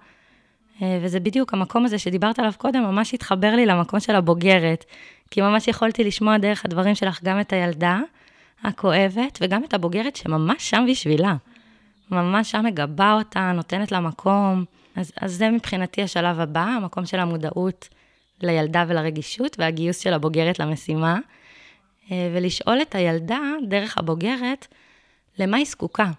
וזה 1.02 1.20
בדיוק 1.20 1.54
המקום 1.54 1.86
הזה 1.86 2.00
שדיברת 2.00 2.40
עליו 2.40 2.52
קודם, 2.58 2.84
ממש 2.84 3.14
התחבר 3.14 3.56
לי 3.56 3.66
למקום 3.66 4.00
של 4.00 4.16
הבוגרת, 4.16 4.86
כי 5.32 5.42
ממש 5.42 5.68
יכולתי 5.68 6.04
לשמוע 6.04 6.38
דרך 6.38 6.66
הדברים 6.66 6.96
שלך 6.96 7.24
גם 7.24 7.40
את 7.40 7.54
הילדה, 7.54 8.00
הכואבת, 8.68 9.38
וגם 9.42 9.64
את 9.64 9.74
הבוגרת 9.74 10.16
שממש 10.16 10.70
שם 10.70 10.86
בשבילה. 10.90 11.36
ממש 12.12 12.52
שם 12.52 12.66
מגבה 12.66 13.14
אותה, 13.14 13.52
נותנת 13.52 13.92
לה 13.92 14.00
מקום. 14.00 14.66
אז, 14.96 15.12
אז 15.22 15.34
זה 15.34 15.50
מבחינתי 15.50 16.04
השלב 16.04 16.40
הבא, 16.40 16.64
המקום 16.64 17.06
של 17.06 17.20
המודעות 17.20 17.90
לילדה 18.42 18.86
ולרגישות, 18.88 19.56
והגיוס 19.60 20.00
של 20.00 20.14
הבוגרת 20.14 20.60
למשימה. 20.60 21.20
אה, 22.12 22.32
ולשאול 22.34 22.82
את 22.82 22.96
הילדה, 22.96 23.40
דרך 23.68 23.98
הבוגרת, 23.98 24.68
למה 25.40 25.58
היא 25.58 25.66
זקוקה. 25.66 26.12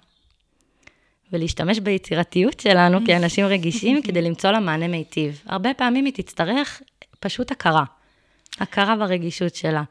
ולהשתמש 1.32 1.78
ביצירתיות 1.78 2.60
שלנו 2.60 2.98
כאנשים 3.06 3.46
רגישים 3.46 4.02
כדי 4.02 4.22
למצוא 4.22 4.50
לה 4.50 4.60
מענה 4.60 4.88
מיטיב. 4.88 5.42
הרבה 5.46 5.74
פעמים 5.74 6.04
היא 6.04 6.14
תצטרך 6.14 6.82
פשוט 7.20 7.50
הכרה. 7.50 7.84
הכרה 8.60 8.96
ברגישות 8.96 9.54
שלה. 9.54 9.82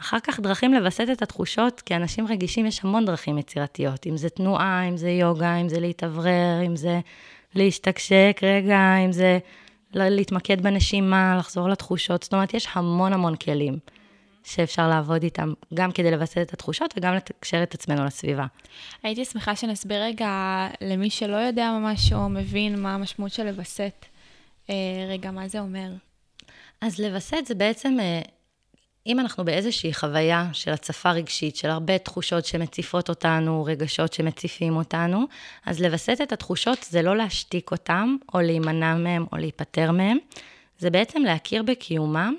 אחר 0.00 0.20
כך 0.22 0.40
דרכים 0.40 0.74
לווסת 0.74 1.06
את 1.12 1.22
התחושות, 1.22 1.80
כי 1.80 1.96
אנשים 1.96 2.26
רגישים 2.26 2.66
יש 2.66 2.84
המון 2.84 3.04
דרכים 3.04 3.38
יצירתיות, 3.38 4.06
אם 4.06 4.16
זה 4.16 4.28
תנועה, 4.28 4.88
אם 4.88 4.96
זה 4.96 5.10
יוגה, 5.10 5.56
אם 5.56 5.68
זה 5.68 5.80
להתאוורר, 5.80 6.62
אם 6.66 6.76
זה 6.76 7.00
להשתקשק 7.54 8.40
רגע, 8.42 8.96
אם 9.04 9.12
זה 9.12 9.38
להתמקד 9.94 10.60
בנשימה, 10.60 11.36
לחזור 11.38 11.68
לתחושות, 11.68 12.22
זאת 12.22 12.34
אומרת, 12.34 12.54
יש 12.54 12.68
המון 12.72 13.12
המון 13.12 13.36
כלים 13.36 13.78
שאפשר 14.44 14.88
לעבוד 14.88 15.22
איתם, 15.22 15.52
גם 15.74 15.92
כדי 15.92 16.10
לווסת 16.10 16.38
את 16.38 16.52
התחושות 16.52 16.94
וגם 16.96 17.14
לתקשר 17.14 17.62
את 17.62 17.74
עצמנו 17.74 18.04
לסביבה. 18.04 18.46
הייתי 19.02 19.24
שמחה 19.24 19.56
שנסביר 19.56 20.02
רגע 20.02 20.66
למי 20.80 21.10
שלא 21.10 21.36
יודע 21.36 21.70
ממש 21.70 22.12
או 22.12 22.28
מבין 22.28 22.82
מה 22.82 22.94
המשמעות 22.94 23.32
של 23.32 23.46
לווסת, 23.46 24.06
אה, 24.70 24.74
רגע, 25.08 25.30
מה 25.30 25.48
זה 25.48 25.60
אומר? 25.60 25.90
אז 26.80 27.00
לווסת 27.00 27.46
זה 27.46 27.54
בעצם 27.54 27.96
אה, 28.00 28.20
אם 29.08 29.20
אנחנו 29.20 29.44
באיזושהי 29.44 29.94
חוויה 29.94 30.48
של 30.52 30.70
הצפה 30.70 31.10
רגשית, 31.10 31.56
של 31.56 31.70
הרבה 31.70 31.98
תחושות 31.98 32.44
שמציפות 32.44 33.08
אותנו, 33.08 33.64
רגשות 33.64 34.12
שמציפים 34.12 34.76
אותנו, 34.76 35.24
אז 35.66 35.80
לווסת 35.80 36.18
את 36.22 36.32
התחושות 36.32 36.86
זה 36.90 37.02
לא 37.02 37.16
להשתיק 37.16 37.70
אותם, 37.70 38.16
או 38.34 38.40
להימנע 38.40 38.94
מהם, 38.94 39.26
או 39.32 39.36
להיפטר 39.36 39.92
מהם, 39.92 40.18
זה 40.78 40.90
בעצם 40.90 41.22
להכיר 41.22 41.62
בקיומם 41.62 42.34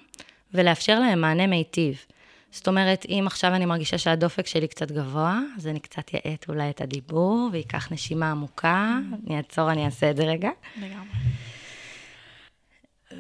ולאפשר 0.54 1.00
להם 1.00 1.22
מענה 1.22 1.48
מיטיב. 1.48 2.06
זאת 2.52 2.68
אומרת, 2.68 3.06
אם 3.10 3.24
עכשיו 3.28 3.54
אני 3.56 3.66
מרגישה 3.66 3.98
שהדופק 3.98 4.48
שלי 4.48 4.68
קצת 4.68 4.92
גבוה, 4.92 5.40
אז 5.58 5.68
אני 5.68 5.80
קצת 5.80 6.14
יעט 6.14 6.50
אולי 6.50 6.70
את 6.70 6.82
הדיבור, 6.82 7.50
ואקח 7.54 7.92
נשימה 7.92 8.32
עמוקה. 8.32 8.98
אני 9.28 9.38
אעצור, 9.38 9.72
אני 9.72 9.86
אעשה 9.86 10.12
את 10.12 10.18
זה 10.18 10.24
רגע. 10.24 10.50
לגמרי. 10.78 11.18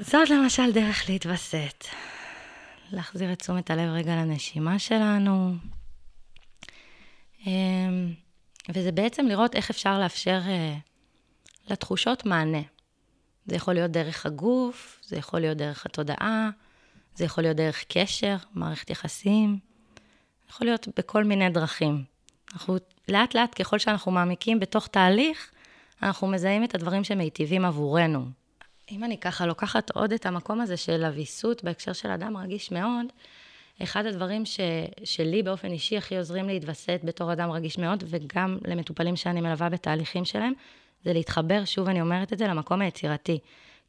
זאת 0.01 0.29
למשל 0.29 0.71
דרך 0.71 1.09
להתווסת. 1.09 1.85
להחזיר 2.91 3.33
את 3.33 3.39
תשומת 3.39 3.71
הלב 3.71 3.89
רגע 3.89 4.15
לנשימה 4.15 4.79
שלנו. 4.79 5.55
אמ, 7.47 8.13
וזה 8.69 8.91
בעצם 8.91 9.25
לראות 9.25 9.55
איך 9.55 9.69
אפשר 9.69 9.99
לאפשר 9.99 10.39
אה, 10.47 10.77
לתחושות 11.67 12.25
מענה. 12.25 12.61
זה 13.45 13.55
יכול 13.55 13.73
להיות 13.73 13.91
דרך 13.91 14.25
הגוף, 14.25 14.99
זה 15.03 15.15
יכול 15.15 15.39
להיות 15.39 15.57
דרך 15.57 15.85
התודעה, 15.85 16.49
זה 17.15 17.25
יכול 17.25 17.43
להיות 17.43 17.57
דרך 17.57 17.83
קשר, 17.87 18.35
מערכת 18.53 18.89
יחסים, 18.89 19.59
יכול 20.49 20.67
להיות 20.67 20.87
בכל 20.97 21.23
מיני 21.23 21.49
דרכים. 21.49 22.03
אנחנו 22.53 22.77
לאט 23.07 23.35
לאט, 23.35 23.61
ככל 23.61 23.79
שאנחנו 23.79 24.11
מעמיקים 24.11 24.59
בתוך 24.59 24.87
תהליך, 24.87 25.51
אנחנו 26.03 26.27
מזהים 26.27 26.63
את 26.63 26.75
הדברים 26.75 27.03
שמיטיבים 27.03 27.65
עבורנו. 27.65 28.38
אם 28.91 29.03
אני 29.03 29.17
ככה 29.17 29.45
לוקחת 29.45 29.91
עוד 29.91 30.13
את 30.13 30.25
המקום 30.25 30.61
הזה 30.61 30.77
של 30.77 31.03
הוויסות 31.05 31.63
בהקשר 31.63 31.93
של 31.93 32.11
אדם 32.11 32.37
רגיש 32.37 32.71
מאוד, 32.71 33.05
אחד 33.83 34.05
הדברים 34.05 34.45
ש, 34.45 34.59
שלי 35.03 35.43
באופן 35.43 35.71
אישי 35.71 35.97
הכי 35.97 36.17
עוזרים 36.17 36.47
להתווסת 36.47 36.99
בתור 37.03 37.33
אדם 37.33 37.51
רגיש 37.51 37.77
מאוד, 37.77 38.03
וגם 38.07 38.57
למטופלים 38.67 39.15
שאני 39.15 39.41
מלווה 39.41 39.69
בתהליכים 39.69 40.25
שלהם, 40.25 40.53
זה 41.03 41.13
להתחבר, 41.13 41.65
שוב 41.65 41.87
אני 41.87 42.01
אומרת 42.01 42.33
את 42.33 42.37
זה, 42.37 42.47
למקום 42.47 42.81
היצירתי. 42.81 43.39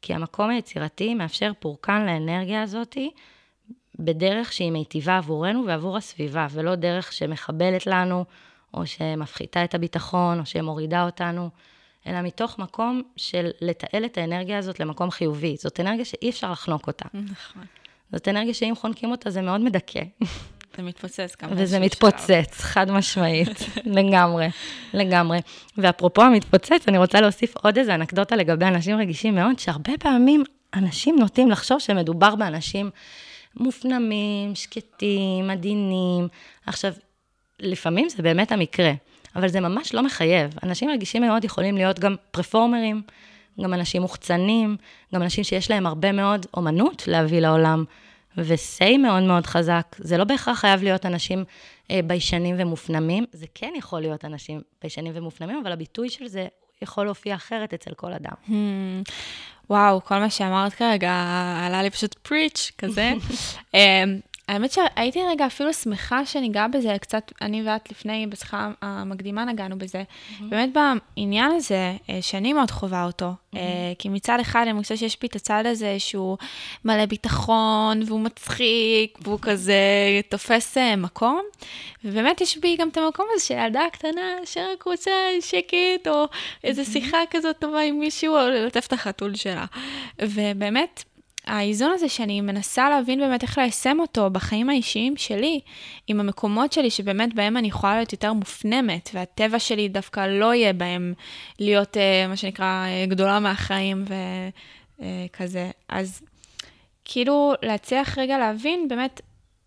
כי 0.01 0.13
המקום 0.13 0.49
היצירתי 0.49 1.15
מאפשר 1.15 1.51
פורקן 1.59 2.05
לאנרגיה 2.05 2.61
הזאתי 2.61 3.11
בדרך 3.99 4.53
שהיא 4.53 4.71
מיטיבה 4.71 5.17
עבורנו 5.17 5.65
ועבור 5.65 5.97
הסביבה, 5.97 6.47
ולא 6.51 6.75
דרך 6.75 7.13
שמחבלת 7.13 7.87
לנו, 7.87 8.25
או 8.73 8.85
שמפחיתה 8.85 9.63
את 9.63 9.75
הביטחון, 9.75 10.39
או 10.39 10.45
שמורידה 10.45 11.05
אותנו, 11.05 11.49
אלא 12.07 12.21
מתוך 12.21 12.59
מקום 12.59 13.01
של 13.17 13.49
לתעל 13.61 14.05
את 14.05 14.17
האנרגיה 14.17 14.57
הזאת 14.57 14.79
למקום 14.79 15.11
חיובי. 15.11 15.55
זאת 15.59 15.79
אנרגיה 15.79 16.05
שאי 16.05 16.29
אפשר 16.29 16.51
לחנוק 16.51 16.87
אותה. 16.87 17.05
נכון. 17.13 17.63
זאת 18.11 18.27
אנרגיה 18.27 18.53
שאם 18.53 18.73
חונקים 18.75 19.11
אותה 19.11 19.29
זה 19.29 19.41
מאוד 19.41 19.61
מדכא. 19.61 20.01
זה 20.77 20.83
מתפוצץ 20.83 21.35
גם. 21.41 21.49
וזה 21.51 21.79
מתפוצץ, 21.79 22.29
שלב. 22.29 22.45
חד 22.51 22.91
משמעית, 22.91 23.47
לגמרי, 23.97 24.47
לגמרי. 24.93 25.39
ואפרופו 25.77 26.21
המתפוצץ, 26.21 26.87
אני 26.87 26.97
רוצה 26.97 27.21
להוסיף 27.21 27.57
עוד 27.57 27.77
איזה 27.77 27.95
אנקדוטה 27.95 28.35
לגבי 28.35 28.65
אנשים 28.65 28.97
רגישים 28.97 29.35
מאוד, 29.35 29.59
שהרבה 29.59 29.93
פעמים 29.99 30.43
אנשים 30.73 31.15
נוטים 31.19 31.51
לחשוב 31.51 31.79
שמדובר 31.79 32.35
באנשים 32.35 32.89
מופנמים, 33.55 34.55
שקטים, 34.55 35.49
עדינים. 35.49 36.27
עכשיו, 36.65 36.93
לפעמים 37.59 38.09
זה 38.09 38.23
באמת 38.23 38.51
המקרה, 38.51 38.91
אבל 39.35 39.47
זה 39.47 39.59
ממש 39.59 39.93
לא 39.93 40.03
מחייב. 40.03 40.55
אנשים 40.63 40.89
רגישים 40.89 41.21
מאוד 41.21 41.43
יכולים 41.43 41.77
להיות 41.77 41.99
גם 41.99 42.15
פרפורמרים, 42.31 43.01
גם 43.61 43.73
אנשים 43.73 44.01
מוחצנים, 44.01 44.77
גם 45.15 45.21
אנשים 45.21 45.43
שיש 45.43 45.71
להם 45.71 45.85
הרבה 45.85 46.11
מאוד 46.11 46.45
אומנות 46.53 47.07
להביא 47.07 47.39
לעולם, 47.39 47.83
ו-say 48.37 48.97
מאוד 48.97 49.23
מאוד 49.23 49.45
חזק. 49.45 49.95
זה 49.99 50.17
לא 50.17 50.23
בהכרח 50.23 50.59
חייב 50.59 50.83
להיות 50.83 51.05
אנשים 51.05 51.43
אה, 51.91 51.99
ביישנים 52.03 52.55
ומופנמים, 52.59 53.25
זה 53.31 53.45
כן 53.55 53.73
יכול 53.77 54.01
להיות 54.01 54.25
אנשים 54.25 54.61
ביישנים 54.81 55.11
ומופנמים, 55.15 55.61
אבל 55.63 55.71
הביטוי 55.71 56.09
של 56.09 56.27
זה 56.27 56.47
יכול 56.81 57.05
להופיע 57.05 57.35
אחרת 57.35 57.73
אצל 57.73 57.93
כל 57.93 58.13
אדם. 58.13 58.33
Hmm. 58.47 58.51
וואו, 59.69 60.03
כל 60.03 60.17
מה 60.17 60.29
שאמרת 60.29 60.73
כרגע 60.73 61.13
עלה 61.67 61.83
לי 61.83 61.89
פשוט 61.89 62.13
פריץ' 62.13 62.71
כזה. 62.77 63.11
אמ, 64.49 64.55
האמת 64.55 64.71
שהייתי 64.71 65.19
רגע 65.29 65.45
אפילו 65.45 65.73
שמחה 65.73 66.25
שניגע 66.25 66.67
בזה 66.67 66.95
קצת, 67.01 67.31
אני 67.41 67.63
ואת 67.65 67.91
לפני, 67.91 68.27
בשיחה 68.27 68.71
המקדימה 68.81 69.45
נגענו 69.45 69.77
בזה. 69.77 70.03
Mm-hmm. 70.03 70.43
באמת 70.49 70.69
בעניין 70.73 71.51
הזה, 71.51 71.95
אה, 72.09 72.21
שאני 72.21 72.53
מאוד 72.53 72.71
חווה 72.71 73.05
אותו, 73.05 73.31
mm-hmm. 73.31 73.57
כי 73.99 74.09
מצד 74.09 74.37
אחד 74.41 74.65
אני 74.69 74.81
חושבת 74.81 74.97
שיש 74.97 75.19
בי 75.19 75.27
את 75.27 75.35
הצד 75.35 75.63
הזה 75.65 75.95
שהוא 75.99 76.37
מלא 76.85 77.05
ביטחון, 77.05 78.01
והוא 78.05 78.19
מצחיק, 78.19 79.17
והוא 79.21 79.39
כזה 79.41 79.75
תופס 80.29 80.77
אה, 80.77 80.95
מקום, 80.95 81.41
ובאמת 82.05 82.41
יש 82.41 82.57
בי 82.57 82.75
גם 82.77 82.89
את 82.89 82.97
המקום 82.97 83.25
הזה 83.33 83.45
של 83.45 83.53
ילדה 83.53 83.83
קטנה 83.91 84.37
שרק 84.45 84.83
רוצה 84.83 85.11
שקט, 85.41 86.07
או 86.07 86.25
איזו 86.63 86.85
שיחה 86.85 87.17
כזאת 87.29 87.55
טובה 87.59 87.81
עם 87.81 87.99
מישהו, 87.99 88.35
או 88.35 88.47
ללטף 88.47 88.87
את 88.87 88.93
החתול 88.93 89.35
שלה. 89.35 89.65
ובאמת, 90.21 91.03
האיזון 91.45 91.91
הזה 91.93 92.09
שאני 92.09 92.41
מנסה 92.41 92.89
להבין 92.89 93.19
באמת 93.19 93.43
איך 93.43 93.57
ליישם 93.57 93.97
אותו 93.99 94.29
בחיים 94.29 94.69
האישיים 94.69 95.17
שלי, 95.17 95.59
עם 96.07 96.19
המקומות 96.19 96.73
שלי 96.73 96.89
שבאמת 96.89 97.33
בהם 97.33 97.57
אני 97.57 97.67
יכולה 97.67 97.95
להיות 97.95 98.11
יותר 98.11 98.33
מופנמת, 98.33 99.09
והטבע 99.13 99.59
שלי 99.59 99.87
דווקא 99.89 100.27
לא 100.27 100.53
יהיה 100.53 100.73
בהם 100.73 101.13
להיות, 101.59 101.97
אה, 101.97 102.27
מה 102.27 102.35
שנקרא, 102.35 102.85
אה, 102.87 103.05
גדולה 103.07 103.39
מהחיים 103.39 104.05
וכזה. 104.99 105.71
אז 105.89 106.21
כאילו 107.05 107.53
להצליח 107.61 108.17
רגע 108.17 108.37
להבין 108.37 108.87
באמת 108.87 109.21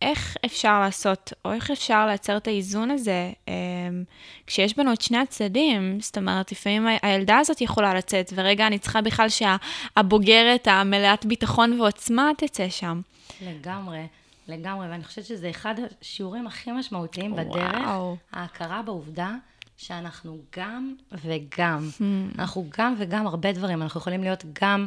איך 0.05 0.37
אפשר 0.45 0.81
לעשות, 0.81 1.33
או 1.45 1.53
איך 1.53 1.71
אפשר 1.71 2.07
לייצר 2.07 2.37
את 2.37 2.47
האיזון 2.47 2.91
הזה, 2.91 3.33
אמ, 3.49 4.05
כשיש 4.47 4.77
בנו 4.77 4.93
את 4.93 5.01
שני 5.01 5.19
הצדדים, 5.19 6.01
זאת 6.01 6.19
אומרת, 6.19 6.53
לפעמים 6.53 6.87
הילדה 7.03 7.39
הזאת 7.39 7.61
יכולה 7.61 7.95
לצאת, 7.95 8.33
ורגע 8.35 8.67
אני 8.67 8.79
צריכה 8.79 9.01
בכלל 9.01 9.29
שהבוגרת, 9.29 10.69
המלאת 10.69 11.27
ביטחון 11.27 11.81
ועוצמה 11.81 12.31
תצא 12.39 12.69
שם. 12.69 13.01
לגמרי. 13.43 14.07
לגמרי, 14.49 14.89
ואני 14.89 15.05
חושבת 15.05 15.25
שזה 15.25 15.51
אחד 15.51 15.75
השיעורים 16.03 16.47
הכי 16.47 16.73
משמעותיים 16.73 17.37
בדרך, 17.37 17.87
וואו. 17.87 18.17
ההכרה 18.33 18.83
בעובדה 18.83 19.31
שאנחנו 19.77 20.39
גם 20.57 20.95
וגם. 21.13 21.89
Hmm. 21.99 22.39
אנחנו 22.39 22.65
גם 22.79 22.95
וגם 22.99 23.27
הרבה 23.27 23.53
דברים, 23.53 23.83
אנחנו 23.83 24.01
יכולים 24.01 24.23
להיות 24.23 24.45
גם 24.63 24.87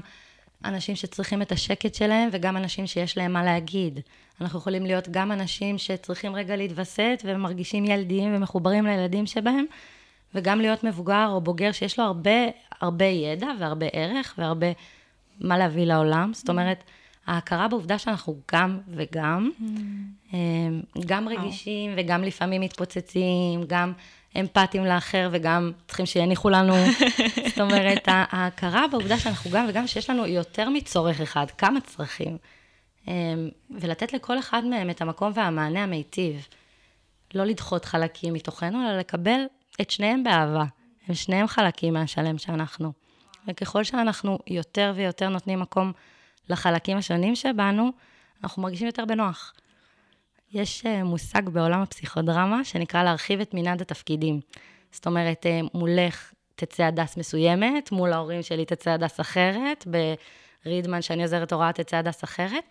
אנשים 0.65 0.95
שצריכים 0.95 1.41
את 1.41 1.51
השקט 1.51 1.95
שלהם, 1.95 2.29
וגם 2.31 2.57
אנשים 2.57 2.87
שיש 2.87 3.17
להם 3.17 3.33
מה 3.33 3.43
להגיד. 3.43 3.99
אנחנו 4.41 4.59
יכולים 4.59 4.85
להיות 4.85 5.09
גם 5.11 5.31
אנשים 5.31 5.77
שצריכים 5.77 6.35
רגע 6.35 6.55
להתווסת 6.55 7.23
ומרגישים 7.25 7.85
ילדיים 7.85 8.35
ומחוברים 8.35 8.85
לילדים 8.85 9.25
שבהם, 9.25 9.65
וגם 10.35 10.61
להיות 10.61 10.83
מבוגר 10.83 11.27
או 11.29 11.41
בוגר 11.41 11.71
שיש 11.71 11.99
לו 11.99 12.05
הרבה, 12.05 12.31
הרבה 12.81 13.05
ידע 13.05 13.47
והרבה 13.59 13.85
ערך 13.93 14.35
והרבה 14.37 14.67
מה 15.41 15.57
להביא 15.57 15.85
לעולם. 15.85 16.31
זאת 16.33 16.49
אומרת, 16.49 16.83
ההכרה 17.27 17.67
בעובדה 17.67 17.97
שאנחנו 17.97 18.35
גם 18.51 18.79
וגם, 18.87 19.51
mm. 19.59 20.35
גם 21.05 21.27
רגישים 21.27 21.91
וגם 21.97 22.23
לפעמים 22.23 22.61
מתפוצצים, 22.61 23.63
גם 23.67 23.93
אמפתיים 24.39 24.85
לאחר 24.85 25.29
וגם 25.31 25.71
צריכים 25.87 26.05
שיניחו 26.05 26.49
לנו. 26.49 26.73
זאת 27.49 27.59
אומרת, 27.59 28.03
ההכרה 28.07 28.87
בעובדה 28.91 29.19
שאנחנו 29.19 29.51
גם 29.51 29.65
וגם, 29.69 29.87
שיש 29.87 30.09
לנו 30.09 30.25
יותר 30.25 30.69
מצורך 30.69 31.21
אחד, 31.21 31.45
כמה 31.57 31.81
צרכים. 31.81 32.37
אמ, 33.07 33.49
ולתת 33.69 34.13
לכל 34.13 34.39
אחד 34.39 34.65
מהם 34.65 34.89
את 34.89 35.01
המקום 35.01 35.31
והמענה 35.35 35.83
המיטיב. 35.83 36.47
לא 37.33 37.43
לדחות 37.43 37.85
חלקים 37.85 38.33
מתוכנו, 38.33 38.81
אלא 38.81 38.97
לקבל 38.97 39.39
את 39.81 39.91
שניהם 39.91 40.23
באהבה. 40.23 40.65
הם 41.07 41.13
שניהם 41.13 41.47
חלקים 41.47 41.93
מהשלם 41.93 42.37
שאנחנו. 42.37 42.93
וככל 43.47 43.83
שאנחנו 43.83 44.39
יותר 44.47 44.93
ויותר 44.95 45.29
נותנים 45.29 45.59
מקום 45.59 45.91
לחלקים 46.49 46.97
השונים 46.97 47.35
שבנו, 47.35 47.91
אנחנו 48.43 48.61
מרגישים 48.61 48.87
יותר 48.87 49.05
בנוח. 49.05 49.53
יש 50.53 50.85
אה, 50.85 51.03
מושג 51.03 51.49
בעולם 51.49 51.81
הפסיכודרמה 51.81 52.63
שנקרא 52.63 53.03
להרחיב 53.03 53.39
את 53.39 53.53
מנעד 53.53 53.81
התפקידים. 53.81 54.39
זאת 54.91 55.07
אומרת, 55.07 55.45
אה, 55.45 55.59
מולך 55.73 56.33
תצא 56.55 56.83
הדס 56.83 57.17
מסוימת, 57.17 57.91
מול 57.91 58.13
ההורים 58.13 58.43
שלי 58.43 58.65
תצא 58.65 58.91
הדס 58.91 59.19
אחרת, 59.19 59.87
ברידמן, 60.65 61.01
שאני 61.01 61.23
עוזרת 61.23 61.53
הוראה, 61.53 61.73
תצא 61.73 61.97
הדס 61.97 62.23
אחרת, 62.23 62.63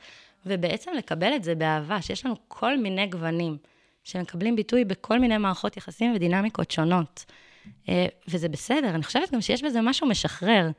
ובעצם 0.47 0.91
לקבל 0.99 1.33
את 1.37 1.45
זה 1.45 1.55
באהבה, 1.55 2.03
שיש 2.03 2.27
לנו 2.27 2.35
כל 2.49 2.79
מיני 2.79 3.07
גוונים 3.07 3.57
שמקבלים 4.05 4.57
ביטוי 4.57 4.85
בכל 4.85 5.19
מיני 5.19 5.39
מערכות 5.39 5.77
יחסים 5.77 6.15
ודינמיקות 6.15 6.71
שונות. 6.71 7.25
אה, 7.89 8.07
וזה 8.29 8.49
בסדר, 8.49 8.89
אני 8.89 9.03
חושבת 9.03 9.33
גם 9.33 9.41
שיש 9.41 9.63
בזה 9.63 9.81
משהו 9.81 10.07
משחרר, 10.07 10.71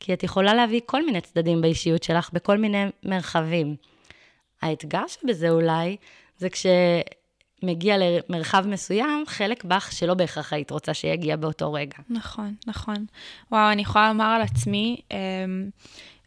כי 0.00 0.12
את 0.12 0.22
יכולה 0.22 0.54
להביא 0.54 0.80
כל 0.86 1.06
מיני 1.06 1.20
צדדים 1.20 1.60
באישיות 1.60 2.02
שלך, 2.02 2.30
בכל 2.32 2.58
מיני 2.58 2.84
מרחבים. 3.02 3.76
האתגר 4.62 5.06
שבזה 5.06 5.50
אולי, 5.50 5.96
זה 6.38 6.48
כשמגיע 6.50 7.96
למרחב 7.98 8.64
מסוים, 8.66 9.24
חלק 9.26 9.64
בך 9.64 9.92
שלא 9.92 10.14
בהכרח 10.14 10.52
היית 10.52 10.70
רוצה 10.70 10.94
שיגיע 10.94 11.36
באותו 11.36 11.72
רגע. 11.72 11.98
נכון, 12.10 12.54
נכון. 12.66 13.06
וואו, 13.52 13.72
אני 13.72 13.82
יכולה 13.82 14.08
לומר 14.08 14.24
על 14.24 14.42
עצמי, 14.42 15.00
אמ, 15.10 15.16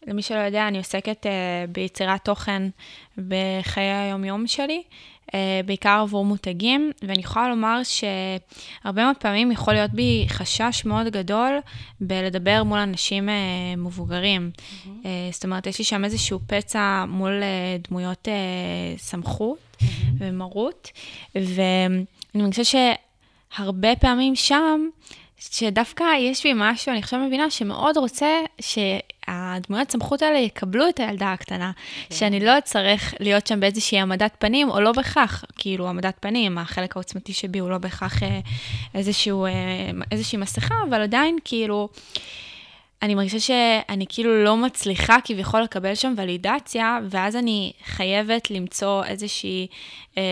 למי 0.07 0.21
שלא 0.21 0.39
יודע, 0.39 0.67
אני 0.67 0.77
עוסקת 0.77 1.25
uh, 1.25 1.29
ביצירת 1.71 2.25
תוכן 2.25 2.63
בחיי 3.17 3.91
היום-יום 3.91 4.47
שלי, 4.47 4.83
בעיקר 5.65 5.99
עבור 6.01 6.25
מותגים, 6.25 6.91
ואני 7.01 7.19
יכולה 7.19 7.49
לומר 7.49 7.81
שהרבה 7.83 9.03
מאוד 9.03 9.17
פעמים 9.17 9.51
יכול 9.51 9.73
להיות 9.73 9.91
בי 9.91 10.25
חשש 10.29 10.85
מאוד 10.85 11.07
גדול 11.07 11.59
בלדבר 12.01 12.63
מול 12.63 12.79
אנשים 12.79 13.29
uh, 13.29 13.31
מבוגרים. 13.77 14.51
Mm-hmm. 14.55 14.87
Uh, 14.87 15.07
זאת 15.31 15.43
אומרת, 15.45 15.67
יש 15.67 15.79
לי 15.79 15.85
שם 15.85 16.05
איזשהו 16.05 16.39
פצע 16.47 17.05
מול 17.07 17.41
דמויות 17.87 18.27
סמכות 18.97 19.57
mm-hmm. 19.57 19.85
ומרות, 20.17 20.91
ואני 21.35 22.05
מרגישה 22.35 22.81
שהרבה 23.53 23.95
פעמים 23.95 24.35
שם, 24.35 24.89
שדווקא 25.39 26.03
יש 26.19 26.43
בי 26.43 26.53
משהו, 26.55 26.91
אני 26.91 26.99
עכשיו 26.99 27.19
מבינה, 27.19 27.49
שמאוד 27.49 27.97
רוצה 27.97 28.27
שהדמויות 29.29 29.91
סמכות 29.91 30.21
האלה 30.21 30.37
יקבלו 30.37 30.89
את 30.89 30.99
הילדה 30.99 31.33
הקטנה, 31.33 31.71
כן. 32.09 32.15
שאני 32.15 32.39
לא 32.39 32.57
אצטרך 32.57 33.13
להיות 33.19 33.47
שם 33.47 33.59
באיזושהי 33.59 33.99
העמדת 33.99 34.35
פנים, 34.39 34.69
או 34.69 34.81
לא 34.81 34.91
בהכרח, 34.91 35.43
כאילו, 35.57 35.87
העמדת 35.87 36.15
פנים, 36.19 36.57
החלק 36.57 36.95
העוצמתי 36.95 37.33
שבי 37.33 37.59
הוא 37.59 37.69
לא 37.69 37.77
בהכרח 37.77 38.23
אה, 38.23 38.39
איזשהו, 38.95 39.45
אה, 39.45 39.51
איזושהי 40.11 40.37
מסכה, 40.37 40.75
אבל 40.89 41.01
עדיין, 41.01 41.37
כאילו, 41.45 41.89
אני 43.01 43.15
מרגישה 43.15 43.39
שאני 43.39 44.05
כאילו 44.09 44.43
לא 44.43 44.57
מצליחה 44.57 45.17
כביכול 45.23 45.61
לקבל 45.61 45.95
שם 45.95 46.13
ולידציה, 46.17 46.99
ואז 47.09 47.35
אני 47.35 47.71
חייבת 47.85 48.51
למצוא 48.51 49.03
איזושהי 49.03 49.67
אה, 50.17 50.23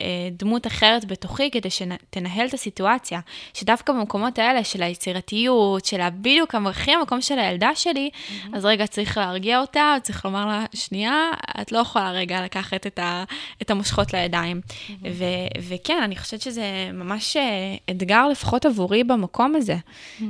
אה, 0.00 0.28
דמות 0.32 0.66
אחרת 0.66 1.04
בתוכי 1.04 1.50
כדי 1.50 1.70
שתנהל 1.70 2.46
את 2.48 2.54
הסיטואציה. 2.54 3.20
שדווקא 3.54 3.92
במקומות 3.92 4.38
האלה 4.38 4.64
של 4.64 4.82
היצירתיות, 4.82 5.84
של 5.84 6.00
בדיוק 6.20 6.54
הכי 6.54 6.92
המקום 6.92 7.20
של 7.20 7.38
הילדה 7.38 7.70
שלי, 7.74 8.10
mm-hmm. 8.12 8.56
אז 8.56 8.64
רגע 8.64 8.86
צריך 8.86 9.18
להרגיע 9.18 9.60
אותה, 9.60 9.96
צריך 10.02 10.24
לומר 10.24 10.46
לה, 10.46 10.64
שנייה, 10.74 11.30
את 11.60 11.72
לא 11.72 11.78
יכולה 11.78 12.10
רגע 12.10 12.44
לקחת 12.44 12.86
את, 12.86 12.98
ה, 12.98 13.24
את 13.62 13.70
המושכות 13.70 14.14
לידיים. 14.14 14.60
Mm-hmm. 14.66 14.92
ו- 15.12 15.68
וכן, 15.68 16.00
אני 16.02 16.16
חושבת 16.16 16.40
שזה 16.40 16.90
ממש 16.92 17.36
אה, 17.36 17.76
אתגר 17.90 18.28
לפחות 18.28 18.66
עבורי 18.66 19.04
במקום 19.04 19.54
הזה. 19.54 19.76
Mm-hmm. 19.76 20.24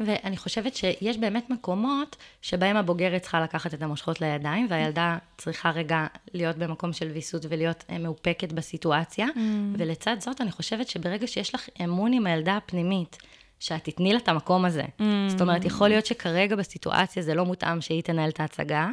ואני 0.00 0.36
חושבת 0.36 0.74
שיש 0.74 1.16
באמת 1.16 1.50
מקומות 1.50 2.16
שבהם 2.42 2.76
הבוגרת 2.76 3.22
צריכה 3.22 3.40
לקחת 3.40 3.74
את 3.74 3.82
המושכות 3.82 4.20
לידיים, 4.20 4.66
והילדה 4.70 5.18
צריכה 5.38 5.70
רגע 5.70 6.06
להיות 6.34 6.56
במקום 6.56 6.92
של 6.92 7.08
ויסות 7.08 7.46
ולהיות 7.48 7.84
אה, 7.90 7.98
מאופקת 7.98 8.52
בסיטואציה. 8.52 9.26
Mm. 9.26 9.38
ולצד 9.78 10.16
זאת, 10.20 10.40
אני 10.40 10.50
חושבת 10.50 10.88
שברגע 10.88 11.26
שיש 11.26 11.54
לך 11.54 11.68
אמון 11.84 12.12
עם 12.12 12.26
הילדה 12.26 12.56
הפנימית, 12.56 13.18
שאת 13.60 13.84
תתני 13.84 14.12
לה 14.12 14.18
את 14.18 14.28
המקום 14.28 14.64
הזה. 14.64 14.82
Mm. 14.82 15.02
זאת 15.28 15.40
אומרת, 15.40 15.64
יכול 15.64 15.88
להיות 15.88 16.06
שכרגע 16.06 16.56
בסיטואציה 16.56 17.22
זה 17.22 17.34
לא 17.34 17.44
מותאם 17.44 17.80
שהיא 17.80 18.02
תנהל 18.02 18.30
את 18.30 18.40
ההצגה, 18.40 18.88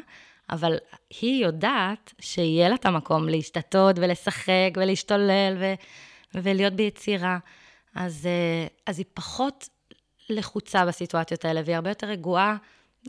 אבל 0.49 0.77
היא 1.21 1.45
יודעת 1.45 2.13
שיהיה 2.19 2.69
לה 2.69 2.75
את 2.75 2.85
המקום 2.85 3.29
להשתתות 3.29 3.95
ולשחק 3.99 4.71
ולהשתולל 4.75 5.57
ו- 5.59 5.73
ולהיות 6.35 6.73
ביצירה. 6.73 7.37
אז, 7.95 8.25
אה, 8.25 8.67
אז 8.85 8.99
היא 8.99 9.05
פחות 9.13 9.69
לחוצה 10.29 10.85
בסיטואציות 10.85 11.45
האלה, 11.45 11.61
והיא 11.65 11.75
הרבה 11.75 11.89
יותר 11.89 12.07
רגועה 12.07 12.57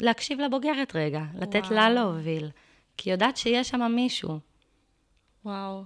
להקשיב 0.00 0.40
לבוגרת 0.40 0.96
רגע, 0.96 1.22
לתת 1.34 1.62
וואו. 1.64 1.74
לה 1.74 1.90
להוביל, 1.90 2.50
כי 2.96 3.10
היא 3.10 3.14
יודעת 3.14 3.36
שיש 3.36 3.68
שם 3.68 3.92
מישהו. 3.94 4.38
וואו, 5.44 5.84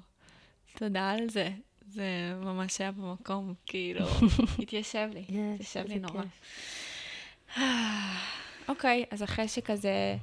תודה 0.79 1.11
על 1.11 1.29
זה. 1.29 1.49
זה 1.89 2.33
ממש 2.43 2.81
היה 2.81 2.93
במקום, 2.93 3.55
כאילו, 3.67 4.07
התיישב 4.63 5.09
לי, 5.13 5.25
התיישב 5.55 5.85
לי 5.89 5.99
נורא. 5.99 6.23
אוקיי, 8.69 9.05
אז 9.11 9.23
אחרי 9.23 9.49
שכזה 9.49 10.17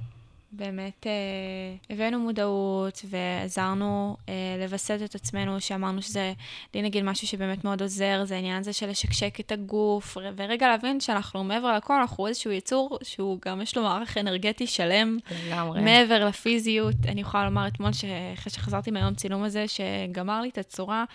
באמת 0.51 1.07
אה, 1.07 1.95
הבאנו 1.95 2.19
מודעות 2.19 3.05
ועזרנו 3.09 4.17
אה, 4.29 4.33
לווסת 4.59 4.99
את 5.05 5.15
עצמנו, 5.15 5.61
שאמרנו 5.61 6.01
שזה, 6.01 6.33
לי 6.73 6.81
נגיד 6.81 7.03
משהו 7.03 7.27
שבאמת 7.27 7.63
מאוד 7.63 7.81
עוזר, 7.81 8.21
זה 8.25 8.35
העניין 8.35 8.59
הזה 8.59 8.73
של 8.73 8.89
לשקשק 8.89 9.39
את 9.39 9.51
הגוף, 9.51 10.17
ורגע 10.35 10.67
להבין 10.67 10.99
שאנחנו 10.99 11.43
מעבר 11.43 11.77
לכל, 11.77 11.93
אנחנו 11.93 12.27
איזשהו 12.27 12.51
יצור 12.51 12.97
שהוא 13.03 13.37
גם 13.45 13.61
יש 13.61 13.77
לו 13.77 13.83
מערך 13.83 14.17
אנרגטי 14.17 14.67
שלם, 14.67 15.17
לגמרי. 15.47 15.81
מעבר 15.81 16.25
לפיזיות. 16.25 16.95
אני 17.07 17.21
יכולה 17.21 17.45
לומר 17.45 17.67
אתמול, 17.67 17.89
אחרי 18.33 18.51
שחזרתי 18.51 18.91
מהיום 18.91 19.13
צילום 19.13 19.43
הזה, 19.43 19.65
שגמר 19.67 20.41
לי 20.41 20.49
את 20.49 20.57
הצורה, 20.57 21.05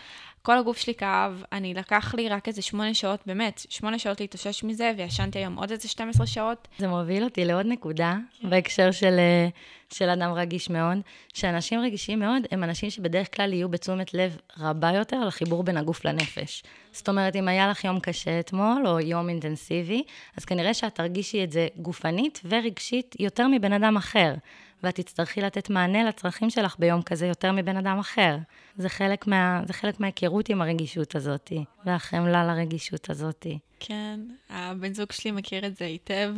כל 0.42 0.58
הגוף 0.58 0.78
שלי 0.78 0.94
כאב, 0.94 1.42
אני 1.52 1.74
לקח 1.74 2.14
לי 2.14 2.28
רק 2.28 2.48
איזה 2.48 2.62
שמונה 2.62 2.94
שעות, 2.94 3.20
באמת, 3.26 3.66
שמונה 3.68 3.98
שעות 3.98 4.20
להתאושש 4.20 4.64
מזה, 4.64 4.92
וישנתי 4.96 5.38
היום 5.38 5.56
עוד 5.56 5.70
איזה 5.70 5.88
12 5.88 6.26
שעות. 6.26 6.68
זה 6.78 6.88
מוביל 6.88 7.24
אותי 7.24 7.44
לעוד 7.44 7.66
נקודה, 7.66 8.14
כן. 8.40 8.50
בהקשר 8.50 8.90
של, 8.90 9.18
אה, 9.18 9.48
של 9.92 10.08
אדם 10.08 10.32
רגיש 10.32 10.70
מאוד, 10.70 10.98
שאנשים 11.34 11.80
רגישים 11.80 12.18
מאוד 12.18 12.42
הם 12.50 12.64
אנשים 12.64 12.90
שבדרך 12.90 13.36
כלל 13.36 13.52
יהיו 13.52 13.68
בתשומת 13.68 14.14
לב 14.14 14.36
רבה 14.58 14.92
יותר 14.92 15.24
לחיבור 15.24 15.62
בין 15.62 15.76
הגוף 15.76 16.04
לנפש. 16.04 16.62
זאת 16.92 17.08
אומרת, 17.08 17.36
אם 17.36 17.48
היה 17.48 17.68
לך 17.68 17.84
יום 17.84 18.00
קשה 18.00 18.40
אתמול, 18.40 18.86
או 18.86 19.00
יום 19.00 19.28
אינטנסיבי, 19.28 20.02
אז 20.36 20.44
כנראה 20.44 20.74
שאת 20.74 20.94
תרגישי 20.94 21.44
את 21.44 21.52
זה 21.52 21.68
גופנית 21.76 22.40
ורגשית 22.44 23.14
יותר 23.20 23.46
מבן 23.48 23.72
אדם 23.72 23.96
אחר. 23.96 24.34
ואת 24.82 24.94
תצטרכי 24.94 25.40
לתת 25.40 25.70
מענה 25.70 26.04
לצרכים 26.04 26.50
שלך 26.50 26.76
ביום 26.78 27.02
כזה 27.02 27.26
יותר 27.26 27.52
מבן 27.52 27.76
אדם 27.76 27.98
אחר. 27.98 28.36
זה 28.76 28.88
חלק, 28.88 29.26
מה, 29.26 29.62
זה 29.66 29.72
חלק 29.72 30.00
מההיכרות 30.00 30.48
עם 30.48 30.62
הרגישות 30.62 31.14
הזאת, 31.14 31.52
והחמלה 31.84 32.44
לרגישות 32.44 33.10
הזאת. 33.10 33.46
כן, 33.80 34.20
הבן 34.50 34.94
זוג 34.94 35.12
שלי 35.12 35.30
מכיר 35.30 35.66
את 35.66 35.76
זה 35.76 35.84
היטב. 35.84 36.34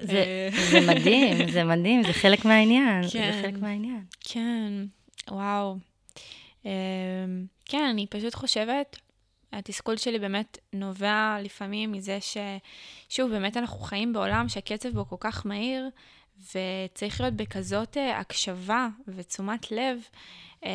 זה, 0.00 0.16
אה, 0.16 0.48
זה 0.70 0.80
מדהים, 0.80 1.50
זה 1.50 1.64
מדהים, 1.64 2.02
זה 2.02 2.12
חלק 2.12 2.44
מהעניין. 2.44 3.02
כן, 3.12 3.32
זה 3.32 3.42
חלק 3.42 3.54
מהעניין. 3.60 4.04
כן, 4.20 4.72
וואו. 5.30 5.76
אמ, 6.64 6.70
כן, 7.64 7.86
אני 7.90 8.06
פשוט 8.06 8.34
חושבת, 8.34 8.96
התסכול 9.52 9.96
שלי 9.96 10.18
באמת 10.18 10.58
נובע 10.72 11.36
לפעמים 11.42 11.92
מזה 11.92 12.18
ש... 12.20 12.36
שוב, 13.08 13.30
באמת 13.30 13.56
אנחנו 13.56 13.78
חיים 13.78 14.12
בעולם 14.12 14.48
שהקצב 14.48 14.88
בו 14.88 15.08
כל 15.08 15.16
כך 15.20 15.46
מהיר, 15.46 15.88
וצריך 16.40 17.20
להיות 17.20 17.34
בכזאת 17.34 17.96
אה, 17.96 18.18
הקשבה 18.18 18.88
ותשומת 19.08 19.70
לב, 19.72 19.98
אה, 20.64 20.70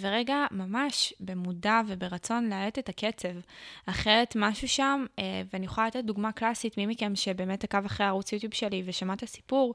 ורגע 0.00 0.46
ממש 0.50 1.14
במודע 1.20 1.80
וברצון 1.88 2.48
להאט 2.48 2.78
את 2.78 2.88
הקצב. 2.88 3.28
אחרת 3.86 4.32
משהו 4.36 4.68
שם, 4.68 5.06
אה, 5.18 5.42
ואני 5.52 5.66
יכולה 5.66 5.86
לתת 5.86 6.04
דוגמה 6.04 6.32
קלאסית, 6.32 6.76
מי 6.76 6.86
מכם 6.86 7.16
שבאמת 7.16 7.64
עקב 7.64 7.84
אחרי 7.84 8.06
הערוץ 8.06 8.32
יוטיוב 8.32 8.54
שלי 8.54 8.82
ושמע 8.86 9.14
את 9.14 9.22
הסיפור, 9.22 9.74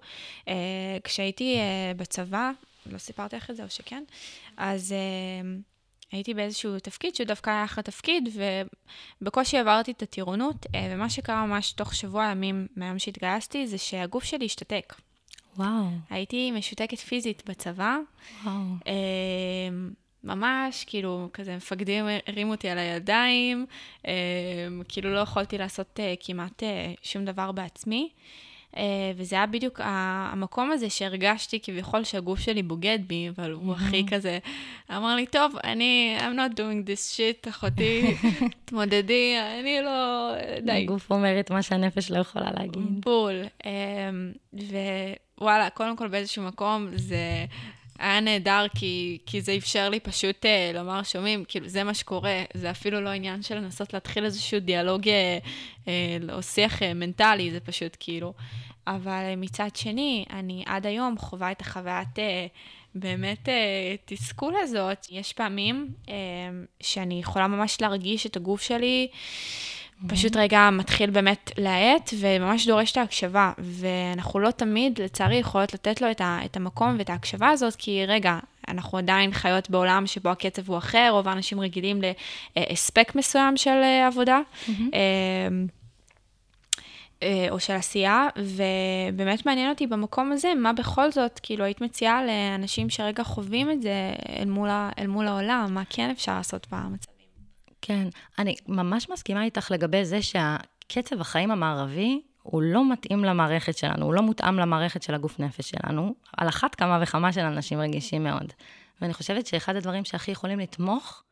כשהייתי 1.04 1.58
בצבא, 1.98 2.52
לא 2.86 2.98
סיפרתי 2.98 3.36
לך 3.36 3.50
את 3.50 3.56
זה 3.56 3.64
או 3.64 3.70
שכן, 3.70 4.04
אז... 4.58 4.96
הייתי 6.16 6.34
באיזשהו 6.34 6.80
תפקיד 6.80 7.16
שהוא 7.16 7.28
דווקא 7.28 7.50
היה 7.50 7.64
אחלה 7.64 7.84
תפקיד, 7.84 8.30
ובקושי 9.22 9.58
עברתי 9.58 9.92
את 9.92 10.02
הטירונות, 10.02 10.66
ומה 10.92 11.10
שקרה 11.10 11.46
ממש 11.46 11.72
תוך 11.72 11.96
שבוע 11.96 12.26
ימים 12.26 12.68
מהיום 12.76 13.00
שהתגייסתי, 13.00 13.68
זה 13.68 13.78
שהגוף 13.78 14.24
שלי 14.24 14.46
השתתק. 14.46 14.94
וואו. 15.58 15.86
הייתי 16.10 16.52
משותקת 16.52 16.98
פיזית 16.98 17.44
בצבא. 17.50 17.98
וואו. 18.44 18.56
אמ, 18.56 19.92
ממש, 20.24 20.84
כאילו, 20.88 21.30
כזה 21.34 21.56
מפקדים 21.56 22.06
הרימו 22.28 22.52
אותי 22.52 22.70
על 22.70 22.78
הידיים, 22.78 23.66
אמ, 24.08 24.12
כאילו 24.88 25.14
לא 25.14 25.20
יכולתי 25.20 25.58
לעשות 25.58 26.00
אה, 26.00 26.14
כמעט 26.20 26.64
אה, 26.64 26.94
שום 27.04 27.26
דבר 27.26 27.52
בעצמי. 27.52 28.10
אה, 28.78 29.12
וזה 29.16 29.36
היה 29.36 29.46
בדיוק 29.46 29.80
המקום 29.84 30.72
הזה 30.72 30.90
שהרגשתי 30.90 31.60
כביכול 31.64 32.04
שהגוף 32.04 32.40
שלי 32.40 32.64
בוגד 32.64 33.00
בי, 33.08 33.30
אבל 33.36 33.52
הוא 33.52 33.74
הכי 33.74 34.06
כזה, 34.10 34.40
אמר 34.92 35.16
לי, 35.16 35.26
טוב, 35.26 35.56
אני, 35.64 36.18
I'm 36.20 36.36
not 36.36 36.54
doing 36.56 36.88
this 36.88 37.18
shit, 37.18 37.50
אחותי, 37.50 38.16
תמודדי, 38.66 39.36
אני 39.60 39.82
לא, 39.82 40.32
די. 40.62 40.72
הגוף 40.72 41.12
אומר 41.12 41.40
את 41.40 41.52
מה 41.52 41.62
שהנפש 41.62 42.12
לא 42.12 42.20
יכולה 42.20 42.52
להגיד. 42.52 43.02
בול. 43.02 43.44
אמ, 43.66 44.32
ווואלה, 45.38 45.70
קודם 45.70 45.98
כל 45.98 46.08
באיזשהו 46.08 46.44
מקום 46.44 46.88
זה... 46.96 47.46
היה 48.00 48.20
נהדר, 48.20 48.66
כי, 48.76 49.18
כי 49.26 49.42
זה 49.42 49.56
אפשר 49.58 49.90
לי 49.90 50.00
פשוט 50.00 50.46
אה, 50.46 50.72
לומר, 50.74 51.04
שומעים, 51.04 51.44
כאילו, 51.48 51.68
זה 51.68 51.84
מה 51.84 51.94
שקורה, 51.94 52.44
זה 52.54 52.72
אפילו 52.72 53.02
לא 53.02 53.10
עניין 53.10 53.42
של 53.42 53.56
לנסות 53.56 53.94
להתחיל 53.94 54.26
איזשהו 54.26 54.60
דיאלוג 54.60 55.10
אה, 55.10 55.38
אה, 55.88 56.18
או 56.34 56.44
שיח 56.44 56.84
אה, 56.84 56.94
מנטלי, 56.94 57.52
זה 57.52 57.60
פשוט 57.60 57.98
כאילו. 58.00 58.34
אבל 58.88 59.12
אה, 59.12 59.36
מצד 59.36 59.76
שני, 59.76 60.26
אני 60.30 60.64
עד 60.66 60.86
היום 60.86 61.18
חווה 61.18 61.52
את 61.52 61.62
החוויית 61.62 62.20
אה, 62.20 62.48
באמת 62.96 63.50
אה, 63.50 63.96
תסכול 64.06 64.54
הזאת. 64.62 65.08
יש 65.12 65.34
פעמים 65.34 65.94
אה, 66.10 66.14
שאני 66.82 67.20
יכולה 67.20 67.48
ממש 67.48 67.82
להרגיש 67.82 68.26
את 68.26 68.36
הגוף 68.36 68.62
שלי. 68.62 69.08
פשוט 70.08 70.38
רגע 70.38 70.70
מתחיל 70.72 71.10
באמת 71.10 71.52
להאט, 71.58 72.14
וממש 72.20 72.68
דורש 72.68 72.92
את 72.92 72.98
ההקשבה. 72.98 73.52
ואנחנו 73.58 74.40
לא 74.40 74.52
תמיד, 74.52 75.02
לצערי, 75.02 75.36
יכולות 75.36 75.74
לתת 75.74 76.02
לו 76.02 76.12
את, 76.12 76.22
ה, 76.22 76.40
את 76.46 76.58
המקום 76.58 76.96
ואת 76.98 77.10
ההקשבה 77.10 77.50
הזאת, 77.50 77.76
כי 77.76 78.06
רגע, 78.06 78.40
אנחנו 78.68 78.98
עדיין 78.98 79.32
חיות 79.34 79.70
בעולם 79.70 80.08
שבו 80.08 80.30
הקצב 80.30 80.70
הוא 80.70 80.78
אחר, 80.78 81.10
רוב 81.12 81.28
האנשים 81.28 81.60
רגילים 81.60 82.02
להספק 82.56 83.16
מסוים 83.16 83.58
של 83.58 83.70
אה, 83.70 84.08
עבודה. 84.08 84.40
Mm-hmm. 84.68 84.72
או 87.50 87.60
של 87.60 87.74
עשייה, 87.74 88.28
ובאמת 88.38 89.46
מעניין 89.46 89.70
אותי 89.70 89.88
במקום 89.88 90.32
הזה, 90.32 90.54
מה 90.58 90.74
בכל 90.74 91.12
זאת, 91.12 91.40
כאילו, 91.44 91.66
היית 91.66 91.82
מציעה 91.82 92.26
לאנשים 92.26 92.90
שרגע 92.90 93.24
חווים 93.24 93.72
את 93.72 93.82
זה 93.82 94.14
אל 94.40 94.50
מול, 94.50 94.70
אל 95.00 95.08
מול 95.08 95.28
העולם, 95.28 95.68
מה 95.70 95.84
כן 95.90 96.10
אפשר 96.10 96.36
לעשות 96.38 96.68
במצב? 96.72 97.15
כן, 97.86 98.08
אני 98.40 98.56
ממש 98.68 99.10
מסכימה 99.10 99.44
איתך 99.44 99.72
לגבי 99.72 100.06
זה 100.06 100.22
שהקצב 100.22 101.22
החיים 101.22 101.52
המערבי 101.52 102.22
הוא 102.44 102.62
לא 102.62 102.92
מתאים 102.92 103.24
למערכת 103.24 103.78
שלנו, 103.78 104.06
הוא 104.06 104.14
לא 104.14 104.22
מותאם 104.22 104.60
למערכת 104.60 105.04
של 105.04 105.16
הגוף 105.16 105.40
נפש 105.40 105.70
שלנו, 105.70 106.16
על 106.38 106.50
אחת 106.50 106.76
כמה 106.76 107.00
וכמה 107.02 107.34
של 107.34 107.42
אנשים 107.42 107.80
רגישים 107.80 108.24
מאוד. 108.24 108.54
ואני 109.02 109.14
חושבת 109.14 109.48
שאחד 109.48 109.76
הדברים 109.76 110.06
שהכי 110.06 110.32
יכולים 110.32 110.60
לתמוך 110.60 111.24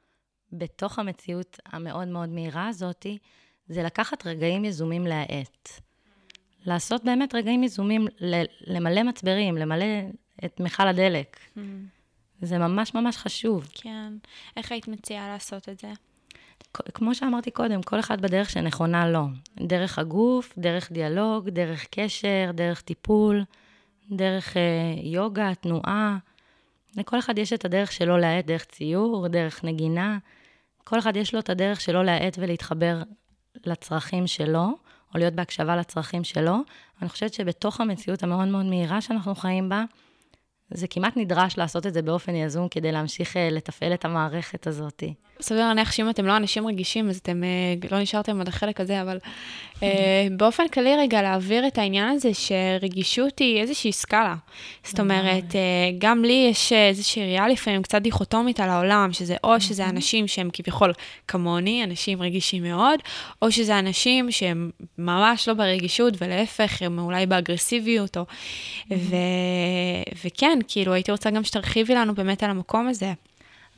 בתוך 0.51 0.99
המציאות 0.99 1.59
המאוד 1.65 2.07
מאוד 2.07 2.29
מהירה 2.29 2.67
הזאתי, 2.67 3.17
זה 3.67 3.83
לקחת 3.83 4.27
רגעים 4.27 4.65
יזומים 4.65 5.07
להאט. 5.07 5.69
לעשות 6.65 7.03
באמת 7.03 7.35
רגעים 7.35 7.63
יזומים, 7.63 8.07
למלא 8.67 9.03
מצברים, 9.03 9.57
למלא 9.57 9.85
את 10.45 10.59
מכל 10.59 10.87
הדלק. 10.87 11.37
Mm. 11.57 11.59
זה 12.41 12.57
ממש 12.57 12.93
ממש 12.93 13.17
חשוב. 13.17 13.67
כן. 13.73 14.13
איך 14.57 14.71
היית 14.71 14.87
מציעה 14.87 15.27
לעשות 15.27 15.69
את 15.69 15.79
זה? 15.79 15.91
כמו 16.93 17.15
שאמרתי 17.15 17.51
קודם, 17.51 17.81
כל 17.81 17.99
אחד 17.99 18.21
בדרך 18.21 18.49
שנכונה 18.49 19.09
לו. 19.09 19.27
דרך 19.59 19.99
הגוף, 19.99 20.53
דרך 20.57 20.91
דיאלוג, 20.91 21.49
דרך 21.49 21.85
קשר, 21.91 22.51
דרך 22.53 22.81
טיפול, 22.81 23.43
דרך 24.11 24.57
אה, 24.57 24.61
יוגה, 25.03 25.55
תנועה. 25.61 26.17
לכל 26.97 27.19
אחד 27.19 27.37
יש 27.37 27.53
את 27.53 27.65
הדרך 27.65 27.91
שלו 27.91 28.17
להאט, 28.17 28.45
דרך 28.45 28.65
ציור, 28.65 29.27
דרך 29.27 29.63
נגינה. 29.63 30.17
כל 30.83 30.99
אחד 30.99 31.15
יש 31.15 31.33
לו 31.33 31.39
את 31.39 31.49
הדרך 31.49 31.81
שלו 31.81 32.03
להאט 32.03 32.35
ולהתחבר 32.39 33.01
לצרכים 33.65 34.27
שלו, 34.27 34.67
או 35.13 35.19
להיות 35.19 35.33
בהקשבה 35.33 35.75
לצרכים 35.75 36.23
שלו. 36.23 36.55
אני 37.01 37.09
חושבת 37.09 37.33
שבתוך 37.33 37.81
המציאות 37.81 38.23
המאוד 38.23 38.47
מאוד 38.47 38.65
מהירה 38.65 39.01
שאנחנו 39.01 39.35
חיים 39.35 39.69
בה, 39.69 39.83
זה 40.69 40.87
כמעט 40.87 41.17
נדרש 41.17 41.57
לעשות 41.57 41.87
את 41.87 41.93
זה 41.93 42.01
באופן 42.01 42.35
יזום 42.35 42.67
כדי 42.69 42.91
להמשיך 42.91 43.37
אה, 43.37 43.49
לתפעל 43.51 43.93
את 43.93 44.05
המערכת 44.05 44.67
הזאת. 44.67 45.03
סביר 45.43 45.67
להניח 45.67 45.91
שאם 45.91 46.09
אתם 46.09 46.25
לא 46.25 46.37
אנשים 46.37 46.67
רגישים, 46.67 47.09
אז 47.09 47.17
אתם 47.17 47.43
uh, 47.43 47.87
לא 47.91 47.99
נשארתם 47.99 48.41
עד 48.41 48.47
החלק 48.47 48.81
הזה, 48.81 49.01
אבל 49.01 49.17
uh, 49.75 49.81
באופן 50.37 50.67
כללי 50.67 50.95
רגע 50.95 51.21
להעביר 51.21 51.67
את 51.67 51.77
העניין 51.77 52.09
הזה 52.09 52.29
שרגישות 52.33 53.39
היא 53.39 53.61
איזושהי 53.61 53.91
סקאלה. 53.91 54.35
זאת 54.83 54.99
אומרת, 54.99 55.51
uh, 55.51 55.55
גם 55.97 56.25
לי 56.25 56.47
יש 56.51 56.73
איזושהי 56.73 57.21
ראייה 57.21 57.47
לפעמים 57.47 57.81
קצת 57.81 58.01
דיכוטומית 58.01 58.59
על 58.59 58.69
העולם, 58.69 59.13
שזה 59.13 59.35
או 59.43 59.61
שזה 59.61 59.85
אנשים 59.85 60.27
שהם 60.27 60.49
כביכול 60.53 60.93
כמוני, 61.27 61.83
אנשים 61.83 62.21
רגישים 62.21 62.63
מאוד, 62.63 62.99
או 63.41 63.51
שזה 63.51 63.79
אנשים 63.79 64.31
שהם 64.31 64.69
ממש 64.97 65.47
לא 65.47 65.53
ברגישות, 65.53 66.13
ולהפך, 66.17 66.81
הם 66.81 66.99
אולי 66.99 67.25
באגרסיביות, 67.25 68.17
או... 68.17 68.25
וכן, 70.25 70.59
כאילו, 70.67 70.93
הייתי 70.93 71.11
רוצה 71.11 71.29
גם 71.29 71.43
שתרחיבי 71.43 71.95
לנו 71.95 72.15
באמת 72.15 72.43
על 72.43 72.49
המקום 72.49 72.87
הזה. 72.87 73.13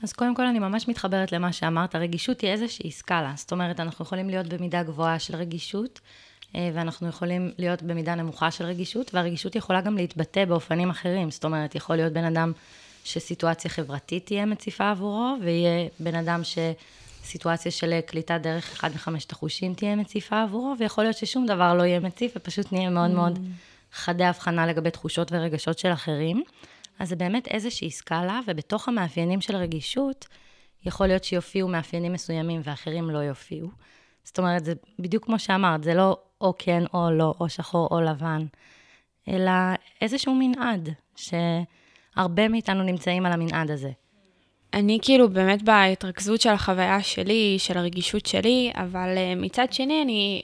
אז 0.03 0.13
קודם 0.13 0.36
כל 0.36 0.45
אני 0.45 0.60
ממש 0.60 0.88
מתחברת 0.88 1.31
למה 1.31 1.53
שאמרת, 1.53 1.95
רגישות 1.95 2.41
היא 2.41 2.49
איזושהי 2.49 2.91
סקאלה, 2.91 3.34
זאת 3.36 3.51
אומרת, 3.51 3.79
אנחנו 3.79 4.05
יכולים 4.05 4.29
להיות 4.29 4.47
במידה 4.47 4.84
גבוהה 4.84 5.19
של 5.19 5.36
רגישות, 5.36 5.99
אה, 6.55 6.69
ואנחנו 6.73 7.08
יכולים 7.08 7.51
להיות 7.58 7.81
במידה 7.81 8.15
נמוכה 8.15 8.51
של 8.51 8.65
רגישות, 8.65 9.13
והרגישות 9.13 9.55
יכולה 9.55 9.81
גם 9.81 9.95
להתבטא 9.95 10.45
באופנים 10.45 10.89
אחרים, 10.89 11.31
זאת 11.31 11.45
אומרת, 11.45 11.75
יכול 11.75 11.95
להיות 11.95 12.13
בן 12.13 12.23
אדם 12.23 12.51
שסיטואציה 13.03 13.71
חברתית 13.71 14.25
תהיה 14.25 14.45
מציפה 14.45 14.89
עבורו, 14.89 15.36
ויהיה 15.41 15.88
בן 15.99 16.15
אדם 16.15 16.41
שסיטואציה 16.43 17.71
של 17.71 17.99
קליטה 18.05 18.38
דרך 18.38 18.71
אחד 18.71 18.89
מחמשת 18.95 19.31
החושים 19.31 19.73
תהיה 19.73 19.95
מציפה 19.95 20.41
עבורו, 20.41 20.75
ויכול 20.79 21.03
להיות 21.03 21.17
ששום 21.17 21.45
דבר 21.45 21.73
לא 21.73 21.84
יהיה 21.84 21.99
מציף, 21.99 22.31
ופשוט 22.36 22.71
נהיה 22.71 22.89
מאוד 22.89 23.12
מאוד 23.12 23.38
mm. 23.38 23.39
חדי 23.93 24.23
הבחנה 24.23 24.67
לגבי 24.67 24.91
תחושות 24.91 25.31
ורגשות 25.31 25.79
של 25.79 25.93
אחרים. 25.93 26.43
אז 26.99 27.10
זה 27.10 27.15
באמת 27.15 27.47
איזושהי 27.47 27.91
סקאלה, 27.91 28.39
ובתוך 28.47 28.88
המאפיינים 28.88 29.41
של 29.41 29.55
רגישות, 29.55 30.27
יכול 30.86 31.08
להיות 31.08 31.23
שיופיעו 31.23 31.67
מאפיינים 31.67 32.13
מסוימים 32.13 32.62
ואחרים 32.63 33.10
לא 33.10 33.17
יופיעו. 33.17 33.69
זאת 34.23 34.39
אומרת, 34.39 34.65
זה 34.65 34.73
בדיוק 34.99 35.25
כמו 35.25 35.39
שאמרת, 35.39 35.84
זה 35.84 35.93
לא 35.93 36.17
או 36.41 36.53
כן 36.58 36.84
או 36.93 37.12
לא, 37.12 37.34
או 37.39 37.49
שחור 37.49 37.88
או 37.91 38.01
לבן, 38.01 38.45
אלא 39.27 39.51
איזשהו 40.01 40.36
מנעד, 40.36 40.89
שהרבה 41.15 42.47
מאיתנו 42.47 42.84
נמצאים 42.84 43.25
על 43.25 43.31
המנעד 43.31 43.71
הזה. 43.71 43.91
אני 44.73 44.99
כאילו 45.01 45.29
באמת 45.29 45.63
בהתרכזות 45.63 46.41
של 46.41 46.49
החוויה 46.49 47.03
שלי, 47.03 47.55
של 47.60 47.77
הרגישות 47.77 48.25
שלי, 48.25 48.71
אבל 48.75 49.15
uh, 49.15 49.41
מצד 49.41 49.73
שני, 49.73 50.01
אני 50.01 50.41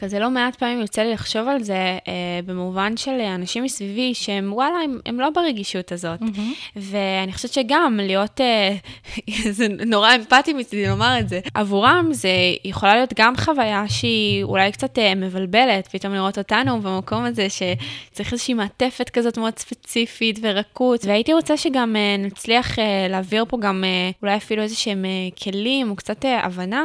כזה 0.00 0.18
לא 0.18 0.30
מעט 0.30 0.56
פעמים 0.56 0.80
יוצא 0.80 1.02
לי 1.02 1.12
לחשוב 1.12 1.48
על 1.48 1.62
זה 1.62 1.74
אה, 2.08 2.40
במובן 2.46 2.96
של 2.96 3.20
אנשים 3.20 3.64
מסביבי 3.64 4.14
שהם 4.14 4.52
וואלה, 4.52 4.76
הם, 4.84 4.98
הם 5.06 5.20
לא 5.20 5.30
ברגישות 5.30 5.92
הזאת. 5.92 6.20
Mm-hmm. 6.20 6.76
ואני 6.76 7.32
חושבת 7.32 7.52
שגם 7.52 8.00
להיות, 8.02 8.40
אה, 8.40 8.76
זה 9.58 9.66
נורא 9.86 10.14
אמפתי 10.14 10.52
מצידי 10.52 10.88
לומר 10.88 11.18
את 11.20 11.28
זה, 11.28 11.40
עבורם 11.54 12.08
זה 12.12 12.30
יכולה 12.64 12.94
להיות 12.94 13.12
גם 13.16 13.36
חוויה 13.36 13.84
שהיא 13.88 14.44
אולי 14.44 14.72
קצת 14.72 14.98
אה, 14.98 15.14
מבלבלת, 15.14 15.88
פתאום 15.88 16.14
לראות 16.14 16.38
אותנו 16.38 16.80
במקום 16.80 17.24
הזה 17.24 17.46
שצריך 17.50 18.32
איזושהי 18.32 18.54
מעטפת 18.54 19.10
כזאת 19.10 19.38
מאוד 19.38 19.58
ספציפית 19.58 20.38
ורקות. 20.42 21.04
והייתי 21.04 21.32
רוצה 21.32 21.56
שגם 21.56 21.96
אה, 21.96 22.16
נצליח 22.18 22.78
אה, 22.78 23.06
להעביר 23.08 23.44
פה 23.48 23.58
גם 23.60 23.84
אה, 23.84 24.10
אולי 24.22 24.36
אפילו 24.36 24.62
איזה 24.62 24.76
שהם 24.76 25.04
אה, 25.04 25.10
כלים 25.42 25.90
או 25.90 25.96
קצת 25.96 26.24
אה, 26.24 26.44
הבנה. 26.46 26.84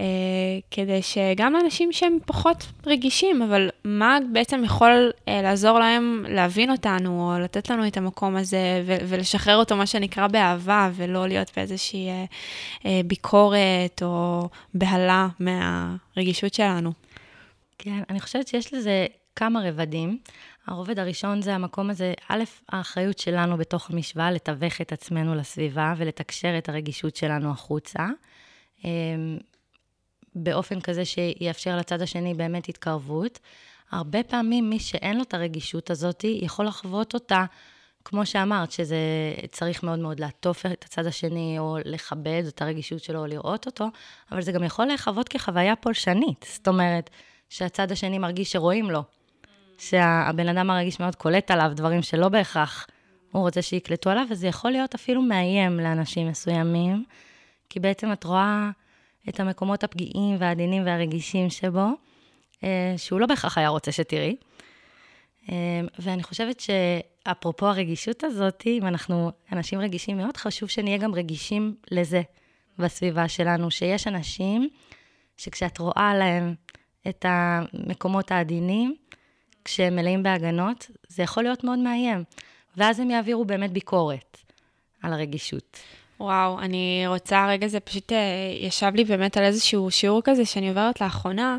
אה, 0.00 0.04
כדי 0.70 1.02
שגם 1.02 1.52
לאנשים 1.52 1.92
שהם 1.92 2.18
פחות 2.26 2.66
רגישים, 2.86 3.42
אבל 3.42 3.68
מה 3.84 4.18
בעצם 4.32 4.62
יכול 4.64 5.10
אה, 5.28 5.42
לעזור 5.42 5.78
להם 5.78 6.24
להבין 6.28 6.70
אותנו, 6.70 7.34
או 7.34 7.38
לתת 7.38 7.70
לנו 7.70 7.86
את 7.86 7.96
המקום 7.96 8.36
הזה, 8.36 8.82
ולשחרר 8.86 9.56
אותו, 9.56 9.76
מה 9.76 9.86
שנקרא, 9.86 10.26
באהבה, 10.26 10.90
ולא 10.94 11.28
להיות 11.28 11.50
באיזושהי 11.56 12.08
אה, 12.86 13.00
ביקורת 13.04 14.02
או 14.02 14.48
בהלה 14.74 15.28
מהרגישות 15.40 16.54
שלנו. 16.54 16.92
כן, 17.78 18.02
אני 18.10 18.20
חושבת 18.20 18.48
שיש 18.48 18.74
לזה 18.74 19.06
כמה 19.36 19.60
רבדים. 19.68 20.18
הרובד 20.66 20.98
הראשון 20.98 21.42
זה 21.42 21.54
המקום 21.54 21.90
הזה, 21.90 22.14
א', 22.28 22.44
האחריות 22.68 23.18
שלנו 23.18 23.56
בתוך 23.56 23.90
המשוואה 23.90 24.30
לתווך 24.30 24.80
את 24.80 24.92
עצמנו 24.92 25.34
לסביבה 25.34 25.94
ולתקשר 25.96 26.58
את 26.58 26.68
הרגישות 26.68 27.16
שלנו 27.16 27.50
החוצה. 27.50 28.06
באופן 30.36 30.80
כזה 30.80 31.04
שיאפשר 31.04 31.76
לצד 31.76 32.02
השני 32.02 32.34
באמת 32.34 32.68
התקרבות. 32.68 33.38
הרבה 33.90 34.22
פעמים 34.22 34.70
מי 34.70 34.78
שאין 34.78 35.16
לו 35.16 35.22
את 35.22 35.34
הרגישות 35.34 35.90
הזאת, 35.90 36.24
יכול 36.24 36.66
לחוות 36.66 37.14
אותה, 37.14 37.44
כמו 38.04 38.26
שאמרת, 38.26 38.72
שזה 38.72 38.96
צריך 39.50 39.82
מאוד 39.82 39.98
מאוד 39.98 40.20
לעטוף 40.20 40.66
את 40.66 40.84
הצד 40.84 41.06
השני, 41.06 41.58
או 41.58 41.78
לכבד 41.84 42.42
את 42.48 42.62
הרגישות 42.62 43.02
שלו, 43.02 43.20
או 43.20 43.26
לראות 43.26 43.66
אותו, 43.66 43.88
אבל 44.32 44.42
זה 44.42 44.52
גם 44.52 44.64
יכול 44.64 44.86
לחוות 44.86 45.28
כחוויה 45.28 45.76
פולשנית. 45.76 46.46
זאת 46.52 46.68
אומרת, 46.68 47.10
שהצד 47.48 47.92
השני 47.92 48.18
מרגיש 48.18 48.52
שרואים 48.52 48.90
לו, 48.90 49.02
שהבן 49.78 50.48
אדם 50.48 50.66
מרגיש 50.66 51.00
מאוד 51.00 51.14
קולט 51.14 51.50
עליו 51.50 51.72
דברים 51.74 52.02
שלא 52.02 52.28
בהכרח 52.28 52.86
הוא 53.32 53.42
רוצה 53.42 53.62
שיקלטו 53.62 54.10
עליו, 54.10 54.26
וזה 54.30 54.46
יכול 54.46 54.70
להיות 54.70 54.94
אפילו 54.94 55.22
מאיים 55.22 55.80
לאנשים 55.80 56.28
מסוימים, 56.28 57.04
כי 57.70 57.80
בעצם 57.80 58.12
את 58.12 58.24
רואה... 58.24 58.70
את 59.28 59.40
המקומות 59.40 59.84
הפגיעים 59.84 60.36
והעדינים 60.38 60.86
והרגישים 60.86 61.50
שבו, 61.50 61.86
אה, 62.64 62.94
שהוא 62.96 63.20
לא 63.20 63.26
בהכרח 63.26 63.58
היה 63.58 63.68
רוצה 63.68 63.92
שתראי. 63.92 64.36
אה, 65.48 65.80
ואני 65.98 66.22
חושבת 66.22 66.60
שאפרופו 66.60 67.66
הרגישות 67.66 68.24
הזאת, 68.24 68.62
אם 68.66 68.86
אנחנו 68.86 69.32
אנשים 69.52 69.78
רגישים 69.78 70.16
מאוד, 70.16 70.36
חשוב 70.36 70.68
שנהיה 70.68 70.98
גם 70.98 71.14
רגישים 71.14 71.74
לזה 71.90 72.22
בסביבה 72.78 73.28
שלנו, 73.28 73.70
שיש 73.70 74.06
אנשים 74.06 74.68
שכשאת 75.36 75.78
רואה 75.78 76.14
להם 76.14 76.54
את 77.08 77.24
המקומות 77.28 78.30
העדינים, 78.30 78.96
כשהם 79.64 79.96
מלאים 79.96 80.22
בהגנות, 80.22 80.90
זה 81.08 81.22
יכול 81.22 81.42
להיות 81.42 81.64
מאוד 81.64 81.78
מאיים. 81.78 82.24
ואז 82.76 83.00
הם 83.00 83.10
יעבירו 83.10 83.44
באמת 83.44 83.72
ביקורת 83.72 84.38
על 85.02 85.12
הרגישות. 85.12 85.78
וואו, 86.20 86.60
אני 86.60 87.04
רוצה, 87.06 87.46
רגע 87.48 87.68
זה 87.68 87.80
פשוט 87.80 88.12
אה, 88.12 88.18
ישב 88.60 88.92
לי 88.94 89.04
באמת 89.04 89.36
על 89.36 89.44
איזשהו 89.44 89.90
שיעור 89.90 90.20
כזה 90.24 90.44
שאני 90.44 90.68
עוברת 90.68 91.00
לאחרונה. 91.00 91.58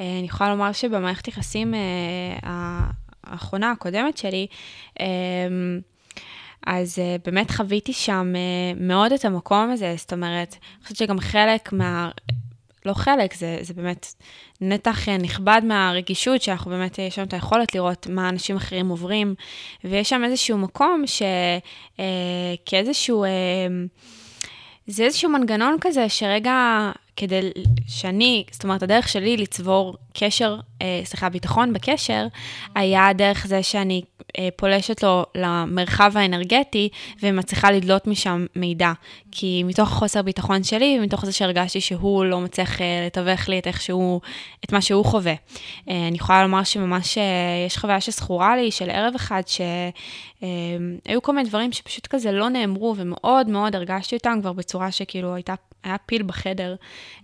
אה, 0.00 0.18
אני 0.18 0.26
יכולה 0.26 0.50
לומר 0.50 0.72
שבמערכת 0.72 1.28
יחסים 1.28 1.74
אה, 1.74 1.80
האחרונה, 3.24 3.70
הקודמת 3.70 4.18
שלי, 4.18 4.46
אז 6.66 6.98
באמת 7.24 7.50
חוויתי 7.50 7.92
שם 7.92 8.32
מאוד 8.76 9.12
את 9.12 9.24
המקום 9.24 9.70
הזה, 9.70 9.94
זאת 9.96 10.12
אומרת, 10.12 10.56
אני 10.60 10.82
חושבת 10.82 10.96
שגם 10.96 11.20
חלק 11.20 11.72
מה... 11.72 12.10
לא 12.86 12.94
חלק, 12.94 13.34
זה, 13.34 13.58
זה 13.60 13.74
באמת 13.74 14.14
נתח 14.60 15.08
נכבד 15.08 15.60
מהרגישות, 15.64 16.42
שאנחנו 16.42 16.70
באמת, 16.70 16.98
יש 16.98 17.18
לנו 17.18 17.28
את 17.28 17.32
היכולת 17.32 17.74
לראות 17.74 18.06
מה 18.06 18.28
אנשים 18.28 18.56
אחרים 18.56 18.88
עוברים, 18.88 19.34
ויש 19.84 20.08
שם 20.08 20.24
איזשהו 20.24 20.58
מקום 20.58 21.04
שכאיזשהו, 22.66 23.24
אה, 23.24 23.28
אה, 23.28 23.66
זה 24.86 25.04
איזשהו 25.04 25.30
מנגנון 25.30 25.76
כזה, 25.80 26.08
שרגע, 26.08 26.90
כדי 27.16 27.40
שאני, 27.88 28.44
זאת 28.50 28.64
אומרת, 28.64 28.82
הדרך 28.82 29.08
שלי 29.08 29.36
לצבור 29.36 29.96
קשר, 30.14 30.56
אה, 30.75 30.75
סליחה, 31.04 31.28
ביטחון 31.28 31.72
בקשר, 31.72 32.26
היה 32.74 33.12
דרך 33.12 33.46
זה 33.46 33.62
שאני 33.62 34.02
אה, 34.38 34.48
פולשת 34.56 35.02
לו 35.02 35.24
למרחב 35.34 36.12
האנרגטי 36.14 36.88
ומצליחה 37.22 37.70
לדלות 37.70 38.06
משם 38.06 38.46
מידע. 38.56 38.92
כי 39.30 39.62
מתוך 39.62 39.88
חוסר 39.88 40.22
ביטחון 40.22 40.62
שלי, 40.62 40.96
ומתוך 41.00 41.24
זה 41.24 41.32
שהרגשתי 41.32 41.80
שהוא 41.80 42.24
לא 42.24 42.40
מצליח 42.40 42.80
אה, 42.80 43.02
לתווך 43.06 43.48
לי 43.48 43.58
את 43.58 43.66
איך 43.66 43.80
שהוא, 43.80 44.20
את 44.64 44.72
מה 44.72 44.80
שהוא 44.80 45.04
חווה. 45.04 45.34
אה, 45.88 46.08
אני 46.08 46.16
יכולה 46.16 46.42
לומר 46.42 46.64
שממש 46.64 47.18
יש 47.66 47.78
חוויה 47.78 48.00
שזכורה 48.00 48.56
לי 48.56 48.70
של 48.70 48.90
ערב 48.90 49.14
אחד, 49.14 49.42
שהיו 49.46 51.22
כל 51.22 51.32
מיני 51.32 51.48
דברים 51.48 51.72
שפשוט 51.72 52.06
כזה 52.06 52.32
לא 52.32 52.48
נאמרו, 52.48 52.94
ומאוד 52.96 53.48
מאוד 53.48 53.76
הרגשתי 53.76 54.16
אותם 54.16 54.38
כבר 54.40 54.52
בצורה 54.52 54.92
שכאילו 54.92 55.34
הייתה 55.34 55.54
היה 55.84 55.96
פיל 56.06 56.22
בחדר, 56.22 56.74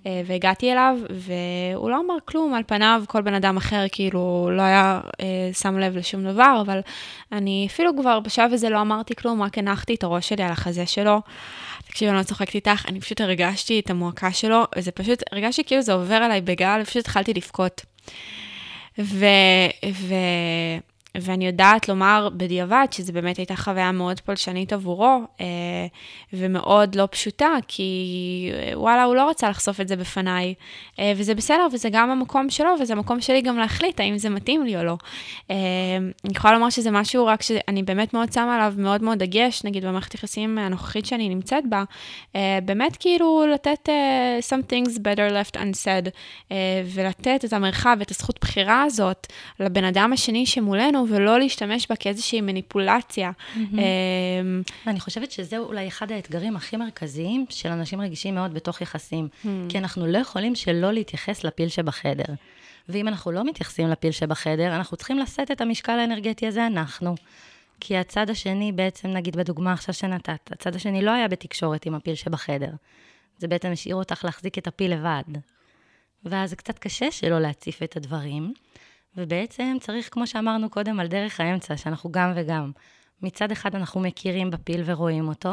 והגעתי 0.04 0.72
אליו, 0.72 0.98
והוא 1.10 1.90
לא 1.90 2.00
אמר 2.00 2.14
כלום, 2.24 2.54
על 2.54 2.62
פניו 2.66 3.02
כל 3.08 3.22
בן 3.22 3.34
אדם 3.42 3.56
אחר 3.56 3.84
כאילו 3.92 4.50
לא 4.52 4.62
היה 4.62 5.00
אה, 5.20 5.50
שם 5.52 5.78
לב 5.78 5.96
לשום 5.96 6.24
דבר, 6.24 6.62
אבל 6.66 6.80
אני 7.32 7.66
אפילו 7.70 7.96
כבר 7.96 8.20
בשלב 8.20 8.52
הזה 8.52 8.68
לא 8.68 8.80
אמרתי 8.80 9.14
כלום, 9.14 9.42
רק 9.42 9.58
הנחתי 9.58 9.94
את 9.94 10.04
הראש 10.04 10.28
שלי 10.28 10.42
על 10.42 10.52
החזה 10.52 10.86
שלו. 10.86 11.20
תקשיבי, 11.86 12.10
אני 12.10 12.18
לא 12.18 12.22
צוחקת 12.22 12.54
איתך, 12.54 12.86
אני 12.88 13.00
פשוט 13.00 13.20
הרגשתי 13.20 13.80
את 13.80 13.90
המועקה 13.90 14.32
שלו, 14.32 14.64
וזה 14.76 14.90
פשוט, 14.90 15.22
הרגשתי 15.32 15.64
כאילו 15.64 15.82
זה 15.82 15.92
עובר 15.92 16.14
עליי 16.14 16.40
בגל, 16.40 16.80
ופשוט 16.82 16.96
התחלתי 16.96 17.34
לבכות. 17.34 17.82
ו... 18.98 19.26
ו... 19.92 20.14
ואני 21.14 21.46
יודעת 21.46 21.88
לומר 21.88 22.28
בדיעבד 22.36 22.86
שזו 22.90 23.12
באמת 23.12 23.36
הייתה 23.36 23.56
חוויה 23.56 23.92
מאוד 23.92 24.20
פולשנית 24.20 24.72
עבורו, 24.72 25.20
אה, 25.40 25.46
ומאוד 26.32 26.94
לא 26.94 27.08
פשוטה, 27.10 27.50
כי 27.68 28.50
אה, 28.54 28.78
וואלה, 28.78 29.04
הוא 29.04 29.14
לא 29.14 29.30
רצה 29.30 29.50
לחשוף 29.50 29.80
את 29.80 29.88
זה 29.88 29.96
בפניי, 29.96 30.54
אה, 30.98 31.12
וזה 31.16 31.34
בסדר, 31.34 31.66
וזה 31.72 31.88
גם 31.92 32.10
המקום 32.10 32.50
שלו, 32.50 32.70
וזה 32.80 32.92
המקום 32.92 33.20
שלי 33.20 33.40
גם 33.40 33.58
להחליט 33.58 34.00
האם 34.00 34.18
זה 34.18 34.30
מתאים 34.30 34.64
לי 34.64 34.76
או 34.76 34.84
לא. 34.84 34.96
אני 35.50 36.32
יכולה 36.36 36.54
לומר 36.54 36.70
שזה 36.70 36.90
משהו 36.90 37.26
רק 37.26 37.42
שאני 37.42 37.82
באמת 37.82 38.14
מאוד 38.14 38.32
שמה 38.32 38.54
עליו 38.54 38.74
מאוד 38.76 39.02
מאוד 39.02 39.18
דגש, 39.18 39.64
נגיד 39.64 39.84
במערכת 39.84 40.14
יחסים 40.14 40.58
הנוכחית 40.58 41.06
שאני 41.06 41.28
נמצאת 41.28 41.64
בה, 41.68 41.84
באמת 42.64 42.96
כאילו 42.96 43.44
לתת 43.54 43.88
uh, 43.88 43.90
some 44.50 44.72
things 44.72 44.98
better 44.98 45.32
left 45.32 45.56
unsaid, 45.56 46.10
ולתת 46.94 47.44
את 47.44 47.52
המרחב, 47.52 47.96
את 48.02 48.10
הזכות 48.10 48.38
בחירה 48.40 48.82
הזאת 48.82 49.26
לבן 49.60 49.84
אדם 49.84 50.12
השני 50.12 50.46
שמולנו, 50.46 51.01
ולא 51.08 51.38
להשתמש 51.38 51.86
בה 51.88 51.96
כאיזושהי 51.96 52.40
מניפולציה. 52.40 53.30
אמ, 53.56 54.62
אני 54.86 55.00
חושבת 55.00 55.30
שזה 55.30 55.58
אולי 55.58 55.88
אחד 55.88 56.12
האתגרים 56.12 56.56
הכי 56.56 56.76
מרכזיים 56.76 57.46
של 57.48 57.68
אנשים 57.68 58.00
רגישים 58.00 58.34
מאוד 58.34 58.54
בתוך 58.54 58.80
יחסים, 58.80 59.28
כי 59.68 59.78
אנחנו 59.78 60.06
לא 60.06 60.18
יכולים 60.18 60.54
שלא 60.54 60.92
להתייחס 60.92 61.44
לפיל 61.44 61.68
שבחדר. 61.68 62.34
ואם 62.88 63.08
אנחנו 63.08 63.32
לא 63.32 63.44
מתייחסים 63.44 63.88
לפיל 63.88 64.10
שבחדר, 64.10 64.76
אנחנו 64.76 64.96
צריכים 64.96 65.18
לשאת 65.18 65.50
את 65.50 65.60
המשקל 65.60 65.98
האנרגטי 65.98 66.46
הזה 66.46 66.66
אנחנו. 66.66 67.14
כי 67.80 67.96
הצד 67.96 68.30
השני, 68.30 68.72
בעצם, 68.72 69.08
נגיד 69.08 69.36
בדוגמה 69.36 69.72
עכשיו 69.72 69.94
שנתת, 69.94 70.52
הצד 70.52 70.76
השני 70.76 71.02
לא 71.02 71.10
היה 71.10 71.28
בתקשורת 71.28 71.86
עם 71.86 71.94
הפיל 71.94 72.14
שבחדר. 72.14 72.70
זה 73.38 73.48
בעצם 73.48 73.72
השאיר 73.72 73.96
אותך 73.96 74.24
להחזיק 74.24 74.58
את 74.58 74.66
הפיל 74.66 74.94
לבד. 74.94 75.22
ואז 76.24 76.50
זה 76.50 76.56
קצת 76.56 76.78
קשה 76.78 77.10
שלא 77.10 77.38
להציף 77.38 77.82
את 77.82 77.96
הדברים. 77.96 78.52
ובעצם 79.16 79.76
צריך, 79.80 80.08
כמו 80.12 80.26
שאמרנו 80.26 80.70
קודם, 80.70 81.00
על 81.00 81.06
דרך 81.06 81.40
האמצע, 81.40 81.76
שאנחנו 81.76 82.12
גם 82.12 82.32
וגם. 82.36 82.72
מצד 83.22 83.52
אחד 83.52 83.74
אנחנו 83.74 84.00
מכירים 84.00 84.50
בפיל 84.50 84.82
ורואים 84.84 85.28
אותו, 85.28 85.52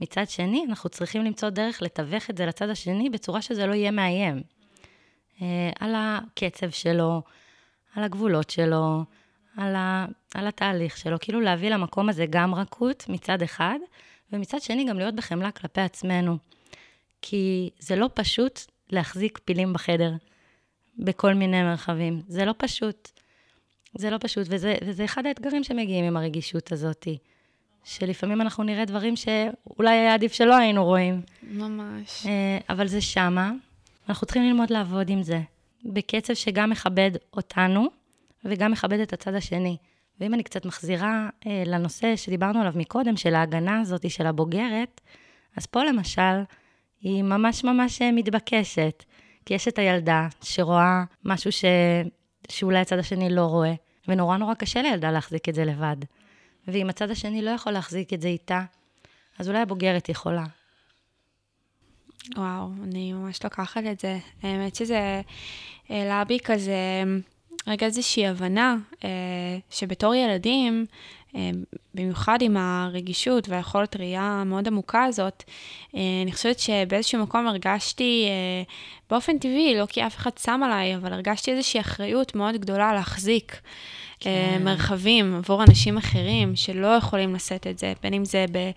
מצד 0.00 0.28
שני 0.28 0.64
אנחנו 0.68 0.90
צריכים 0.90 1.24
למצוא 1.24 1.48
דרך 1.48 1.82
לתווך 1.82 2.30
את 2.30 2.36
זה 2.36 2.46
לצד 2.46 2.68
השני 2.68 3.10
בצורה 3.10 3.42
שזה 3.42 3.66
לא 3.66 3.74
יהיה 3.74 3.90
מאיים. 3.90 4.42
אה, 5.42 5.70
על 5.80 5.94
הקצב 5.96 6.70
שלו, 6.70 7.22
על 7.94 8.04
הגבולות 8.04 8.50
שלו, 8.50 9.04
על, 9.56 9.76
ה, 9.76 10.06
על 10.34 10.46
התהליך 10.46 10.96
שלו, 10.96 11.16
כאילו 11.20 11.40
להביא 11.40 11.70
למקום 11.70 12.08
הזה 12.08 12.26
גם 12.30 12.54
רכות 12.54 13.04
מצד 13.08 13.42
אחד, 13.42 13.78
ומצד 14.32 14.60
שני 14.60 14.84
גם 14.84 14.98
להיות 14.98 15.14
בחמלה 15.14 15.50
כלפי 15.50 15.80
עצמנו. 15.80 16.38
כי 17.22 17.70
זה 17.78 17.96
לא 17.96 18.10
פשוט 18.14 18.60
להחזיק 18.90 19.40
פילים 19.44 19.72
בחדר. 19.72 20.12
בכל 20.98 21.34
מיני 21.34 21.62
מרחבים. 21.62 22.22
זה 22.28 22.44
לא 22.44 22.54
פשוט. 22.58 23.10
זה 23.94 24.10
לא 24.10 24.16
פשוט, 24.20 24.46
וזה, 24.50 24.74
וזה 24.84 25.04
אחד 25.04 25.26
האתגרים 25.26 25.64
שמגיעים 25.64 26.04
עם 26.04 26.16
הרגישות 26.16 26.72
הזאת, 26.72 27.08
שלפעמים 27.84 28.40
אנחנו 28.40 28.64
נראה 28.64 28.84
דברים 28.84 29.14
שאולי 29.16 29.90
היה 29.90 30.14
עדיף 30.14 30.32
שלא 30.32 30.56
היינו 30.56 30.84
רואים. 30.84 31.20
ממש. 31.42 32.26
אה, 32.26 32.58
אבל 32.68 32.86
זה 32.86 33.00
שמה, 33.00 33.52
אנחנו 34.08 34.26
צריכים 34.26 34.42
ללמוד 34.42 34.70
לעבוד 34.70 35.10
עם 35.10 35.22
זה, 35.22 35.40
בקצב 35.84 36.34
שגם 36.34 36.70
מכבד 36.70 37.10
אותנו 37.32 37.88
וגם 38.44 38.72
מכבד 38.72 39.00
את 39.00 39.12
הצד 39.12 39.34
השני. 39.34 39.76
ואם 40.20 40.34
אני 40.34 40.42
קצת 40.42 40.66
מחזירה 40.66 41.28
אה, 41.46 41.62
לנושא 41.66 42.16
שדיברנו 42.16 42.60
עליו 42.60 42.72
מקודם, 42.76 43.16
של 43.16 43.34
ההגנה 43.34 43.80
הזאת 43.80 44.10
של 44.10 44.26
הבוגרת, 44.26 45.00
אז 45.56 45.66
פה 45.66 45.84
למשל, 45.84 46.42
היא 47.00 47.22
ממש 47.22 47.64
ממש 47.64 48.02
אה, 48.02 48.12
מתבקשת. 48.12 49.04
כי 49.50 49.54
יש 49.54 49.68
את 49.68 49.78
הילדה 49.78 50.28
שרואה 50.42 51.04
משהו 51.24 51.52
ש... 51.52 51.64
שאולי 52.48 52.78
הצד 52.78 52.98
השני 52.98 53.30
לא 53.30 53.44
רואה, 53.44 53.72
ונורא 54.08 54.36
נורא 54.36 54.54
קשה 54.54 54.82
לילדה 54.82 55.10
להחזיק 55.10 55.48
את 55.48 55.54
זה 55.54 55.64
לבד. 55.64 55.96
ואם 56.68 56.90
הצד 56.90 57.10
השני 57.10 57.42
לא 57.42 57.50
יכול 57.50 57.72
להחזיק 57.72 58.12
את 58.12 58.20
זה 58.20 58.28
איתה, 58.28 58.62
אז 59.38 59.48
אולי 59.48 59.58
הבוגרת 59.58 60.08
יכולה. 60.08 60.44
וואו, 62.36 62.68
אני 62.84 63.12
ממש 63.12 63.44
לוקחת 63.44 63.82
את 63.92 64.00
זה. 64.00 64.18
האמת 64.42 64.74
שזה 64.74 65.20
העלה 65.88 66.24
בי 66.24 66.38
כזה 66.44 67.02
רגע 67.66 67.86
איזושהי 67.86 68.26
הבנה 68.26 68.76
אה, 69.04 69.58
שבתור 69.70 70.14
ילדים, 70.14 70.86
אה, 70.86 70.86
במיוחד 71.94 72.38
עם 72.42 72.56
הרגישות 72.56 73.48
והיכולת 73.48 73.96
ראייה 73.96 74.22
המאוד 74.22 74.66
עמוקה 74.66 75.04
הזאת, 75.04 75.44
אה, 75.94 76.00
אני 76.22 76.32
חושבת 76.32 76.58
שבאיזשהו 76.58 77.22
מקום 77.22 77.46
הרגשתי 77.46 78.28
באופן 79.10 79.38
טבעי, 79.38 79.74
לא 79.78 79.86
כי 79.86 80.06
אף 80.06 80.16
אחד 80.16 80.30
שם 80.38 80.60
עליי, 80.64 80.96
אבל 80.96 81.12
הרגשתי 81.12 81.50
איזושהי 81.50 81.80
אחריות 81.80 82.34
מאוד 82.34 82.56
גדולה 82.56 82.94
להחזיק. 82.94 83.60
כן. 84.20 84.62
מרחבים 84.64 85.34
עבור 85.36 85.62
אנשים 85.62 85.98
אחרים 85.98 86.56
שלא 86.56 86.86
יכולים 86.86 87.34
לשאת 87.34 87.66
את 87.66 87.78
זה, 87.78 87.92
בין 88.02 88.14
אם 88.14 88.24
זה 88.24 88.44
ב... 88.52 88.70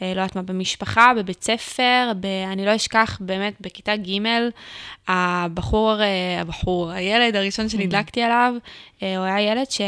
לא 0.00 0.06
יודעת 0.06 0.36
מה, 0.36 0.42
במשפחה, 0.42 1.12
בבית 1.16 1.44
ספר, 1.44 2.12
ב... 2.20 2.26
אני 2.26 2.66
לא 2.66 2.76
אשכח, 2.76 3.18
באמת, 3.20 3.54
בכיתה 3.60 3.96
ג', 3.96 4.18
הבחור, 5.08 5.94
הבחור, 6.40 6.90
הילד 6.90 7.36
הראשון 7.36 7.68
שנדלקתי 7.68 8.22
עליו, 8.22 8.54
הוא 9.00 9.08
היה 9.08 9.40
ילד 9.40 9.70
ש... 9.70 9.80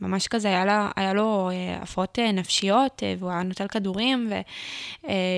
ממש 0.00 0.28
כזה, 0.28 0.48
היה, 0.48 0.64
לה, 0.64 0.90
היה 0.96 1.12
לו 1.12 1.50
אה, 1.52 1.78
הפרעות 1.82 2.18
אה, 2.18 2.32
נפשיות, 2.32 3.02
אה, 3.02 3.14
והוא 3.18 3.30
היה 3.30 3.42
נוטל 3.42 3.68
כדורים, 3.68 4.30
ו, 4.30 4.40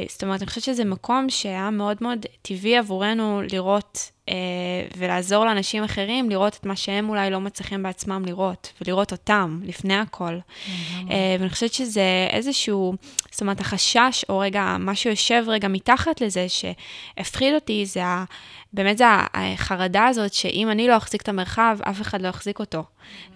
זאת 0.09 0.23
אומרת, 0.23 0.43
אני 0.43 0.49
חושבת 0.49 0.65
שזה 0.65 0.85
מקום 0.85 1.31
שהיה 1.31 1.71
מאוד 1.71 1.97
מאוד 2.01 2.27
טבעי 2.43 2.77
עבורנו 2.77 3.43
לראות 3.53 4.11
ולעזור 4.97 5.45
לאנשים 5.45 5.85
אחרים 5.85 6.31
לראות 6.31 6.57
את 6.61 6.67
מה 6.67 6.77
שהם 6.77 7.09
אולי 7.09 7.31
לא 7.31 7.41
מצליחים 7.41 7.83
בעצמם 7.83 8.23
לראות, 8.27 8.73
ולראות 8.81 9.13
אותם 9.13 9.61
לפני 9.65 9.97
הכל. 9.97 10.39
ואני 11.39 11.51
חושבת 11.51 11.73
שזה 11.73 12.27
איזשהו, 12.31 12.95
זאת 13.31 13.41
אומרת, 13.41 13.61
החשש, 13.61 14.25
או 14.29 14.39
רגע, 14.39 14.77
מה 14.79 14.95
שיושב 14.95 15.45
רגע 15.47 15.69
מתחת 15.69 16.21
לזה, 16.21 16.47
שהפחיד 16.49 17.55
אותי, 17.55 17.87
זה 17.87 18.05
ה... 18.05 18.25
באמת 18.73 18.99
זה 18.99 19.05
החרדה 19.09 20.07
הזאת, 20.07 20.35
שאם 20.35 20.71
אני 20.71 20.89
לא 20.89 20.97
אחזיק 20.97 21.23
את 21.23 21.29
המרחב, 21.29 21.79
אף 21.83 22.01
אחד 22.01 22.23
לא 22.23 22.29
יחזיק 22.29 22.59
אותו. 22.59 22.85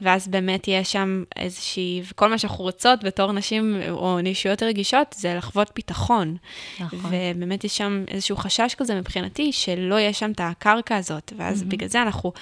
ואז 0.02 0.28
באמת 0.28 0.68
יש 0.68 0.92
שם 0.92 1.24
איזושהי, 1.36 2.02
וכל 2.10 2.28
מה 2.30 2.38
שאנחנו 2.38 2.64
רוצות 2.64 3.04
בתור 3.04 3.32
נשים 3.32 3.80
או 3.90 4.18
נשיות 4.22 4.62
רגישות, 4.62 5.14
זה 5.18 5.34
לחוות 5.34 5.70
ביטחון. 5.74 6.36
נכון. 6.80 6.98
ובאמת 7.04 7.64
יש 7.64 7.76
שם 7.76 8.04
איזשהו 8.08 8.36
חשש 8.36 8.74
כזה 8.78 8.94
מבחינתי, 8.94 9.52
שלא 9.52 9.94
יהיה 9.94 10.12
שם 10.12 10.30
את 10.30 10.40
הקרקע 10.44 10.96
הזאת, 10.96 11.32
ואז 11.36 11.62
mm-hmm. 11.62 11.66
בגלל 11.66 11.88
זה 11.88 12.02
אנחנו 12.02 12.32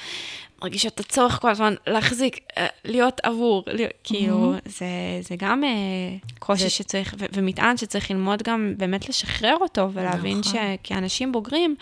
מרגישות 0.65 0.95
את 0.95 1.01
הצורך 1.01 1.41
כל 1.41 1.51
הזמן 1.51 1.75
להחזיק, 1.87 2.39
אה, 2.59 2.67
להיות 2.85 3.21
עבור, 3.23 3.63
להיות, 3.67 3.91
mm-hmm. 3.91 4.05
כאילו, 4.05 4.55
זה, 4.65 4.87
זה 5.21 5.35
גם 5.39 5.63
uh, 5.63 6.37
קושי 6.39 6.67
ו... 6.67 6.71
שצריך, 6.71 7.15
ו- 7.19 7.25
ומטען 7.33 7.77
שצריך 7.77 8.11
ללמוד 8.11 8.43
גם 8.43 8.75
באמת 8.77 9.09
לשחרר 9.09 9.57
אותו, 9.61 9.89
ולהבין 9.93 10.39
נכון. 10.39 10.53
שכאנשים 10.83 11.33
בוגרים, 11.33 11.77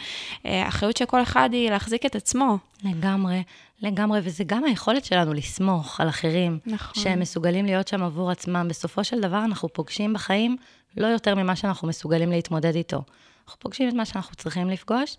אה, 0.47 0.65
האחריות 0.65 0.97
של 0.97 1.05
כל 1.05 1.23
אחד 1.23 1.49
היא 1.53 1.71
להחזיק 1.71 2.07
את 2.07 2.17
עצמו. 2.17 2.59
לגמרי. 2.85 3.43
לגמרי, 3.83 4.21
וזה 4.23 4.45
גם 4.45 4.65
היכולת 4.65 5.05
שלנו 5.05 5.33
לסמוך 5.33 6.01
על 6.01 6.09
אחרים, 6.09 6.59
נכון. 6.67 7.03
שהם 7.03 7.21
מסוגלים 7.21 7.67
להיות 7.67 7.89
שם 7.89 8.03
עבור 8.03 8.31
עצמם. 8.31 8.67
בסופו 8.69 9.05
של 9.05 9.21
דבר 9.21 9.45
אנחנו 9.45 9.69
פוגשים 9.69 10.13
בחיים 10.13 10.57
לא 10.97 11.07
יותר 11.07 11.35
ממה 11.35 11.57
שאנחנו 11.57 11.89
מסוגלים 11.89 12.31
להתמודד 12.31 12.77
איתו. 12.77 13.03
אנחנו 13.45 13.61
פוגשים 13.61 13.89
את 13.89 13.95
מה 13.95 14.05
שאנחנו 14.05 14.37
צריכים 14.37 14.71
לפגוש, 14.71 15.17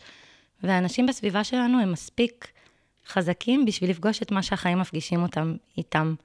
והאנשים 0.63 1.05
בסביבה 1.05 1.43
שלנו 1.43 1.79
הם 1.81 1.91
מספיק 1.91 2.47
חזקים 3.07 3.65
בשביל 3.65 3.89
לפגוש 3.89 4.21
את 4.21 4.31
מה 4.31 4.43
שהחיים 4.43 4.79
מפגישים 4.79 5.23
אותם 5.23 5.55
איתם. 5.77 6.15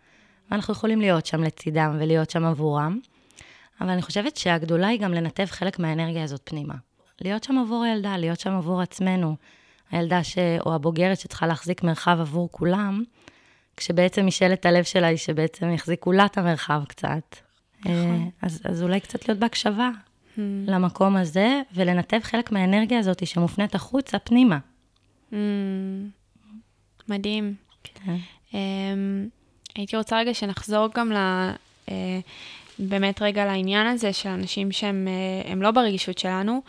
ואנחנו 0.50 0.72
יכולים 0.72 1.00
להיות 1.00 1.26
שם 1.26 1.42
לצידם 1.42 1.96
ולהיות 2.00 2.30
שם 2.30 2.44
עבורם. 2.44 2.98
אבל 3.80 3.90
אני 3.90 4.02
חושבת 4.02 4.36
שהגדולה 4.36 4.88
היא 4.88 5.00
גם 5.00 5.14
לנתב 5.14 5.44
חלק 5.44 5.78
מהאנרגיה 5.78 6.24
הזאת 6.24 6.40
פנימה. 6.44 6.74
להיות 7.20 7.44
שם 7.44 7.58
עבור 7.58 7.84
הילדה, 7.84 8.16
להיות 8.16 8.40
שם 8.40 8.52
עבור 8.52 8.80
עצמנו. 8.80 9.36
הילדה 9.90 10.24
ש... 10.24 10.38
או 10.66 10.74
הבוגרת 10.74 11.20
שצריכה 11.20 11.46
להחזיק 11.46 11.82
מרחב 11.82 12.16
עבור 12.20 12.48
כולם, 12.52 13.02
כשבעצם 13.76 14.26
משאלת 14.26 14.66
הלב 14.66 14.84
שלה 14.84 15.06
היא 15.06 15.16
שבעצם 15.16 15.70
יחזיקו 15.70 16.12
לה 16.12 16.26
את 16.26 16.38
המרחב 16.38 16.82
קצת. 16.88 17.36
נכון. 17.80 17.92
אה, 17.92 18.24
אז, 18.42 18.60
אז 18.64 18.82
אולי 18.82 19.00
קצת 19.00 19.28
להיות 19.28 19.38
בהקשבה 19.38 19.90
hmm. 19.90 20.40
למקום 20.66 21.16
הזה, 21.16 21.60
ולנתב 21.74 22.18
חלק 22.22 22.52
מהאנרגיה 22.52 22.98
הזאת 22.98 23.26
שמופנית 23.26 23.74
החוצה, 23.74 24.18
פנימה. 24.18 24.58
Hmm. 25.30 25.34
מדהים. 27.08 27.54
כן. 27.84 28.16
Um, 28.50 28.54
הייתי 29.74 29.96
רוצה 29.96 30.18
רגע 30.18 30.34
שנחזור 30.34 30.86
גם 30.94 31.12
ל... 31.12 31.16
Uh, 31.86 31.90
באמת 32.78 33.22
רגע 33.22 33.44
לעניין 33.44 33.86
הזה 33.86 34.12
של 34.12 34.28
אנשים 34.28 34.72
שהם 34.72 35.08
אה, 35.48 35.54
לא 35.54 35.70
ברגישות 35.70 36.18
שלנו, 36.18 36.62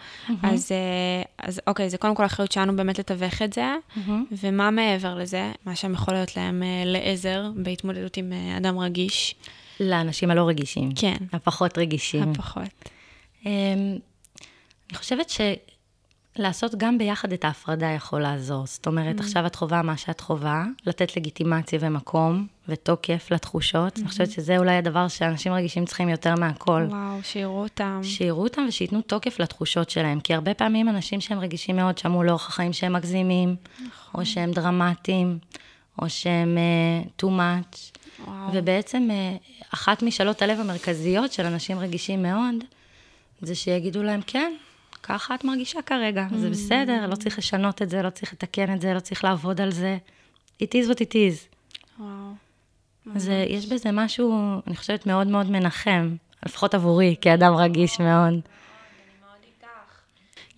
אז, 0.43 0.71
אה, 0.71 1.23
אז 1.37 1.61
אוקיי, 1.67 1.89
זה 1.89 1.97
קודם 1.97 2.15
כל 2.15 2.25
אחריות 2.25 2.51
שלנו 2.51 2.75
באמת 2.75 2.99
לתווך 2.99 3.41
את 3.41 3.53
זה, 3.53 3.75
ומה 4.31 4.71
מעבר 4.71 5.15
לזה, 5.15 5.51
מה 5.65 5.75
שהם 5.75 5.93
יכול 5.93 6.13
להיות 6.13 6.37
להם 6.37 6.63
לעזר 6.85 7.51
בהתמודדות 7.55 8.17
עם 8.17 8.33
אדם 8.57 8.79
רגיש. 8.79 9.35
לאנשים 9.79 10.31
הלא 10.31 10.47
רגישים. 10.47 10.91
כן. 10.95 11.15
הפחות 11.33 11.77
רגישים. 11.77 12.31
הפחות. 12.31 12.89
אמ, 13.45 13.49
אני 14.89 14.97
חושבת 14.97 15.29
שלעשות 16.39 16.75
גם 16.75 16.97
ביחד 16.97 17.33
את 17.33 17.45
ההפרדה 17.45 17.87
יכול 17.87 18.21
לעזור. 18.21 18.65
זאת 18.67 18.87
אומרת, 18.87 19.19
עכשיו 19.19 19.45
את 19.45 19.55
חווה 19.55 19.81
מה 19.81 19.97
שאת 19.97 20.19
חווה, 20.19 20.65
לתת 20.85 21.17
לגיטימציה 21.17 21.79
ומקום 21.81 22.47
ותוקף 22.67 23.27
לתחושות. 23.31 23.99
אני 23.99 24.07
חושבת 24.07 24.31
שזה 24.31 24.57
אולי 24.57 24.75
הדבר 24.75 25.07
שאנשים 25.07 25.53
רגישים 25.53 25.85
צריכים 25.85 26.09
יותר 26.09 26.35
מהכל. 26.35 26.85
וואו, 26.89 27.23
שיראו 27.23 27.63
אותם. 27.63 27.99
שיראו 28.03 28.43
אותם 28.43 28.65
ושייתנו 28.67 29.01
תוקף 29.01 29.39
לתחושות 29.39 29.89
שלהם. 29.89 30.19
כי 30.19 30.33
הרבה 30.33 30.53
פעמים 30.53 30.89
אנשים 30.89 31.21
שהם 31.21 31.39
רגישים 31.39 31.75
מאוד 31.75 31.97
שמעו 31.97 32.23
לאורך 32.23 32.47
החיים 32.47 32.73
שהם 32.73 32.93
מגזימים, 32.93 33.55
או 34.15 34.25
שהם 34.25 34.51
דרמטיים, 34.51 35.39
או 36.01 36.09
שהם 36.09 36.57
uh, 36.57 37.21
too 37.21 37.27
much. 37.27 37.99
וואו. 38.25 38.49
ובעצם 38.53 39.07
uh, 39.09 39.73
אחת 39.73 40.03
משאלות 40.03 40.41
הלב 40.41 40.59
המרכזיות 40.59 41.31
של 41.31 41.45
אנשים 41.45 41.79
רגישים 41.79 42.23
מאוד, 42.23 42.55
זה 43.41 43.55
שיגידו 43.55 44.03
להם, 44.03 44.21
כן, 44.27 44.53
ככה 45.03 45.35
את 45.35 45.43
מרגישה 45.43 45.81
כרגע, 45.81 46.25
זה 46.35 46.49
בסדר, 46.49 47.07
לא 47.07 47.15
צריך 47.15 47.37
לשנות 47.37 47.81
את 47.81 47.89
זה, 47.89 48.01
לא 48.01 48.09
צריך 48.09 48.33
לתקן 48.33 48.73
את 48.73 48.81
זה, 48.81 48.93
לא 48.93 48.99
צריך 48.99 49.23
לעבוד 49.23 49.61
על 49.61 49.71
זה. 49.71 49.97
It 50.63 50.67
is 50.67 50.89
what 50.89 50.95
it 50.95 51.13
is. 51.13 51.55
וואו. 51.99 52.09
אז 53.15 53.31
יש 53.47 53.65
בזה 53.65 53.91
משהו, 53.91 54.61
אני 54.67 54.75
חושבת, 54.75 55.05
מאוד 55.05 55.27
מאוד 55.27 55.51
מנחם, 55.51 56.15
לפחות 56.45 56.73
עבורי, 56.75 57.15
כאדם 57.21 57.53
רגיש 57.53 57.99
מאוד. 57.99 58.33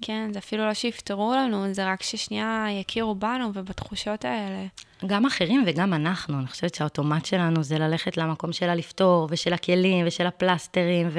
כן, 0.01 0.29
זה 0.33 0.39
אפילו 0.39 0.67
לא 0.67 0.73
שיפתרו 0.73 1.33
לנו, 1.35 1.73
זה 1.73 1.85
רק 1.85 2.03
ששנייה 2.03 2.65
יכירו 2.81 3.15
בנו 3.15 3.51
ובתחושות 3.53 4.25
האלה. 4.25 4.65
גם 5.05 5.25
אחרים 5.25 5.63
וגם 5.67 5.93
אנחנו, 5.93 6.39
אני 6.39 6.47
חושבת 6.47 6.75
שהאוטומט 6.75 7.25
שלנו 7.25 7.63
זה 7.63 7.79
ללכת 7.79 8.17
למקום 8.17 8.53
של 8.53 8.69
הלפתור, 8.69 9.27
ושל 9.31 9.53
הכלים, 9.53 10.07
ושל 10.07 10.27
הפלסטרים, 10.27 11.09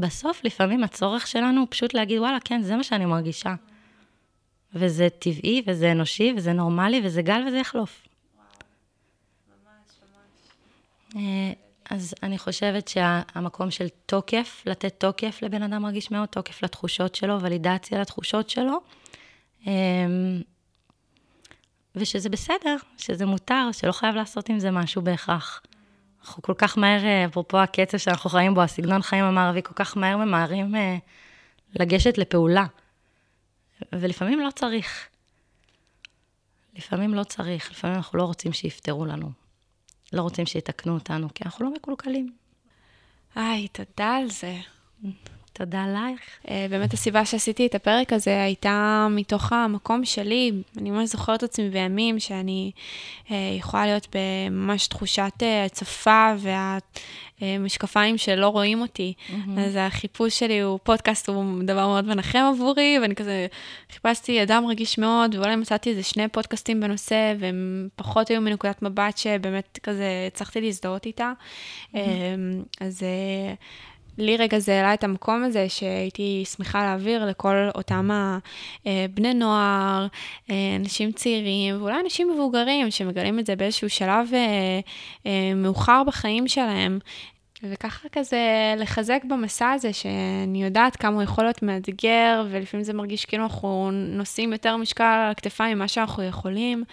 ובסוף 0.00 0.44
לפעמים 0.44 0.84
הצורך 0.84 1.26
שלנו 1.26 1.60
הוא 1.60 1.66
פשוט 1.70 1.94
להגיד, 1.94 2.18
וואלה, 2.18 2.38
כן, 2.44 2.62
זה 2.62 2.76
מה 2.76 2.82
שאני 2.82 3.06
מרגישה. 3.06 3.54
וזה 4.74 5.08
טבעי, 5.18 5.62
וזה 5.66 5.92
אנושי, 5.92 6.34
וזה 6.36 6.52
נורמלי, 6.52 7.00
וזה 7.04 7.22
גל, 7.22 7.44
וזה 7.46 7.58
יחלוף. 7.58 8.06
אה, 11.16 11.20
אז 11.90 12.14
אני 12.22 12.38
חושבת 12.38 12.88
שהמקום 12.88 13.70
של 13.70 13.88
תוקף, 14.06 14.62
לתת 14.66 15.00
תוקף 15.00 15.38
לבן 15.42 15.62
אדם 15.62 15.86
רגיש 15.86 16.10
מאוד, 16.10 16.28
תוקף 16.28 16.62
לתחושות 16.62 17.14
שלו, 17.14 17.40
ולידציה 17.40 18.00
לתחושות 18.00 18.50
שלו, 18.50 18.80
אה, 19.66 19.72
ושזה 21.96 22.28
בסדר, 22.28 22.76
שזה 22.98 23.26
מותר, 23.26 23.72
שלא 23.72 23.92
חייב 23.92 24.14
לעשות 24.14 24.48
עם 24.48 24.58
זה 24.58 24.70
משהו 24.70 25.02
בהכרח. 25.02 25.62
אנחנו 26.22 26.42
כל 26.42 26.54
כך 26.58 26.78
מהר, 26.78 27.04
אה, 27.04 27.24
אפרופו 27.24 27.58
הקצב 27.58 27.98
שאנחנו 27.98 28.30
חיים 28.30 28.54
בו, 28.54 28.62
הסגנון 28.62 29.02
חיים 29.02 29.24
המערבי, 29.24 29.62
כל 29.62 29.74
כך 29.74 29.96
מהר 29.96 30.16
ממהרים 30.16 30.76
אה, 30.76 30.96
לגשת 31.74 32.18
לפעולה. 32.18 32.66
ולפעמים 33.92 34.40
לא 34.40 34.50
צריך. 34.50 35.08
לפעמים 36.74 37.14
לא 37.14 37.24
צריך, 37.24 37.70
לפעמים 37.70 37.96
אנחנו 37.96 38.18
לא 38.18 38.24
רוצים 38.24 38.52
שיפתרו 38.52 39.04
לנו. 39.04 39.30
לא 40.12 40.22
רוצים 40.22 40.46
שיתקנו 40.46 40.94
אותנו, 40.94 41.28
כי 41.34 41.44
אנחנו 41.44 41.64
לא 41.64 41.72
מקולקלים. 41.74 42.32
היי, 43.34 43.68
תודה 43.68 44.16
על 44.16 44.30
זה. 44.30 44.56
תודה 45.60 45.84
עלייך. 45.84 46.20
אה, 46.50 46.66
באמת 46.70 46.92
הסיבה 46.92 47.24
שעשיתי 47.24 47.66
את 47.66 47.74
הפרק 47.74 48.12
הזה 48.12 48.42
הייתה 48.42 49.06
מתוך 49.10 49.52
המקום 49.52 50.04
שלי. 50.04 50.52
אני 50.78 50.90
ממש 50.90 51.08
זוכרת 51.08 51.42
עצמי 51.42 51.70
בימים 51.70 52.20
שאני 52.20 52.70
אה, 53.30 53.36
יכולה 53.58 53.86
להיות 53.86 54.08
בממש 54.14 54.86
תחושת 54.86 55.32
אה, 55.42 55.64
הצפה 55.64 56.32
והמשקפיים 57.40 58.18
שלא 58.18 58.48
רואים 58.48 58.80
אותי. 58.80 59.12
Mm-hmm. 59.18 59.60
אז 59.60 59.76
החיפוש 59.78 60.38
שלי 60.38 60.60
הוא, 60.60 60.78
פודקאסט 60.82 61.28
הוא 61.28 61.62
דבר 61.62 61.86
מאוד 61.86 62.04
מנחם 62.04 62.52
עבורי, 62.54 62.98
ואני 63.02 63.14
כזה 63.14 63.46
חיפשתי 63.92 64.42
אדם 64.42 64.66
רגיש 64.66 64.98
מאוד, 64.98 65.34
ואולי 65.34 65.56
מצאתי 65.56 65.90
איזה 65.90 66.02
שני 66.02 66.28
פודקאסטים 66.28 66.80
בנושא, 66.80 67.34
והם 67.38 67.88
פחות 67.96 68.28
היו 68.28 68.40
מנקודת 68.40 68.82
מבט 68.82 69.16
שבאמת 69.18 69.78
כזה 69.82 70.08
הצלחתי 70.26 70.60
להזדהות 70.60 71.06
איתה. 71.06 71.32
Mm-hmm. 71.92 71.96
אז... 72.80 73.02
לי 74.20 74.36
רגע 74.36 74.58
זה 74.58 74.76
העלה 74.76 74.94
את 74.94 75.04
המקום 75.04 75.44
הזה 75.44 75.68
שהייתי 75.68 76.44
שמחה 76.56 76.82
להעביר 76.82 77.26
לכל 77.26 77.68
אותם 77.74 78.10
הבני 78.86 79.34
נוער, 79.34 80.06
אה, 80.50 80.76
אנשים 80.76 81.12
צעירים 81.12 81.82
ואולי 81.82 82.00
אנשים 82.00 82.30
מבוגרים 82.30 82.90
שמגלים 82.90 83.38
את 83.38 83.46
זה 83.46 83.56
באיזשהו 83.56 83.90
שלב 83.90 84.28
אה, 84.32 84.80
אה, 85.26 85.54
מאוחר 85.54 86.02
בחיים 86.06 86.48
שלהם. 86.48 86.98
וככה 87.62 88.08
כזה 88.08 88.74
לחזק 88.76 89.22
במסע 89.28 89.70
הזה, 89.70 89.92
שאני 89.92 90.64
יודעת 90.64 90.96
כמה 90.96 91.14
הוא 91.14 91.22
יכול 91.22 91.44
להיות 91.44 91.62
מאתגר, 91.62 92.46
ולפעמים 92.50 92.84
זה 92.84 92.92
מרגיש 92.92 93.24
כאילו 93.24 93.42
אנחנו 93.42 93.90
נושאים 93.92 94.52
יותר 94.52 94.76
משקל 94.76 95.04
על 95.04 95.30
הכתפיים 95.30 95.76
ממה 95.76 95.88
שאנחנו 95.88 96.22
יכולים. 96.22 96.84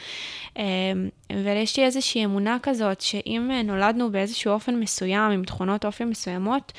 ויש 1.43 1.77
לי 1.77 1.85
איזושהי 1.85 2.25
אמונה 2.25 2.57
כזאת, 2.63 3.01
שאם 3.01 3.51
נולדנו 3.63 4.11
באיזשהו 4.11 4.51
אופן 4.51 4.75
מסוים, 4.75 5.31
עם 5.31 5.43
תכונות 5.43 5.85
אופי 5.85 6.05
מסוימות, 6.05 6.71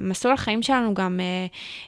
מסלול 0.00 0.34
החיים 0.34 0.62
שלנו 0.62 0.94
גם 0.94 1.20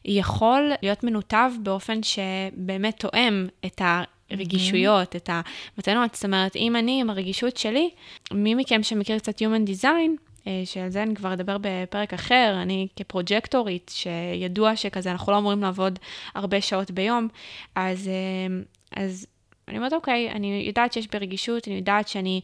יכול 0.04 0.72
להיות 0.82 1.04
מנותב 1.04 1.50
באופן 1.62 2.02
שבאמת 2.02 2.98
תואם 2.98 3.46
את 3.66 3.80
ה... 3.80 4.02
רגישויות, 4.30 5.14
mm-hmm. 5.14 5.18
את 5.18 5.30
המתנות. 5.76 6.14
זאת 6.14 6.24
אומרת, 6.24 6.56
אם 6.56 6.76
אני 6.76 7.00
עם 7.00 7.10
הרגישות 7.10 7.56
שלי, 7.56 7.90
מי 8.32 8.54
מכם 8.54 8.82
שמכיר 8.82 9.18
קצת 9.18 9.42
Human 9.42 9.68
Design, 9.68 9.86
אה, 9.86 10.31
שעל 10.64 10.88
זה 10.88 11.02
אני 11.02 11.14
כבר 11.14 11.32
אדבר 11.32 11.56
בפרק 11.60 12.14
אחר, 12.14 12.58
אני 12.62 12.88
כפרוג'קטורית, 12.96 13.90
שידוע 13.94 14.76
שכזה 14.76 15.10
אנחנו 15.10 15.32
לא 15.32 15.38
אמורים 15.38 15.62
לעבוד 15.62 15.98
הרבה 16.34 16.60
שעות 16.60 16.90
ביום, 16.90 17.28
אז, 17.74 18.08
אה, 18.08 18.62
אז 19.02 19.26
אני 19.68 19.76
אומרת, 19.76 19.92
אוקיי, 19.92 20.30
אני 20.30 20.64
יודעת 20.66 20.92
שיש 20.92 21.06
ברגישות, 21.06 21.68
אני 21.68 21.76
יודעת 21.76 22.08
שאני 22.08 22.40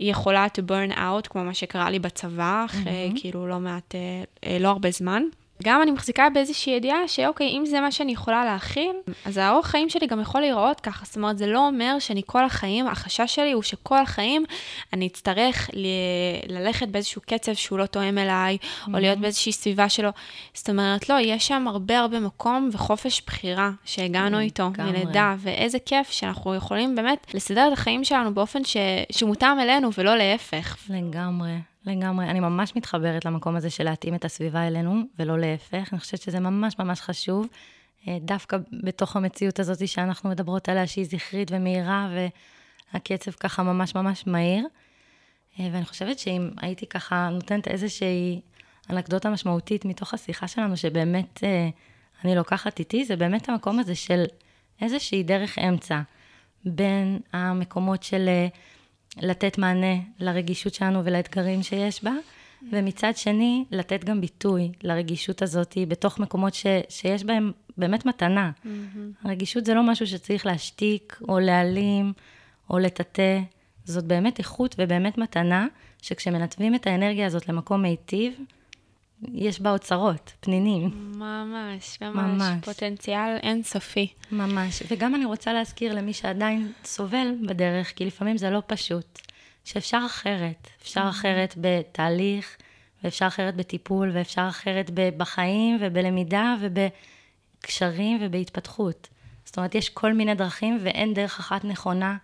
יכולה 0.00 0.46
to 0.46 0.70
burn 0.70 0.96
out, 0.96 1.28
כמו 1.28 1.44
מה 1.44 1.54
שקרה 1.54 1.90
לי 1.90 1.98
בצבא, 1.98 2.64
אחרי 2.64 3.10
mm-hmm. 3.12 3.20
כאילו 3.20 3.46
לא 3.46 3.60
מעט, 3.60 3.94
אה, 4.44 4.58
לא 4.58 4.68
הרבה 4.68 4.90
זמן. 4.90 5.22
גם 5.64 5.82
אני 5.82 5.90
מחזיקה 5.90 6.30
באיזושהי 6.30 6.72
ידיעה 6.72 7.08
שאוקיי, 7.08 7.48
אם 7.48 7.66
זה 7.66 7.80
מה 7.80 7.92
שאני 7.92 8.12
יכולה 8.12 8.44
להכיל, 8.44 8.92
אז 9.24 9.36
האורח 9.36 9.66
חיים 9.66 9.88
שלי 9.88 10.06
גם 10.06 10.20
יכול 10.20 10.40
להיראות 10.40 10.80
ככה. 10.80 11.04
זאת 11.04 11.16
אומרת, 11.16 11.38
זה 11.38 11.46
לא 11.46 11.66
אומר 11.66 11.96
שאני 11.98 12.22
כל 12.26 12.44
החיים, 12.44 12.86
החשש 12.86 13.34
שלי 13.34 13.52
הוא 13.52 13.62
שכל 13.62 13.98
החיים 13.98 14.44
אני 14.92 15.06
אצטרך 15.06 15.70
ל- 15.72 16.52
ללכת 16.52 16.88
באיזשהו 16.88 17.22
קצב 17.26 17.52
שהוא 17.54 17.78
לא 17.78 17.86
תואם 17.86 18.18
אליי, 18.18 18.58
mm-hmm. 18.60 18.90
או 18.94 18.98
להיות 18.98 19.18
באיזושהי 19.18 19.52
סביבה 19.52 19.88
שלו. 19.88 20.10
זאת 20.54 20.70
אומרת, 20.70 21.08
לא, 21.08 21.14
יש 21.20 21.48
שם 21.48 21.68
הרבה 21.68 21.98
הרבה 21.98 22.20
מקום 22.20 22.68
וחופש 22.72 23.22
בחירה 23.26 23.70
שהגענו 23.84 24.38
mm-hmm. 24.38 24.40
איתו 24.40 24.70
מלידה, 24.78 25.34
ואיזה 25.38 25.78
כיף 25.78 26.10
שאנחנו 26.10 26.54
יכולים 26.54 26.94
באמת 26.94 27.26
לסדר 27.34 27.68
את 27.68 27.72
החיים 27.72 28.04
שלנו 28.04 28.34
באופן 28.34 28.64
ש- 28.64 28.76
שמותאם 29.12 29.60
אלינו 29.60 29.90
ולא 29.98 30.16
להפך. 30.16 30.76
לגמרי. 30.90 31.71
לגמרי. 31.86 32.26
אני 32.26 32.40
ממש 32.40 32.76
מתחברת 32.76 33.24
למקום 33.24 33.56
הזה 33.56 33.70
של 33.70 33.84
להתאים 33.84 34.14
את 34.14 34.24
הסביבה 34.24 34.66
אלינו, 34.66 35.02
ולא 35.18 35.38
להפך. 35.38 35.88
אני 35.92 36.00
חושבת 36.00 36.20
שזה 36.20 36.40
ממש 36.40 36.78
ממש 36.78 37.00
חשוב, 37.00 37.46
אה, 38.08 38.18
דווקא 38.20 38.56
בתוך 38.84 39.16
המציאות 39.16 39.60
הזאת 39.60 39.88
שאנחנו 39.88 40.30
מדברות 40.30 40.68
עליה, 40.68 40.86
שהיא 40.86 41.04
זכרית 41.04 41.50
ומהירה, 41.52 42.08
והקצב 42.92 43.30
ככה 43.30 43.62
ממש 43.62 43.94
ממש 43.94 44.26
מהיר. 44.26 44.66
אה, 45.60 45.68
ואני 45.72 45.84
חושבת 45.84 46.18
שאם 46.18 46.50
הייתי 46.60 46.86
ככה 46.86 47.28
נותנת 47.32 47.68
איזושהי 47.68 48.40
אנקדוטה 48.90 49.30
משמעותית 49.30 49.84
מתוך 49.84 50.14
השיחה 50.14 50.48
שלנו, 50.48 50.76
שבאמת 50.76 51.44
אה, 51.44 51.68
אני 52.24 52.34
לוקחת 52.34 52.78
איתי, 52.78 53.04
זה 53.04 53.16
באמת 53.16 53.48
המקום 53.48 53.78
הזה 53.78 53.94
של 53.94 54.24
איזושהי 54.80 55.22
דרך 55.22 55.58
אמצע 55.58 56.00
בין 56.64 57.20
המקומות 57.32 58.02
של... 58.02 58.28
לתת 59.16 59.58
מענה 59.58 59.96
לרגישות 60.18 60.74
שלנו 60.74 61.04
ולאתגרים 61.04 61.62
שיש 61.62 62.04
בה, 62.04 62.12
ומצד 62.72 63.12
שני, 63.16 63.64
לתת 63.70 64.04
גם 64.04 64.20
ביטוי 64.20 64.72
לרגישות 64.82 65.42
הזאת 65.42 65.78
בתוך 65.88 66.18
מקומות 66.18 66.54
ש, 66.54 66.66
שיש 66.88 67.24
בהם 67.24 67.52
באמת 67.76 68.06
מתנה. 68.06 68.50
Mm-hmm. 68.50 68.68
הרגישות 69.24 69.64
זה 69.64 69.74
לא 69.74 69.82
משהו 69.82 70.06
שצריך 70.06 70.46
להשתיק 70.46 71.18
או 71.28 71.38
להעלים 71.38 72.12
או 72.70 72.78
לטאטא, 72.78 73.40
זאת 73.84 74.04
באמת 74.04 74.38
איכות 74.38 74.74
ובאמת 74.78 75.18
מתנה, 75.18 75.66
שכשמנתבים 76.02 76.74
את 76.74 76.86
האנרגיה 76.86 77.26
הזאת 77.26 77.48
למקום 77.48 77.82
מיטיב, 77.82 78.34
יש 79.28 79.60
בה 79.60 79.70
אוצרות, 79.70 80.32
פנינים. 80.40 80.90
ממש, 81.18 81.98
ממש, 82.00 82.14
ממש. 82.14 82.64
פוטנציאל 82.64 83.36
אינסופי. 83.42 84.12
ממש. 84.32 84.82
וגם 84.88 85.14
אני 85.14 85.24
רוצה 85.24 85.52
להזכיר 85.52 85.94
למי 85.94 86.12
שעדיין 86.12 86.72
סובל 86.84 87.28
בדרך, 87.46 87.92
כי 87.96 88.04
לפעמים 88.04 88.38
זה 88.38 88.50
לא 88.50 88.62
פשוט, 88.66 89.20
שאפשר 89.64 90.02
אחרת. 90.06 90.68
אפשר 90.82 91.06
אחרת 91.08 91.54
בתהליך 91.56 92.56
ואפשר 93.04 93.26
אחרת 93.26 93.56
בטיפול, 93.56 94.10
ואפשר 94.14 94.46
אחרת 94.48 94.90
בחיים 94.94 95.76
ובלמידה 95.80 96.54
ובקשרים 96.60 98.18
ובהתפתחות. 98.20 99.08
זאת 99.44 99.56
אומרת, 99.56 99.74
יש 99.74 99.88
כל 99.88 100.12
מיני 100.12 100.34
דרכים 100.34 100.78
ואין 100.82 101.14
דרך 101.14 101.38
אחת 101.38 101.64
נכונה 101.64 102.16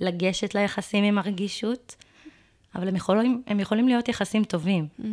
לגשת 0.00 0.54
ליחסים 0.54 1.04
עם 1.04 1.18
הרגישות, 1.18 1.96
אבל 2.74 2.88
הם 2.88 2.96
יכולים, 2.96 3.42
הם 3.46 3.60
יכולים 3.60 3.88
להיות 3.88 4.08
יחסים 4.08 4.44
טובים. 4.44 4.88
Mm, 5.00 5.04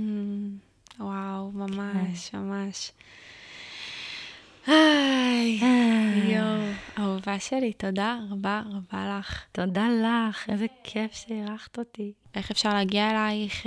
וואו, 1.00 1.52
ממש, 1.52 2.30
כן. 2.30 2.38
ממש. 2.38 2.92
היי, 4.68 5.60
יואו, 6.34 6.72
אהובה 7.00 7.40
שלי, 7.40 7.74
תודה 7.74 8.20
רבה 8.30 8.62
רבה 8.66 9.20
לך. 9.20 9.44
תודה 9.52 9.88
לך, 10.04 10.50
איזה 10.50 10.66
כיף 10.84 11.14
שאירחת 11.14 11.80
אותי. 11.80 12.12
איך 12.36 12.52
אפשר 12.52 12.74
להגיע 12.74 13.12
אלייך, 13.12 13.64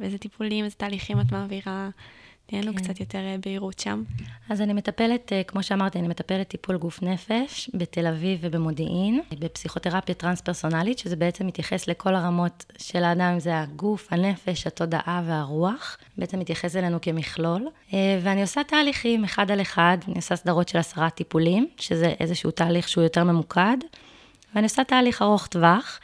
איזה 0.00 0.18
טיפולים, 0.18 0.64
איזה 0.64 0.76
תהליכים 0.76 1.20
את 1.20 1.32
מעבירה. 1.32 1.88
תהיה 2.52 2.62
לנו 2.62 2.74
כן. 2.74 2.82
קצת 2.82 3.00
יותר 3.00 3.18
אה, 3.18 3.36
בהירות 3.44 3.78
שם. 3.78 4.02
אז 4.48 4.60
אני 4.60 4.72
מטפלת, 4.72 5.32
אה, 5.32 5.42
כמו 5.42 5.62
שאמרתי, 5.62 5.98
אני 5.98 6.08
מטפלת 6.08 6.48
טיפול 6.48 6.76
גוף 6.76 7.02
נפש 7.02 7.70
בתל 7.74 8.06
אביב 8.06 8.38
ובמודיעין, 8.42 9.20
בפסיכותרפיה 9.38 10.14
טרנס-פרסונלית, 10.14 10.98
שזה 10.98 11.16
בעצם 11.16 11.46
מתייחס 11.46 11.88
לכל 11.88 12.14
הרמות 12.14 12.64
של 12.78 13.04
האדם, 13.04 13.30
אם 13.32 13.40
זה 13.40 13.60
הגוף, 13.60 14.08
הנפש, 14.10 14.66
התודעה 14.66 15.22
והרוח. 15.26 15.98
בעצם 16.18 16.38
מתייחס 16.38 16.76
אלינו 16.76 17.00
כמכלול. 17.00 17.68
אה, 17.94 18.18
ואני 18.22 18.42
עושה 18.42 18.64
תהליכים 18.64 19.24
אחד 19.24 19.50
על 19.50 19.60
אחד, 19.60 19.98
אני 20.08 20.16
עושה 20.16 20.36
סדרות 20.36 20.68
של 20.68 20.78
עשרה 20.78 21.10
טיפולים, 21.10 21.68
שזה 21.76 22.14
איזשהו 22.20 22.50
תהליך 22.50 22.88
שהוא 22.88 23.04
יותר 23.04 23.24
ממוקד. 23.24 23.78
ואני 24.54 24.64
עושה 24.64 24.84
תהליך 24.84 25.22
ארוך 25.22 25.46
טווח. 25.46 26.00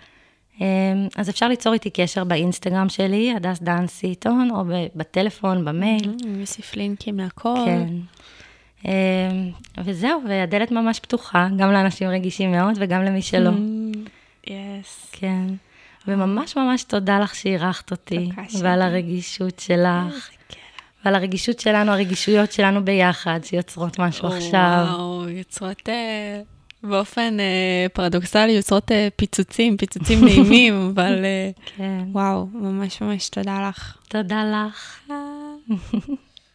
אמ, 0.61 1.09
אז 1.17 1.31
אפשר 1.31 1.49
ליצור 1.49 1.73
איתי 1.73 1.91
קשר 1.91 2.25
באינסטגרם 2.25 2.89
שלי, 2.89 3.35
הדס 3.37 3.59
דן 3.61 3.87
סיטון, 3.87 4.51
או 4.51 4.65
בטלפון, 4.97 5.65
במייל. 5.65 6.17
נוסיף 6.27 6.77
לינקים 6.77 7.19
להכל. 7.19 7.55
כן. 7.65 7.89
אמ, 8.85 8.91
וזהו, 9.85 10.21
והדלת 10.29 10.71
ממש 10.71 11.01
פתוחה, 11.01 11.49
גם 11.57 11.73
לאנשים 11.73 12.09
רגישים 12.09 12.51
מאוד 12.51 12.75
וגם 12.77 13.03
למי 13.03 13.23
שלא. 13.23 13.51
יס. 14.47 15.09
כן. 15.13 15.45
וממש 16.09 16.57
ממש 16.57 16.83
תודה 16.83 17.19
לך 17.19 17.35
שאירחת 17.35 17.91
אותי, 17.91 18.29
ועל 18.61 18.83
הרגישות 18.83 19.59
שלך. 19.59 20.31
ועל 21.05 21.15
הרגישות 21.15 21.61
שלנו, 21.61 21.93
הרגישויות 21.93 22.53
שלנו 22.53 22.85
ביחד, 22.85 23.41
שיוצרות 23.43 23.99
משהו 23.99 24.29
עכשיו. 24.29 24.87
וואו, 24.91 25.29
יוצרות... 25.29 25.89
באופן 26.83 27.41
אה, 27.41 27.87
פרדוקסלי 27.93 28.53
יוצרות 28.53 28.93
אה, 28.93 29.09
פיצוצים, 29.17 29.77
פיצוצים 29.77 30.25
נעימים, 30.25 30.75
אבל 30.95 31.25
אה, 31.25 31.51
כן. 31.77 32.05
וואו, 32.13 32.47
ממש 32.53 33.01
ממש 33.01 33.29
תודה 33.29 33.69
לך. 33.69 33.97
תודה 34.09 34.45
לך. 34.45 35.11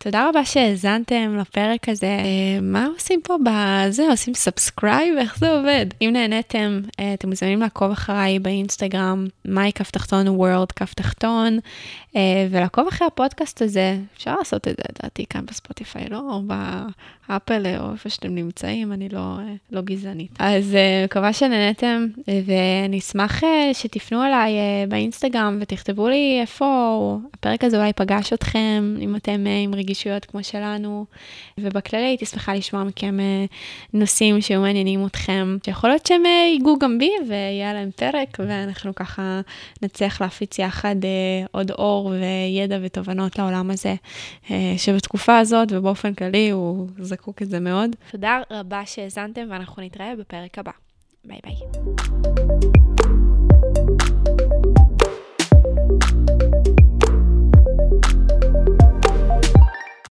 תודה 0.03 0.29
רבה 0.29 0.45
שהאזנתם 0.45 1.37
לפרק 1.41 1.89
הזה. 1.89 2.05
אה, 2.05 2.61
מה 2.61 2.87
עושים 2.93 3.21
פה 3.23 3.35
בזה? 3.43 4.07
עושים 4.09 4.33
subscribe? 4.33 5.17
איך 5.17 5.37
זה 5.37 5.51
עובד? 5.51 5.85
אם 6.01 6.09
נהניתם, 6.13 6.81
אה, 6.99 7.13
אתם 7.13 7.29
מוזמנים 7.29 7.61
לעקוב 7.61 7.91
אחריי 7.91 8.39
באינסטגרם, 8.39 9.27
מאי 9.45 9.71
קו 9.75 9.91
תחתון 9.91 10.27
וורד 10.27 10.71
קו 10.71 10.93
תחתון, 10.93 11.59
אה, 12.15 12.47
ולעקוב 12.51 12.87
אחרי 12.87 13.07
הפודקאסט 13.07 13.61
הזה. 13.61 13.97
אפשר 14.17 14.35
לעשות 14.35 14.67
את 14.67 14.75
זה, 14.77 14.83
לדעתי, 14.89 15.25
כאן 15.29 15.45
בספוטיפיי, 15.45 16.05
לא? 16.09 16.17
או 16.17 16.41
באפל, 17.27 17.65
או 17.79 17.91
איפה 17.91 18.09
שאתם 18.09 18.35
נמצאים, 18.35 18.93
אני 18.93 19.09
לא, 19.09 19.37
לא 19.71 19.81
גזענית. 19.81 20.31
אז 20.39 20.77
מקווה 21.05 21.33
שנהניתם, 21.33 22.05
ואני 22.45 22.99
אשמח 22.99 23.41
שתפנו 23.73 24.23
אליי 24.23 24.53
באינסטגרם 24.89 25.57
ותכתבו 25.61 26.07
לי 26.07 26.37
איפה 26.41 27.19
הפרק 27.33 27.63
הזה 27.63 27.77
אולי 27.77 27.93
פגש 27.93 28.33
אתכם, 28.33 28.95
אם 29.01 29.15
אתם 29.15 29.45
עם 29.63 29.75
רגישות. 29.75 29.92
רגישויות 29.93 30.25
כמו 30.25 30.43
שלנו, 30.43 31.05
ובכללי 31.57 32.05
הייתי 32.05 32.25
שמחה 32.25 32.53
לשמוע 32.53 32.83
מכם 32.83 33.19
אה, 33.19 33.45
נושאים 33.93 34.41
שהיו 34.41 34.61
מעניינים 34.61 35.05
אתכם, 35.05 35.57
שיכול 35.65 35.89
להיות 35.89 36.05
שהם 36.05 36.25
אה, 36.25 36.31
ייגעו 36.53 36.79
גם 36.79 36.97
בי 36.97 37.11
ויהיה 37.27 37.73
להם 37.73 37.91
פרק, 37.95 38.37
ואנחנו 38.39 38.95
ככה 38.95 39.41
נצליח 39.81 40.21
להפיץ 40.21 40.59
יחד 40.59 40.95
אה, 41.03 41.45
עוד 41.51 41.71
אור 41.71 42.05
וידע 42.05 42.77
ותובנות 42.81 43.39
לעולם 43.39 43.71
הזה, 43.71 43.95
שבתקופה 44.77 45.37
הזאת 45.37 45.67
ובאופן 45.71 46.13
כללי 46.13 46.49
הוא 46.49 46.87
זקוק 46.99 47.41
את 47.41 47.49
זה 47.49 47.59
מאוד. 47.59 47.95
תודה 48.11 48.39
רבה 48.51 48.81
שהאזנתם 48.85 49.41
ואנחנו 49.49 49.83
נתראה 49.83 50.13
בפרק 50.19 50.59
הבא. 50.59 50.71
ביי 51.25 51.39
ביי. 51.43 51.55